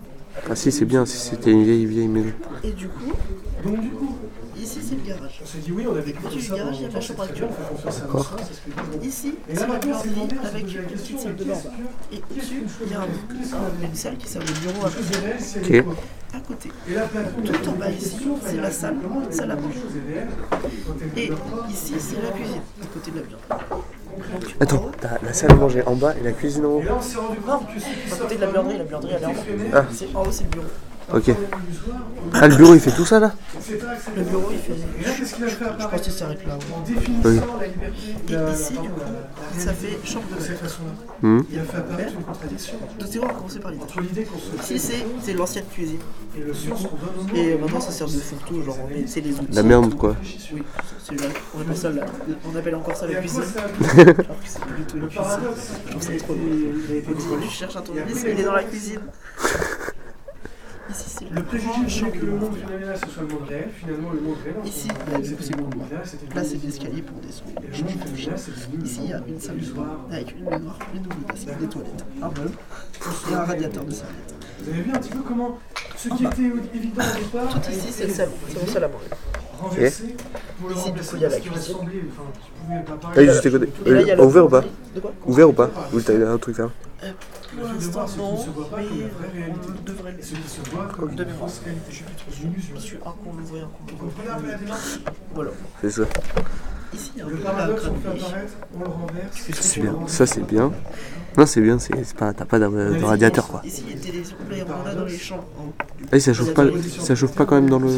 Ah 0.50 0.54
si, 0.54 0.70
c'est 0.70 0.84
bien 0.84 1.06
si 1.06 1.16
c'était 1.16 1.50
une 1.50 1.64
vieille, 1.64 1.86
vieille 1.86 2.08
maison. 2.08 2.32
Et 2.62 2.72
du 2.72 2.88
coup, 2.88 3.12
Donc 3.64 3.80
du 3.80 3.88
coup, 3.88 4.14
ici, 4.60 4.80
c'est 4.82 4.94
le 4.94 5.02
garage. 5.02 5.40
on 5.42 5.46
s'est 5.46 5.58
dit 5.58 5.72
oui, 5.72 5.86
on 5.88 5.96
a 5.96 6.00
vécu 6.00 6.22
du 6.28 6.40
ça 6.40 6.56
garage, 6.56 6.76
il 6.78 6.82
y 6.82 6.86
a 6.86 6.88
la 6.88 7.00
chambre 7.00 7.22
à 7.22 7.26
D'accord. 7.26 8.36
Ici, 9.02 9.34
c'est 9.48 9.54
la 9.54 9.66
se 9.66 10.46
avec 10.46 10.74
une 10.74 10.82
petite 10.84 11.20
salle 11.20 11.36
de 11.36 11.44
bain. 11.44 11.54
Et 12.12 12.22
au-dessus, 12.30 12.62
il 12.84 12.92
y 12.92 12.94
a 12.94 13.86
une 13.86 13.94
salle 13.94 14.16
qui 14.16 14.28
sert 14.28 14.42
de 14.42 14.52
bureau 14.52 14.86
à 14.86 14.90
quoi 15.82 15.94
à 16.34 16.40
côté. 16.40 16.70
Tout 17.44 17.68
en 17.68 17.72
bas 17.72 17.90
ici, 17.90 18.16
c'est 18.44 18.56
la 18.56 18.70
salle, 18.70 18.96
salle 19.30 19.50
à 19.50 19.56
manger. 19.56 19.80
Et 21.16 21.30
ici, 21.70 21.94
c'est 21.98 22.22
la 22.22 22.30
cuisine, 22.30 22.62
à 22.82 22.86
côté 22.86 23.10
de 23.10 23.16
la 23.16 23.22
en 23.56 24.62
Attends, 24.62 24.90
t'as 25.00 25.18
la 25.22 25.32
salle 25.32 25.52
à 25.52 25.54
manger 25.54 25.82
en 25.86 25.94
bas 25.94 26.14
et 26.18 26.22
la 26.22 26.32
cuisine 26.32 26.64
en 26.64 26.68
haut. 26.68 26.80
Et 26.80 26.84
là, 26.84 26.96
on 26.98 27.02
s'est 27.02 27.18
rendu 27.18 27.38
compte 27.38 27.66
qui 27.68 28.12
à 28.12 28.16
côté 28.16 28.36
de 28.36 28.40
la 28.40 28.46
buanderie, 28.48 28.78
la 28.78 28.84
buanderie, 28.84 29.12
elle 29.16 29.22
est 29.22 29.26
en 29.26 29.30
haut. 29.30 29.70
Ah. 29.74 29.84
C'est 29.92 30.14
en 30.14 30.22
haut, 30.22 30.32
c'est 30.32 30.44
le 30.44 30.50
bureau. 30.50 30.66
Ok. 31.14 31.30
Ah, 32.34 32.48
le 32.48 32.56
bureau 32.56 32.74
il 32.74 32.80
fait 32.80 32.90
tout 32.90 33.04
ça 33.04 33.20
là 33.20 33.32
Le 34.16 34.22
bureau, 34.24 34.48
il 34.50 34.58
fait. 34.58 34.74
Qu'est-ce 35.18 35.34
qu'il 35.36 35.44
a 35.44 35.48
fait 35.48 35.54
Je 35.54 35.64
pense 35.64 35.74
apparaître 35.80 36.02
qu'il 36.02 36.12
s'arrête 36.12 36.46
là. 36.46 36.54
en 36.54 36.58
Oui. 36.88 36.94
définissant 36.94 37.56
la 37.60 37.66
liberté 37.68 37.96
Et 38.28 38.52
ici, 38.52 38.72
du 38.72 38.78
coup, 38.88 39.00
ça 39.56 39.72
fait 39.72 39.98
chambre 40.04 40.24
de 40.34 40.36
de 40.36 40.40
cette 40.40 40.58
façon-là 40.58 40.90
Hmm. 41.22 41.40
Il 41.50 41.58
a 41.58 41.62
fait 41.62 41.76
apparaître 41.78 42.12
une 42.12 42.24
contradiction 42.24 42.74
c'est 43.08 43.18
bon, 43.18 43.24
on 43.24 43.28
va 43.28 43.34
commencer 43.34 43.58
par 43.60 43.70
l'idée. 43.70 44.26
Ici, 44.60 44.78
c'est 44.78 45.06
c'est 45.22 45.32
l'ancienne 45.32 45.64
cuisine. 45.72 45.98
et 46.36 46.40
le 46.40 46.52
sens 46.52 46.82
qu'on 46.82 46.96
donne 46.96 47.14
au 47.20 47.22
monde. 47.22 47.36
Et 47.36 47.56
maintenant, 47.56 47.80
ça 47.80 47.90
sert 47.92 48.06
de 48.08 48.12
fourre-tout, 48.12 48.62
genre, 48.62 48.76
on 48.84 48.88
met- 48.88 49.06
c'est 49.06 49.20
les 49.22 49.32
outils. 49.32 49.46
La 49.52 49.62
merde 49.62 49.94
quoi. 49.94 50.14
Oui, 50.52 50.62
c'est 51.08 51.14
là. 51.20 51.28
On 51.56 51.60
appelle 51.62 51.76
ça 51.76 51.90
la- 51.90 52.04
On 52.52 52.56
appelle 52.56 52.74
encore 52.74 52.96
ça 52.96 53.06
la 53.06 53.14
cuisine. 53.20 53.42
Alors 53.42 53.70
que 54.16 54.24
c'est 54.44 54.58
pas 54.60 54.66
du 54.76 54.82
tout 54.84 54.96
une 54.98 55.06
cuisine. 55.08 55.24
Je 55.86 55.90
trouve 55.92 56.02
ça 56.02 56.10
trop 56.18 56.34
beau. 56.34 57.36
Tu 57.42 57.48
cherches 57.48 57.76
un 57.76 57.80
tournevis, 57.82 58.22
mais 58.24 58.32
il 58.32 58.40
est 58.40 58.44
dans 58.44 58.52
la 58.52 58.64
cuisine. 58.64 59.00
Ici, 60.90 61.04
c'est 61.08 61.30
Le 61.30 61.42
fait 61.42 62.10
que 62.10 62.24
le 62.26 62.32
monde 62.32 62.54
finalement 62.56 62.94
ce 62.96 63.10
soit 63.10 63.22
le 63.22 63.28
monde 63.28 63.48
réel, 63.48 63.68
finalement 63.74 64.10
le 64.12 64.20
monde 64.20 64.36
réel. 64.44 64.56
Ici, 64.64 64.88
il 65.06 65.12
y 65.12 65.14
a 65.14 65.18
des 65.18 65.24
c'était 65.24 65.36
possibles 65.36 65.56
le 65.58 65.62
monde 65.64 65.72
couloirs. 65.72 65.88
idéal, 65.88 66.02
c'était 66.06 66.26
le 66.26 66.34
Là, 66.40 66.44
c'est 66.44 66.56
des 66.56 66.68
escaliers 66.68 67.02
pour 67.02 67.18
descendre. 67.18 67.50
Et 67.56 67.66
le 67.66 67.84
monde 67.84 68.16
féminin, 68.16 68.36
c'est 68.36 68.50
devenu 68.54 68.76
le 68.78 68.84
Ici, 68.86 69.00
il 69.04 69.10
y 69.10 69.12
a 69.12 69.20
une 69.26 69.40
salle 69.40 69.58
de 69.58 69.70
bain 69.72 69.98
avec 70.10 70.30
une 70.38 70.44
baignoire, 70.44 70.78
une 70.94 71.02
double 71.02 71.16
bassine, 71.28 71.50
des 71.60 71.66
toilettes, 71.66 72.04
un 72.22 72.26
meuble 72.28 72.50
et 73.30 73.34
un 73.34 73.44
radiateur 73.44 73.84
de 73.84 73.90
serviette. 73.90 74.34
Vous 74.62 74.70
avez 74.70 74.82
vu 74.82 74.90
un 74.92 74.98
petit 74.98 75.10
peu 75.10 75.18
comment 75.26 75.58
ce 75.96 76.08
qui 76.08 76.24
était 76.24 76.42
évident 76.74 77.02
au 77.02 77.18
départ 77.18 77.48
Tout 77.50 77.70
ici, 77.70 77.88
c'est 77.90 78.06
le 78.06 78.12
salon, 78.14 78.32
c'est 78.48 78.60
mon 78.60 78.66
salle 78.72 78.84
à 78.84 78.88
manger. 78.88 79.04
renversé 79.58 80.16
pour 80.60 80.68
le 80.68 80.74
Ici, 80.74 80.84
du 80.84 80.88
remplacer 80.90 81.10
coup, 81.10 81.16
il 81.16 81.22
y 81.22 81.24
a 81.24 81.28
la 81.28 81.34
parce 81.36 81.42
qu'il 81.42 81.52
cuisine. 81.52 81.74
ressemblait, 81.74 82.02
enfin, 82.10 82.22
qui 82.40 82.50
pouvait 82.64 82.82
pas 82.84 82.98
Ah, 83.02 83.16
là, 83.16 83.22
il 84.02 84.06
y 84.06 84.10
a 84.10 84.14
Euh, 84.18 84.24
ouvert 84.24 84.44
ou 84.46 84.48
pas 84.48 84.64
Ouvert 85.26 85.48
ou 85.48 85.52
pas 85.52 85.70
Ou 85.92 86.00
t'as 86.00 86.14
un 86.32 86.38
truc 86.38 86.58
là 86.58 86.70
Pour 87.60 87.68
l'instant, 87.72 87.90
voir 87.92 88.08
ce 88.08 88.14
qui 88.14 88.20
non, 88.20 88.32
ne 88.32 88.36
se 88.44 88.50
voit 88.50 88.70
pas 88.70 88.82
comme 88.82 89.00
la 89.00 89.08
vraie 89.08 89.30
mais 89.34 89.40
réalité. 89.40 89.68
on 89.78 89.82
devrait 89.82 90.12
le 90.12 90.22
Ce 90.22 90.34
qui 90.34 90.48
se 90.48 90.70
voit 90.70 90.86
comme 90.88 91.14
de 91.14 91.22
une 91.22 91.30
mémoire. 91.30 91.48
fausse 91.50 91.60
réalité. 91.64 91.92
Je 92.74 92.80
suis 92.80 92.96
un 92.96 93.00
qu'on 93.00 93.32
un 93.60 93.68
qu'on 93.68 93.94
Voilà. 95.34 95.50
C'est 95.80 95.90
ça. 95.90 96.02
Ici, 96.94 97.12
il 97.14 97.18
y 97.18 97.22
a 97.22 97.26
un 97.26 97.28
Le 97.28 97.36
peu 97.36 97.42
paradoxe, 97.42 97.82
la 97.84 97.90
on 97.90 97.92
le 97.94 97.98
fait 98.00 98.04
granule. 98.08 98.24
apparaître, 98.24 98.52
on 98.74 98.78
le 98.80 98.86
renverse. 98.86 99.60
C'est 99.60 99.80
bien. 99.80 99.94
Ça 100.06 100.26
c'est 100.26 100.46
bien. 100.46 100.72
Non 101.36 101.44
c'est 101.44 101.60
bien, 101.60 101.78
c'est 101.78 101.92
c'est 102.02 102.16
pas. 102.16 102.32
T'as 102.32 102.46
pas 102.46 102.58
de, 102.58 102.64
de 102.66 103.04
radiateur 103.04 103.46
quoi. 103.48 103.60
Ici, 103.62 103.82
il 103.86 103.90
y 103.90 103.92
a 103.92 103.96
une 103.96 104.00
télévision. 104.02 104.36
Là, 104.50 104.56
on 104.84 104.88
a 104.88 104.94
dans 104.94 105.04
les 105.04 105.18
chambres. 105.18 105.44
en 105.58 105.64
haut. 105.64 105.72
Ah, 106.10 106.18
ça 106.20 106.32
chauffe 106.32 106.54
pas, 106.54 106.64
ça 107.00 107.14
chauffe 107.14 107.32
pas 107.34 107.44
quand 107.44 107.56
même 107.56 107.68
dans 107.68 107.78
le. 107.78 107.88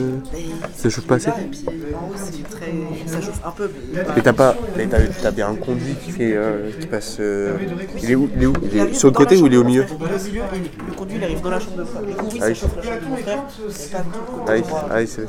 Ça 0.76 0.90
chauffe 0.90 1.06
pas 1.06 1.16
assez 1.16 1.28
là, 1.28 1.36
Et 1.40 1.44
puis 1.44 1.64
en 1.94 2.08
haut, 2.08 2.14
c'est 2.16 2.42
très. 2.48 2.72
Ça 3.06 3.20
chauffe 3.20 3.40
un 3.44 3.50
peu, 3.52 3.70
mais 3.92 4.02
pas- 4.02 4.12
Mais 4.16 4.22
t'as 4.22 4.32
pas. 4.32 4.56
Mais 4.76 4.86
t'as 4.88 4.98
t'as 5.22 5.30
bien 5.30 5.48
un 5.50 5.54
conduit 5.54 5.94
qui 6.04 6.10
fait. 6.10 6.32
euh, 6.34 6.70
qui 6.80 6.88
passe. 6.88 7.18
euh, 7.20 7.56
Il 8.02 8.10
est 8.10 8.16
où 8.16 8.28
Il 8.34 8.42
est 8.42 8.46
où? 8.46 8.52
Il 8.72 8.76
est 8.76 8.94
sur 8.94 9.08
le 9.08 9.14
côté 9.14 9.36
ou 9.40 9.46
il 9.46 9.54
est 9.54 9.56
au 9.58 9.64
milieu? 9.64 9.84
le 9.88 10.94
conduit 10.96 11.18
il 11.18 11.22
arrive 11.24 11.40
dans 11.40 11.50
la 11.50 11.60
chambre 11.60 11.76
de 11.76 11.84
frère. 11.84 12.02
Ah 12.08 12.40
ça 12.40 12.54
chauffe 12.54 12.76
la 12.76 12.82
chambre 12.82 13.16
de 13.16 14.62
Ah 14.64 14.88
ah 14.90 15.06
c'est. 15.06 15.22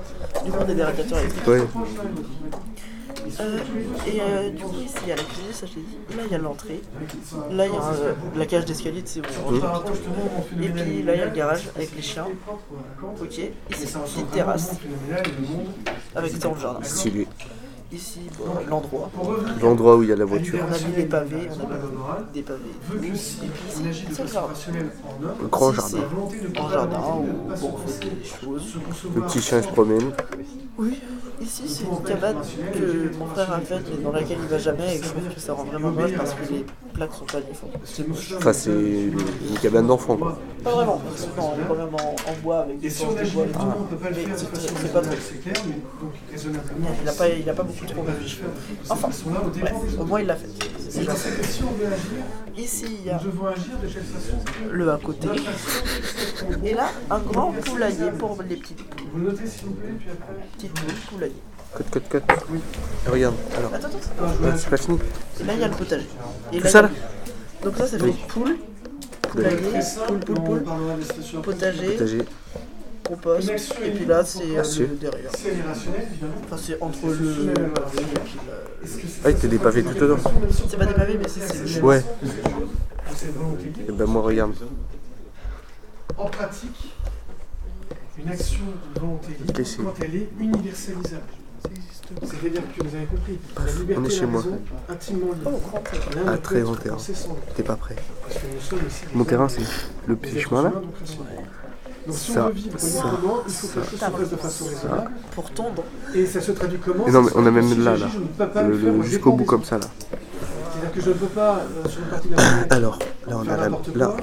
Du 0.45 0.51
coup, 0.51 0.57
on 0.59 0.71
a 0.71 0.73
des 0.73 0.83
radiateurs 0.83 1.19
électriques. 1.19 1.69
Euh, 3.39 3.59
et 4.07 4.21
euh, 4.21 4.49
du 4.49 4.63
coup, 4.63 4.75
il 5.03 5.09
y 5.09 5.11
a 5.11 5.15
la 5.15 5.23
cuisine, 5.23 5.53
ça 5.53 5.65
je 5.65 5.73
t'ai 5.73 5.79
dit. 5.81 6.17
Là, 6.17 6.23
il 6.25 6.31
y 6.31 6.35
a 6.35 6.37
l'entrée. 6.37 6.81
Là, 7.51 7.65
il 7.65 7.73
y 7.73 7.75
a 7.75 7.81
euh, 7.81 8.13
la 8.35 8.45
cage 8.45 8.65
d'escalier, 8.65 9.01
sais, 9.05 9.19
où. 9.19 9.55
Et 10.63 10.69
puis 10.69 11.03
là, 11.03 11.13
il 11.13 11.19
y 11.19 11.21
a 11.21 11.25
le 11.25 11.31
garage 11.31 11.69
avec 11.75 11.95
les 11.95 12.01
chiens. 12.01 12.27
Ok. 13.21 13.31
Ici, 13.31 13.51
c'est 13.71 13.97
une 13.97 14.03
petite 14.03 14.31
terrasse 14.31 14.71
avec 16.15 16.31
ça 16.31 16.49
le 16.49 16.59
jardin. 16.59 16.83
Stylé. 16.83 17.27
Ici, 17.91 18.19
bon, 18.37 18.45
l'endroit. 18.69 19.09
L'endroit 19.61 19.97
où 19.97 20.03
il 20.03 20.09
y 20.09 20.11
a 20.11 20.15
la 20.15 20.25
voiture. 20.25 20.59
On 20.61 20.73
a 20.73 20.77
mis 20.77 20.93
des 20.95 21.05
pavés, 21.05 21.49
on 21.59 21.71
a 21.71 22.19
mis 22.19 22.33
des 22.33 22.41
pavés. 22.43 22.59
Et 22.93 22.99
puis 23.01 23.17
c'est 23.17 24.21
le 24.23 24.27
jardin. 24.27 24.53
grand 25.49 25.73
jardin. 25.73 25.97
où 25.97 27.57
bon, 27.59 27.73
on 27.73 27.87
fait 27.87 28.05
des 28.05 28.23
choses. 28.23 28.75
Le 29.15 29.21
petit 29.21 29.41
chien 29.41 29.61
se 29.63 29.67
promène. 29.69 30.11
Oui, 30.77 30.97
ici 31.41 31.63
c'est 31.67 31.83
une 31.83 32.01
cabane 32.03 32.37
que 32.73 33.17
mon 33.17 33.25
frère 33.25 33.51
a 33.51 33.59
faite 33.59 33.83
et 33.91 34.01
dans 34.01 34.13
laquelle 34.13 34.37
il 34.41 34.47
va 34.47 34.57
jamais 34.57 34.95
et 34.95 35.03
je 35.03 35.09
trouve 35.09 35.27
que 35.27 35.37
ça 35.37 35.51
rend 35.53 35.65
vraiment 35.65 35.91
moche 35.91 36.13
parce 36.15 36.33
que 36.35 36.53
les 36.53 36.65
plaques 36.93 37.13
sont 37.13 37.25
pas 37.25 37.39
moche. 38.07 38.33
Enfin, 38.37 38.53
c'est 38.53 38.71
une 38.71 39.59
cabane 39.61 39.87
d'enfant 39.87 40.15
quoi. 40.15 40.39
Pas 40.63 40.71
vraiment, 40.71 41.01
parce 41.05 41.25
que 41.25 41.37
non, 41.37 41.51
elle 41.53 41.63
est 41.63 41.67
quand 41.67 41.75
même 41.75 41.95
en, 41.95 42.31
en 42.31 42.41
bois 42.41 42.59
avec 42.59 42.79
des 42.79 42.89
si 42.89 43.03
de 43.03 43.29
bois 43.33 43.43
peut 43.89 43.97
pas 43.97 44.09
Mais 44.09 44.37
c'est 44.37 45.53
trop. 45.53 45.65
mais. 46.79 46.87
Il 47.01 47.09
a 47.09 47.11
pas, 47.11 47.27
il 47.29 47.49
a 47.49 47.53
pas 47.53 47.63
beaucoup 47.63 47.78
trop 47.85 48.03
réfléchi. 48.03 48.39
Enfin, 48.89 49.09
bref, 49.55 49.73
au 49.99 50.05
moins 50.05 50.21
il 50.21 50.27
l'a 50.27 50.35
fait. 50.35 50.47
C'est 50.89 50.99
déjà 50.99 51.11
parce 51.11 51.23
que 51.23 51.45
si 51.45 51.63
on 51.63 51.71
veut 51.71 51.87
agir, 51.87 52.23
Ici 52.57 52.85
il 52.99 53.05
y 53.05 53.09
a 53.09 53.21
le 54.71 54.91
à 54.91 54.97
côté. 54.97 55.27
Et 56.63 56.73
là, 56.73 56.89
un 57.09 57.19
grand 57.19 57.51
poulailler 57.53 58.11
pour 58.17 58.37
les 58.47 58.57
petites 58.57 58.83
poules. 58.83 59.07
Vous 59.13 59.19
notez 59.19 59.47
s'il 59.47 59.67
vous 59.67 59.73
plaît, 59.75 59.93
puis 59.97 60.09
après. 60.11 60.33
Petites 60.57 60.73
poules, 60.73 60.93
poulailler. 61.09 61.35
Cote, 61.73 61.89
cote, 61.89 62.09
cote. 62.09 62.23
Ah, 62.27 63.11
Regarde, 63.11 63.35
alors. 63.57 63.73
Attends, 63.73 63.87
attends. 63.87 64.43
Ouais, 64.43 64.51
c'est 64.57 64.69
pas 64.69 64.77
fini. 64.77 64.99
Et 65.39 65.43
là 65.43 65.53
il 65.53 65.59
y 65.59 65.63
a 65.63 65.67
le 65.67 65.75
potager. 65.75 66.07
Et 66.51 66.57
Tout 66.57 66.63
là, 66.63 66.69
ça 66.69 66.81
là 66.81 66.89
Donc 67.63 67.77
ça, 67.77 67.87
ça 67.87 67.99
fait 67.99 68.13
poule, 68.27 68.57
poulailler, 69.21 69.57
poule, 70.07 70.19
poule, 70.19 70.63
poule, 70.63 71.41
potager, 71.41 71.97
Et 73.11 73.91
puis 73.91 74.05
là 74.05 74.23
c'est 74.23 74.43
euh, 74.57 74.63
le 74.79 74.95
derrière. 74.95 75.31
Enfin 76.45 76.57
c'est 76.57 76.81
entre 76.81 77.07
le 77.07 77.53
pavé 77.69 78.01
et 78.01 78.19
puis 78.19 78.37
Ah, 79.25 79.29
il 79.31 79.49
des 79.49 79.57
pavés 79.57 79.83
tout 79.83 79.93
dedans. 79.93 80.17
C'est 80.69 80.77
pas 80.77 80.85
des 80.85 80.93
pavés 80.93 81.17
mais 81.17 81.27
c'est 81.27 81.81
Ouais. 81.81 82.03
Et 83.87 83.91
ben 83.91 84.05
moi, 84.05 84.21
regarde. 84.21 84.53
En 86.17 86.25
pratique, 86.27 86.93
une 88.17 88.29
action 88.31 88.63
de 88.95 88.99
volonté 88.99 89.35
libre, 89.39 89.83
quand 89.83 90.03
elle 90.03 90.15
est 90.15 90.29
universalisable. 90.39 91.23
C'est-à-dire 92.23 92.61
que 92.75 92.83
vous 92.83 92.95
avez 92.95 93.05
compris, 93.05 93.39
la 93.57 93.71
liberté 93.71 93.95
on 94.01 94.05
est 94.05 94.09
chez 94.09 94.21
la 94.21 94.27
moi. 94.27 94.41
raison, 94.41 94.59
intimement 94.89 95.31
liées. 95.33 95.39
Oh, 95.45 95.79
Ah, 96.27 96.31
ne 96.31 96.37
très 96.37 96.61
grand 96.61 96.75
terrain. 96.75 96.97
T'es 97.55 97.63
pas 97.63 97.75
prêt. 97.75 97.95
Parce 98.23 98.35
que 98.35 98.47
nous 98.53 98.61
sommes 98.61 98.79
aussi 98.87 99.05
des 99.05 99.15
Mon 99.17 99.23
terrain, 99.25 99.47
c'est 99.47 99.61
le 100.07 100.15
petit 100.15 100.39
chemin 100.39 100.63
là. 100.63 100.73
Donc 102.07 102.15
si 102.15 102.31
Ça, 102.31 102.43
on 102.43 102.47
veut 102.47 102.53
vivre 102.53 102.79
ça, 102.79 103.03
librement, 103.03 103.39
il 103.47 103.53
faut 103.53 103.67
que 103.67 103.73
ça. 103.73 103.79
les 103.79 103.85
choses 103.85 103.99
se 103.99 104.05
fassent 104.05 104.29
de 104.29 104.35
façon 104.35 104.65
raisonnable. 104.65 105.11
Pour 105.31 105.51
tondre. 105.51 105.83
Et 106.15 106.25
ça 106.25 106.41
se 106.41 106.51
traduit 106.51 106.79
comment 106.79 107.07
Et 107.07 107.11
non, 107.11 107.21
mais 107.21 107.31
on 107.35 107.45
a 107.45 107.49
se 107.49 107.49
même 107.49 107.83
là, 107.83 107.95
là. 107.97 109.01
Jusqu'au 109.03 109.33
bout 109.33 109.45
comme 109.45 109.63
ça 109.63 109.77
là. 109.77 109.85
C'est-à-dire 110.71 110.91
que 110.93 111.01
je 111.01 111.09
ne 111.09 111.13
peux 111.15 111.27
pas, 111.27 111.59
euh, 111.59 111.89
sur 111.89 112.01
une 112.01 112.07
partie 112.07 112.29
de 112.29 112.35
la 112.35 112.41
Alors, 112.75 112.99
là 113.27 113.37
on 113.37 113.47
a 113.47 113.57
la, 113.57 114.15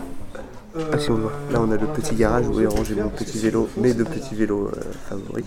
ah, 0.93 0.99
si 0.99 1.11
on 1.11 1.15
voit, 1.17 1.33
là 1.51 1.61
on 1.61 1.71
a 1.71 1.77
le 1.77 1.87
petit 1.87 2.15
garage 2.15 2.47
où 2.49 2.61
autres 2.61 2.77
rangé 2.77 2.95
mon 2.95 3.09
petit 3.09 3.39
vélo, 3.39 3.69
mes 3.77 3.95
deux 3.95 4.05
petits 4.05 4.35
vélos 4.35 4.69
euh, 4.69 4.81
favoris. 5.09 5.45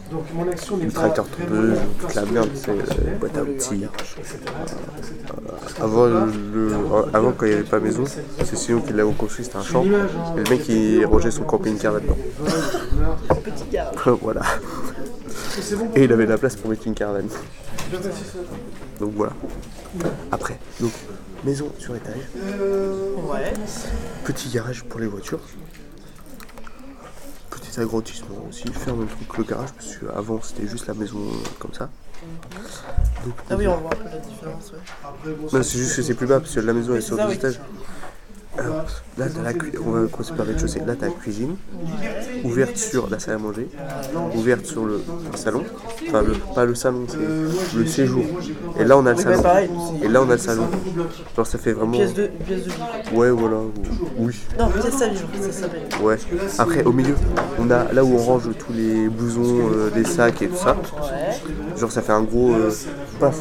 Pas 0.94 1.02
tracteur 1.02 1.26
toute 1.28 2.16
la 2.16 2.26
merde, 2.26 2.50
c'est 2.56 2.72
c'est 2.88 3.00
euh, 3.08 3.16
boîte 3.20 3.38
à 3.38 3.44
outils. 3.44 3.86
Avant, 5.82 6.06
le, 6.06 6.72
avant 7.14 7.32
quand 7.32 7.46
il 7.46 7.50
n'y 7.50 7.56
avait 7.56 7.64
pas 7.64 7.80
maison, 7.80 8.04
c'est 8.06 8.56
sinon 8.56 8.82
qu'il 8.82 8.96
l'avait 8.96 9.12
construit, 9.14 9.46
c'était 9.46 9.58
un 9.58 9.64
champ. 9.64 9.84
L'image, 9.84 10.10
hein, 10.18 10.34
Et 10.38 10.44
le 10.44 10.50
mec 10.50 10.68
il 10.70 11.06
rangeait 11.06 11.32
son 11.32 11.44
camping-car 11.44 11.94
là-dedans. 11.94 12.18
meurtre, 12.98 13.42
Petit 13.44 13.66
garage. 13.72 13.96
voilà. 14.22 14.42
Et 15.96 16.04
il 16.06 16.14
avait 16.14 16.26
de 16.26 16.32
la 16.32 16.38
place 16.38 16.56
pour 16.56 16.70
mettre 16.70 16.88
une 16.88 16.94
caravane. 16.94 17.28
Donc 19.00 19.14
voilà. 19.16 19.34
Après, 20.32 20.60
donc 20.80 20.92
maison 21.44 21.72
sur 21.80 21.96
étage, 21.96 22.16
Euh, 22.38 23.16
Ouais. 23.32 23.54
petit 24.26 24.50
garage 24.50 24.84
pour 24.84 25.00
les 25.00 25.08
voitures. 25.08 25.40
Petit 27.50 27.80
agrandissement 27.80 28.46
aussi, 28.50 28.68
faire 28.72 28.94
le 28.94 29.00
même 29.02 29.08
truc 29.10 29.28
que 29.28 29.38
le 29.38 29.44
garage, 29.44 29.70
parce 29.74 29.98
qu'avant 29.98 30.40
c'était 30.42 30.68
juste 30.68 30.88
la 30.88 30.94
maison 30.94 31.18
euh, 31.20 31.48
comme 31.60 31.74
ça. 31.74 31.90
Donc, 33.26 33.34
Ah 33.50 33.56
oui, 33.58 33.68
on 33.68 33.78
voit 33.78 33.92
un 33.94 33.96
peu 33.96 34.04
la 34.10 34.18
différence, 34.18 34.72
ouais. 34.74 35.50
ça, 35.50 35.64
c'est 35.64 35.78
juste 35.78 35.96
que 35.96 36.02
c'est 36.02 36.14
plus 36.14 36.28
bas, 36.28 36.40
parce 36.40 36.54
que 36.54 36.60
la 36.60 36.74
maison 36.74 36.96
est 36.96 37.02
sur 37.02 37.18
deux 37.18 37.34
étages. 37.34 37.60
Alors, 38.60 38.86
là, 39.18 39.26
t'as 39.34 39.42
la 39.42 39.54
cu- 39.54 39.74
on 39.86 39.92
va 39.92 40.08
commencer 40.08 40.34
par 40.36 40.46
rez-de-chaussée. 40.46 40.82
Là, 40.86 40.96
t'as 41.00 41.08
la 41.08 41.12
cuisine, 41.14 41.56
ouverte 42.44 42.76
sur 42.78 43.10
la 43.10 43.20
salle 43.20 43.36
à 43.36 43.38
manger, 43.38 43.68
ouverte 44.36 44.66
sur 44.66 44.86
le 44.86 45.02
salon. 45.36 45.64
Enfin, 46.08 46.22
le, 46.22 46.34
pas 46.54 46.66
le 46.66 46.76
salon, 46.76 47.06
c'est 47.08 47.78
le 47.78 47.86
séjour. 47.86 48.24
Et 48.80 48.84
là, 48.84 48.98
on 48.98 49.06
a 49.06 49.14
le 49.14 49.18
salon. 49.18 49.42
c'est 49.44 50.06
Et 50.06 50.10
là, 50.10 50.22
on 50.22 50.30
a 50.30 50.34
le 50.34 50.38
salon. 50.38 50.68
Genre, 51.36 51.48
ça 51.48 51.58
fait 51.58 51.72
vraiment. 51.74 51.94
une 51.94 52.00
pièce 52.00 52.14
de, 52.14 52.24
une 52.24 52.46
pièce 52.46 52.64
de 52.66 52.70
vie. 52.70 53.16
Ouais, 53.18 53.30
voilà. 53.32 53.58
Oui. 54.18 54.36
Non, 54.60 54.70
c'est 54.82 54.92
ça. 54.92 55.06
Ouais. 56.02 56.18
Après, 56.58 56.84
au 56.84 56.92
milieu, 56.92 57.16
on 57.60 57.70
a 57.72 57.92
là 57.94 58.04
où 58.04 58.14
on 58.16 58.18
range 58.24 58.50
tous 58.58 58.74
les 58.74 59.08
blousons, 59.08 59.70
euh, 59.74 59.90
les 59.96 60.04
sacs 60.04 60.42
et 60.42 60.48
tout 60.48 60.58
ça. 60.58 60.76
Genre, 61.78 61.92
ça 61.92 62.02
fait 62.02 62.12
un 62.12 62.24
gros. 62.24 62.54
Euh, 62.54 62.72
pas 63.20 63.32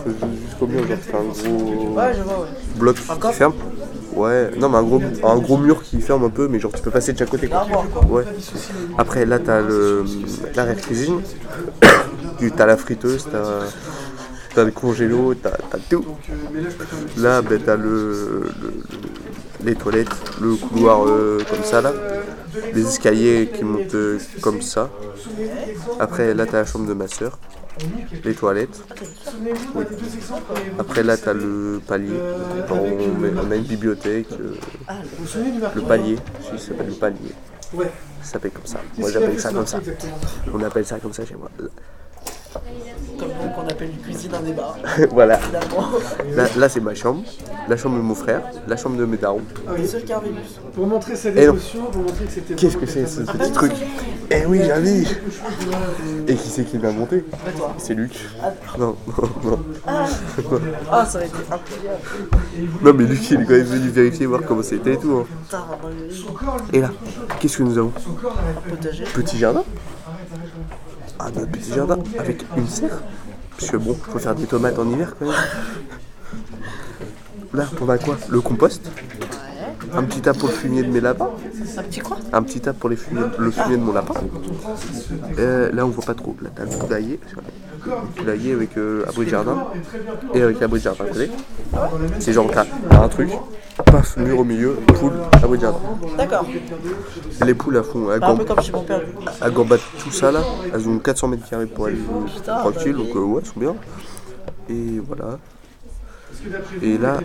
jusqu'au 0.46 0.66
mur, 0.66 0.86
genre, 0.86 0.96
ça 0.98 1.10
fait 1.10 1.16
un 1.16 1.48
gros 1.48 1.96
bloc 2.76 2.96
qui 2.96 3.32
ferme. 3.32 3.52
Ouais, 4.18 4.50
non, 4.58 4.68
mais 4.68 4.78
un 4.78 4.82
gros, 4.82 5.00
un 5.22 5.38
gros 5.38 5.56
mur 5.58 5.82
qui 5.82 6.00
ferme 6.00 6.24
un 6.24 6.28
peu, 6.30 6.48
mais 6.48 6.58
genre, 6.58 6.72
tu 6.72 6.82
peux 6.82 6.90
passer 6.90 7.12
de 7.12 7.18
chaque 7.18 7.30
côté. 7.30 7.48
Quoi. 7.48 7.66
Ouais. 8.08 8.24
Après, 8.98 9.24
là, 9.24 9.38
t'as 9.38 9.60
le 9.60 10.04
l'arrière-cuisine. 10.54 11.20
Tu- 12.38 12.52
T'as 12.52 12.66
la 12.66 12.76
friteuse, 12.76 13.26
t'as 13.32 13.64
t'as 14.54 14.62
le 14.64 14.70
congélo, 14.70 15.34
t'as 15.34 15.50
t'as 15.70 15.78
tout. 15.90 16.04
euh, 16.30 16.62
là, 17.16 17.42
ben, 17.42 17.60
t'as 17.64 17.74
le- 17.76 18.44
les 19.64 19.74
toilettes, 19.74 20.14
le 20.40 20.54
couloir 20.54 21.04
euh, 21.08 21.38
comme 21.50 21.64
ça 21.64 21.80
là. 21.80 21.92
les 22.74 22.86
escaliers 22.86 23.50
qui 23.52 23.64
montent 23.64 23.94
euh, 23.96 24.18
comme 24.40 24.62
ça. 24.62 24.88
Après, 25.98 26.32
là, 26.32 26.46
t'as 26.46 26.58
la 26.60 26.64
chambre 26.64 26.86
de 26.86 26.94
ma 26.94 27.08
soeur, 27.08 27.38
les 28.24 28.34
toilettes. 28.34 28.82
Oui. 29.74 29.84
Après, 30.78 31.02
là, 31.02 31.16
t'as 31.16 31.32
le 31.32 31.80
palier. 31.86 32.14
On, 32.70 33.50
a 33.50 33.56
une 33.56 33.64
bibliothèque, 33.64 34.28
euh, 34.40 34.54
le 35.74 35.82
palier. 35.82 36.16
Si, 36.42 36.58
ça 36.58 36.68
s'appelle 36.68 36.88
le 36.88 36.94
palier. 36.94 37.32
Ça 38.22 38.32
s'appelle 38.32 38.50
comme 38.52 38.66
ça. 38.66 38.78
Moi, 38.96 39.10
j'appelle 39.10 39.40
ça 39.40 39.52
comme 39.52 39.66
ça. 39.66 39.80
On 40.52 40.62
appelle 40.62 40.86
ça 40.86 40.98
comme 40.98 41.12
ça 41.12 41.24
chez 41.24 41.36
moi. 41.36 41.50
Comme 43.18 43.28
nous 43.42 43.50
qu'on 43.50 43.68
appelle 43.68 43.90
une 43.90 43.98
cuisine 43.98 44.30
un 44.34 44.40
débat. 44.40 44.74
voilà. 45.10 45.38
Là, 46.34 46.46
là, 46.56 46.68
c'est 46.68 46.80
ma 46.80 46.94
chambre, 46.94 47.22
la 47.68 47.76
chambre 47.76 47.96
de 47.96 48.02
mon 48.02 48.14
frère, 48.14 48.42
la 48.66 48.76
chambre 48.76 48.96
de 48.96 49.04
mes 49.04 49.16
darons. 49.16 49.42
Ah 49.66 49.72
oui. 49.76 49.88
Pour 50.74 50.86
montrer 50.86 51.16
sa 51.16 51.30
dévotion, 51.30 51.84
pour 51.86 52.02
montrer 52.02 52.24
que 52.24 52.30
c'était. 52.30 52.54
Qu'est-ce 52.54 52.76
que 52.76 52.86
c'est 52.86 53.06
ce 53.06 53.22
petit 53.22 53.52
truc 53.52 53.72
Eh 54.30 54.46
oui, 54.46 54.60
j'avais 54.64 55.02
Et 56.28 56.34
qui 56.36 56.48
c'est 56.48 56.64
qui 56.64 56.78
l'a 56.78 56.92
monté 56.92 57.24
C'est 57.78 57.94
Luc. 57.94 58.12
Non, 58.78 58.96
non, 59.06 59.28
non. 59.44 59.58
Ah, 59.86 61.04
ça 61.04 61.18
aurait 61.18 61.26
été 61.26 61.36
incroyable. 61.50 62.02
Non, 62.82 62.92
mais 62.94 63.04
Luc, 63.04 63.30
il 63.30 63.40
est 63.40 63.44
quand 63.44 63.50
même 63.52 63.62
venu 63.62 63.88
vérifier, 63.88 64.26
voir 64.26 64.42
comment 64.46 64.62
c'était 64.62 64.94
et 64.94 64.98
tout. 64.98 65.24
hein. 65.24 65.66
Son 66.10 66.32
corps, 66.32 66.56
lui, 66.70 66.78
Et 66.78 66.80
là, 66.80 66.90
qu'est-ce 67.40 67.58
que 67.58 67.62
nous 67.62 67.78
avons. 67.78 67.92
Petit 69.14 69.38
jardin 69.38 69.64
Ah, 71.18 71.30
notre 71.34 71.50
petit 71.50 71.72
jardin 71.72 71.98
avec 72.18 72.44
une 72.56 72.66
serre 72.68 73.02
Parce 73.50 73.70
que 73.70 73.76
bon, 73.76 73.94
faut 73.94 74.18
faire 74.18 74.34
des 74.34 74.46
tomates 74.46 74.78
en 74.78 74.88
hiver 74.88 75.14
quand 75.18 75.26
même. 75.26 75.34
Là, 77.52 77.64
on 77.80 77.88
a 77.88 77.98
quoi? 77.98 78.16
Le 78.28 78.40
compost? 78.40 78.90
Un 79.94 80.04
petit 80.04 80.20
tas 80.20 80.34
pour 80.34 80.48
le 80.48 80.54
fumier 80.54 80.82
de 80.82 80.90
mes 80.90 81.00
lapins? 81.00 81.30
Un 81.76 81.82
petit 81.82 82.00
quoi? 82.00 82.18
Un 82.32 82.42
petit 82.42 82.60
tas 82.60 82.72
pour 82.72 82.90
les 82.90 82.96
fumier, 82.96 83.22
le 83.38 83.50
fumier 83.50 83.76
de 83.78 83.82
mon 83.82 83.92
lapin. 83.92 84.14
Euh, 85.38 85.72
là, 85.72 85.86
on 85.86 85.88
voit 85.88 86.04
pas 86.04 86.14
trop. 86.14 86.36
Là, 86.42 86.50
t'as 86.54 86.64
le 86.64 86.70
poulailler. 87.78 88.02
Le 88.02 88.12
poulailler 88.20 88.52
avec 88.52 88.76
euh, 88.76 89.04
abri 89.08 89.24
de 89.26 89.30
jardin. 89.30 89.66
Et 90.34 90.42
avec 90.42 90.60
abri 90.62 90.78
de 90.78 90.84
jardin 90.84 91.04
à 91.04 91.08
côté. 91.08 91.30
C'est 92.20 92.32
genre, 92.32 92.50
t'as 92.52 92.64
t'as 92.90 93.02
un 93.02 93.08
truc, 93.08 93.30
paf, 93.86 94.16
mur 94.16 94.38
au 94.40 94.44
milieu, 94.44 94.74
poule, 94.98 95.12
abri 95.42 95.58
de 95.58 95.62
jardin. 95.62 95.78
D'accord. 96.16 96.44
Les 97.44 97.54
poules, 97.54 97.76
elles 97.76 97.84
font, 97.84 98.10
elles, 98.12 98.20
Bah, 98.20 98.30
un 98.30 98.36
peu 98.36 98.44
gam- 98.44 98.54
comme 98.56 98.64
chez 98.64 98.72
mon 98.72 98.82
père 98.82 99.00
du 99.00 99.12
coup. 99.12 99.24
elles 99.42 99.52
gambadent 99.52 99.80
tout 100.02 100.10
ça 100.10 100.32
là. 100.32 100.40
Elles 100.74 100.88
ont 100.88 100.98
400 100.98 101.28
mètres 101.28 101.48
carrés 101.48 101.66
pour 101.66 101.86
aller 101.86 101.98
tranquille. 102.44 102.94
Donc, 102.96 103.14
euh, 103.14 103.20
ouais, 103.20 103.40
elles 103.42 103.48
sont 103.48 103.60
bien. 103.60 103.74
Et 104.70 104.98
voilà. 105.06 105.38
Et 106.82 106.98
là, 106.98 107.20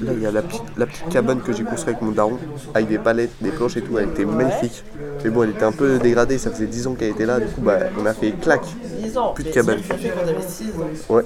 là 0.00 0.12
il 0.14 0.20
y 0.20 0.26
a 0.26 0.30
la 0.30 0.42
petite, 0.42 0.62
la 0.76 0.86
petite 0.86 1.08
cabane 1.08 1.40
que 1.40 1.52
j'ai 1.52 1.64
construite 1.64 1.88
avec 1.96 2.02
mon 2.02 2.12
daron, 2.12 2.38
avec 2.74 2.88
des 2.88 2.98
palettes, 2.98 3.30
des 3.40 3.50
planches 3.50 3.76
et 3.76 3.82
tout, 3.82 3.98
elle 3.98 4.08
était 4.08 4.24
magnifique. 4.24 4.84
Mais 5.24 5.30
bon, 5.30 5.42
elle 5.44 5.50
était 5.50 5.64
un 5.64 5.72
peu 5.72 5.98
dégradée, 5.98 6.38
ça 6.38 6.50
faisait 6.50 6.66
10 6.66 6.86
ans 6.88 6.94
qu'elle 6.94 7.10
était 7.10 7.26
là, 7.26 7.40
du 7.40 7.46
coup, 7.46 7.60
bah, 7.60 7.78
on 7.98 8.06
a 8.06 8.12
fait 8.14 8.32
clac. 8.32 8.60
10 9.00 9.16
ans. 9.18 9.32
Plus 9.32 9.44
de 9.44 9.50
cabane. 9.50 9.78
ça, 9.86 9.94
fait 9.96 10.10
qu'on 10.10 10.20
avait 10.28 10.46
6 10.46 10.64
ans. 10.70 11.14
Ouais. 11.14 11.22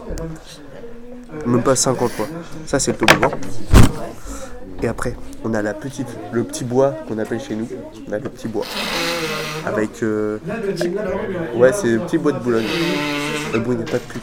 Même 1.47 1.63
pas 1.63 1.75
50 1.77 2.11
fois. 2.11 2.27
Ça, 2.67 2.79
c'est 2.79 2.93
le 2.93 2.99
toboggan. 2.99 3.31
Et 4.83 4.89
après, 4.89 5.15
on 5.45 5.55
a 5.55 5.63
la 5.63 5.75
petite, 5.75 6.09
le 6.33 6.43
petit 6.45 6.65
bois 6.65 6.95
qu'on 7.07 7.19
appelle 7.19 7.41
chez 7.41 7.55
nous. 7.55 7.69
On 8.09 8.13
a 8.13 8.19
le 8.19 8.29
petit 8.29 8.49
bois. 8.49 8.65
Avec. 9.65 10.03
euh, 10.03 10.39
Ouais, 11.55 11.73
c'est 11.73 11.89
le 11.89 12.01
petit 12.01 12.19
bois 12.19 12.33
de 12.33 12.39
Boulogne. 12.41 12.67
Mais 13.53 13.61
bon, 13.61 13.73
il 13.73 13.79
n'y 13.79 13.83
a 13.83 13.87
pas 13.87 13.99
de 13.99 14.03
pluie. 14.03 14.21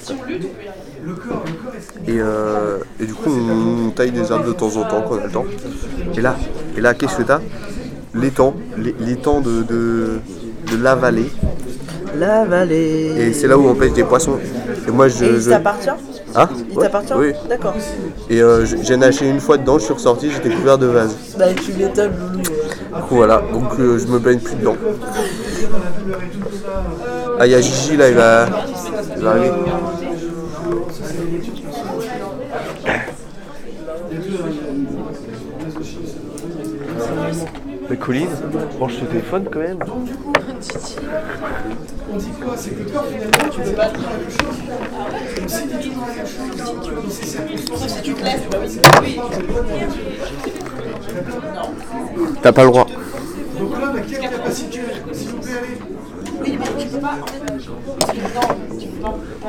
Et, 2.08 2.20
euh, 2.20 2.78
et 3.00 3.06
du 3.06 3.14
coup, 3.14 3.30
on, 3.30 3.90
taille 3.92 4.12
des 4.12 4.32
arbres 4.32 4.46
de 4.48 4.54
temps 4.54 4.76
en 4.78 4.84
temps 4.84 5.02
quand 5.08 5.16
on 5.16 5.20
a 5.20 5.26
le 5.26 5.32
temps. 5.32 5.46
Et 6.18 6.22
là, 6.22 6.36
et 6.78 6.82
là 6.82 6.94
qu'est-ce 6.94 7.18
que 7.18 7.24
t'as? 7.24 7.40
L'étang, 8.14 8.56
l'é- 8.78 8.96
l'étang 9.00 9.40
de, 9.42 9.62
de, 9.64 10.20
de 10.72 10.84
la 10.84 10.96
vallée. 10.96 11.30
La 12.18 12.44
vallée. 12.46 13.14
Et 13.18 13.34
c'est 13.34 13.48
là 13.48 13.58
où 13.58 13.68
on 13.68 13.76
pêche 13.76 13.94
des 13.94 14.04
poissons. 14.04 14.38
Et 14.88 14.92
moi, 14.92 15.08
je. 15.08 15.26
Et 15.26 15.28
il 15.36 15.42
je- 15.42 15.50
t'appartient? 15.50 15.90
Hein? 16.36 16.50
Il 16.72 16.78
Ouais, 16.78 16.84
t'appartient? 16.86 17.14
Oui. 17.18 17.34
D'accord. 17.48 17.76
Et 18.30 18.42
euh, 18.42 18.66
j'ai 18.66 18.98
naché 18.98 19.28
une 19.30 19.40
fois 19.40 19.58
dedans, 19.58 19.78
je 19.80 19.86
suis 19.86 19.94
ressorti, 19.94 20.30
j'étais 20.32 20.50
couvert 20.50 20.78
de 20.78 20.88
vase. 20.88 21.16
Bah, 21.38 21.46
tu 21.54 21.74
m'étonnes, 21.74 22.12
loulou. 22.20 22.40
Du 22.44 23.02
coup, 23.08 23.16
voilà, 23.16 23.42
donc 23.54 23.80
euh, 23.80 23.98
je 24.00 24.08
me 24.08 24.20
baigne 24.20 24.40
plus 24.40 24.56
dedans. 24.56 24.76
Ah, 27.40 27.46
il 27.48 27.52
y 27.52 27.56
a 27.56 27.62
Gigi 27.62 27.96
là, 27.96 28.10
il 28.10 28.16
va, 28.16 28.48
il 29.18 29.24
va 29.24 29.30
arriver. 29.32 29.52
Mais 37.90 37.98
Colline, 37.98 38.30
branche 38.78 38.94
ce 39.00 39.06
téléphone 39.06 39.46
quand 39.52 39.60
même. 39.60 39.80
On 42.12 42.18
dit 42.18 42.30
quoi 42.44 42.54
C'est 42.58 42.72
que 42.72 42.84
le 42.84 42.90
corps, 42.90 43.06
finalement, 43.06 43.50
tu 43.52 43.62
peux 43.62 43.72
pas 43.72 43.90
dire 43.90 44.00
la 44.02 44.18
même 44.18 44.30
chose. 44.30 44.58
Comme 45.36 45.50
si 45.50 45.68
tu 45.68 45.78
dis 45.78 45.90
toujours 45.90 46.08
la 46.08 46.14
même 46.16 46.28
chose. 46.28 46.58
Donc, 46.66 47.04
c'est 47.10 47.26
ça. 47.26 47.40
Si 47.88 48.02
tu 48.02 48.14
te 48.14 48.24
lèves, 48.24 48.48
oui, 48.62 48.80
oui. 49.04 49.20
T'as 52.42 52.52
pas 52.52 52.64
le 52.64 52.70
droit. 52.70 52.88
Donc 53.60 53.72
l'homme 53.80 53.96
a 53.96 54.00
quelle 54.02 54.20
capacité 54.20 54.80
S'il 55.12 55.30
vous 55.30 55.38
plaît, 55.40 55.54
allez. 55.58 55.78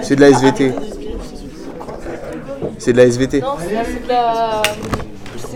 C'est 0.02 0.16
de 0.16 0.20
la 0.20 0.28
SVT. 0.30 0.72
C'est 2.78 2.92
de 2.92 2.96
la 2.96 3.04
SVT. 3.04 3.40
Non, 3.40 3.54
c'est 3.58 3.68
c'est 3.68 4.02
de 4.04 4.08
la. 4.08 4.62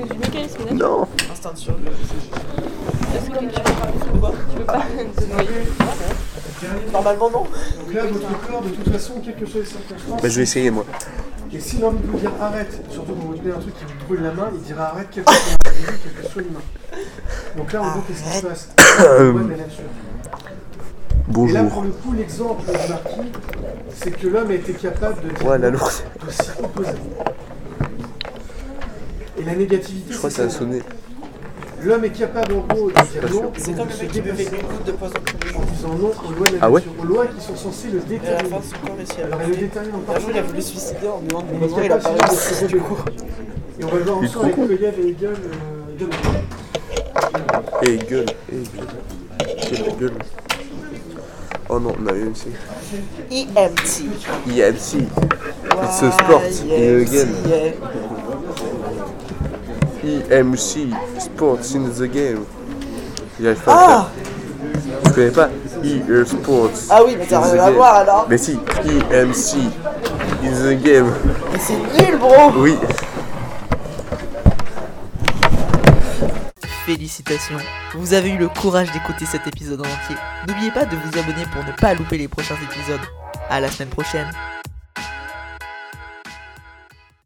C'est 0.07 0.13
du 0.13 0.19
mécanisme 0.19 0.59
naturel. 0.59 0.77
Non. 0.77 1.07
Instinct 1.33 1.53
de 1.53 1.59
survie. 1.59 1.85
Est-ce 1.87 3.31
que 3.31 3.39
tu 3.39 3.61
peux 3.61 4.19
pas 4.21 4.33
Tu 4.51 4.57
peux 4.59 4.65
pas 4.65 4.83
te 4.83 5.33
noyer? 5.33 5.49
Normalement, 6.93 7.31
non. 7.31 7.45
Donc 7.45 7.95
là, 7.95 8.03
votre 8.07 8.47
corps, 8.47 8.63
de 8.63 8.69
toute 8.71 8.93
façon, 8.93 9.15
quelles 9.25 9.37
que 9.37 9.47
soient 9.47 9.61
les 9.61 9.67
circonstances, 9.67 10.23
Bah, 10.23 10.29
je 10.29 10.37
vais 10.37 10.43
essayer 10.43 10.71
moi. 10.71 10.85
et 11.53 11.57
envie 11.85 11.99
de 11.99 12.07
vous 12.11 12.19
dire 12.19 12.31
arrête, 12.41 12.83
surtout 12.91 13.13
quand 13.13 13.27
vous 13.27 13.35
tenez 13.37 13.53
un 13.53 13.59
truc 13.61 13.75
qui 13.79 13.85
vous 13.85 14.07
brûle 14.07 14.23
la 14.23 14.33
main, 14.33 14.51
il 14.55 14.61
dira 14.63 14.85
arrête 14.87 15.09
quel 15.13 15.25
que 15.25 15.33
soit 15.33 15.43
l'individu, 15.65 15.99
quelle 16.03 16.23
que 16.25 16.29
soit 16.33 16.43
l'humain. 16.43 16.61
Donc 17.57 17.73
là, 17.73 17.83
en 17.83 17.91
gros, 17.93 18.01
qu'est-ce 18.09 18.23
qui 18.23 18.39
se 18.39 18.47
passe 18.47 18.69
Ouais, 18.79 19.57
là-dessus. 19.57 19.83
Et 21.49 21.53
là, 21.53 21.63
pour 21.65 21.83
Bonjour. 21.83 21.83
le 21.83 21.91
coup, 21.91 22.13
l'exemple 22.13 22.63
du 22.67 22.73
marquis, 22.89 23.33
c'est 23.95 24.11
que 24.11 24.27
l'homme 24.27 24.51
a 24.51 24.55
été 24.55 24.73
capable 24.75 25.23
de, 25.23 25.31
dire 25.35 25.47
Ouais, 25.47 25.59
la 25.59 25.71
lourde. 25.71 25.93
de 26.27 26.31
s'y 26.31 26.51
opposer. 26.63 26.91
Et 29.45 29.47
la 29.47 29.55
négativité, 29.57 30.13
Je 30.13 30.17
crois 30.19 30.31
que 30.31 30.37
ça 30.37 30.45
a 30.45 30.49
sonné. 30.49 30.81
L'homme 31.83 32.05
est 32.05 32.11
capable, 32.19 32.55
en 32.55 32.61
gros, 32.75 32.89
de 32.89 32.95
dire 32.95 33.21
pas 33.21 33.29
non. 33.29 33.53
C'est 33.59 33.77
comme 33.77 33.89
de 33.89 33.93
le 33.93 33.99
mec 33.99 34.11
qui 34.11 34.21
buvait 34.23 34.45
une 34.45 34.51
goutte 34.67 34.87
de 34.87 34.93
poison 34.93 35.15
en 35.55 35.63
disant 35.65 35.89
non 35.89 36.13
aux 36.27 36.33
lois 36.33 36.47
de 36.47 36.53
la 36.55 36.59
Ah 36.63 36.71
ouais 36.71 36.81
nature, 36.81 36.93
aux 36.99 37.05
lois 37.05 37.27
qui 37.27 37.45
sont 37.45 37.57
censées 37.57 37.89
le 37.89 37.99
Et 37.99 38.01
à 38.01 38.05
la 38.05 38.39
déterminer. 38.39 38.49
fin, 38.57 38.63
son 38.63 38.87
corps 38.87 38.97
réussit 38.97 39.19
à 39.21 39.25
Alors, 39.27 39.41
il 39.45 39.51
le 39.51 39.57
détermine 39.57 39.91
Un 39.93 39.99
encore 39.99 40.21
jour, 40.21 40.31
il 40.33 40.39
a 40.39 40.43
voulu 40.43 40.63
se 40.63 40.69
suicider 40.71 41.09
en 41.09 41.21
demandant 41.21 41.47
est 41.53 41.59
poison, 41.59 41.77
il 41.85 41.93
a 41.93 41.97
pas 41.97 42.09
capable 42.11 42.31
de 42.33 42.37
réussi 42.37 42.67
du 42.69 42.79
coup. 42.79 42.97
Et 43.79 43.85
on 43.85 43.89
va 43.89 43.99
le 43.99 44.05
voir 44.05 44.19
ensemble 44.19 44.45
avec 44.47 44.55
con. 44.57 44.67
Koyev 44.67 44.95
et 44.99 45.09
Hegel. 45.11 45.31
euh, 45.31 45.95
Hegel. 45.95 46.09
Et 47.83 47.97
gueule, 47.99 48.27
et 48.51 48.57
gueule. 48.57 48.87
Quelle 49.69 49.97
gueule. 49.99 50.13
Oh 51.69 51.81
non, 51.81 51.93
on 52.03 52.07
a 52.07 52.13
eu 52.15 52.25
MC. 52.31 52.47
EMT. 53.31 54.05
EMC. 54.49 55.03
It's 55.83 56.03
a 56.03 56.13
sport 56.13 56.43
in 56.45 57.05
game. 60.05 60.23
EMC, 60.31 60.95
Sports 61.19 61.75
in 61.75 61.89
the 61.91 62.05
game. 62.11 62.45
J'arrive 63.41 63.61
pas 63.61 63.73
à 63.73 63.77
Ah 63.77 64.11
faire. 64.13 65.03
Tu 65.05 65.11
connais 65.13 65.31
pas 65.31 65.49
EE 65.83 66.25
Sports. 66.25 66.71
Ah 66.91 67.03
oui, 67.05 67.17
mais 67.19 67.27
t'as 67.27 67.39
in 67.39 67.49
the 67.49 67.53
rien 67.53 67.65
à 67.65 67.71
voir 67.71 67.95
alors. 67.97 68.27
Mais 68.29 68.39
si, 68.39 68.59
EMC 69.13 69.57
in 70.45 70.53
the 70.53 70.83
game. 70.83 71.13
Mais 71.53 71.59
c'est 71.59 72.03
nul, 72.03 72.19
bro 72.19 72.53
Oui. 72.57 72.77
Félicitations, 76.87 77.57
vous 77.95 78.13
avez 78.13 78.29
eu 78.29 78.37
le 78.37 78.49
courage 78.49 78.93
d'écouter 78.93 79.25
cet 79.25 79.47
épisode 79.47 79.81
en 79.81 79.85
entier. 79.85 80.17
N'oubliez 80.47 80.71
pas 80.71 80.85
de 80.85 80.97
vous 80.97 81.19
abonner 81.19 81.47
pour 81.51 81.65
ne 81.65 81.73
pas 81.73 81.95
louper 81.95 82.19
les 82.19 82.29
prochains 82.29 82.57
épisodes. 82.57 83.01
À 83.49 83.61
la 83.61 83.71
semaine 83.71 83.89
prochaine. 83.89 84.31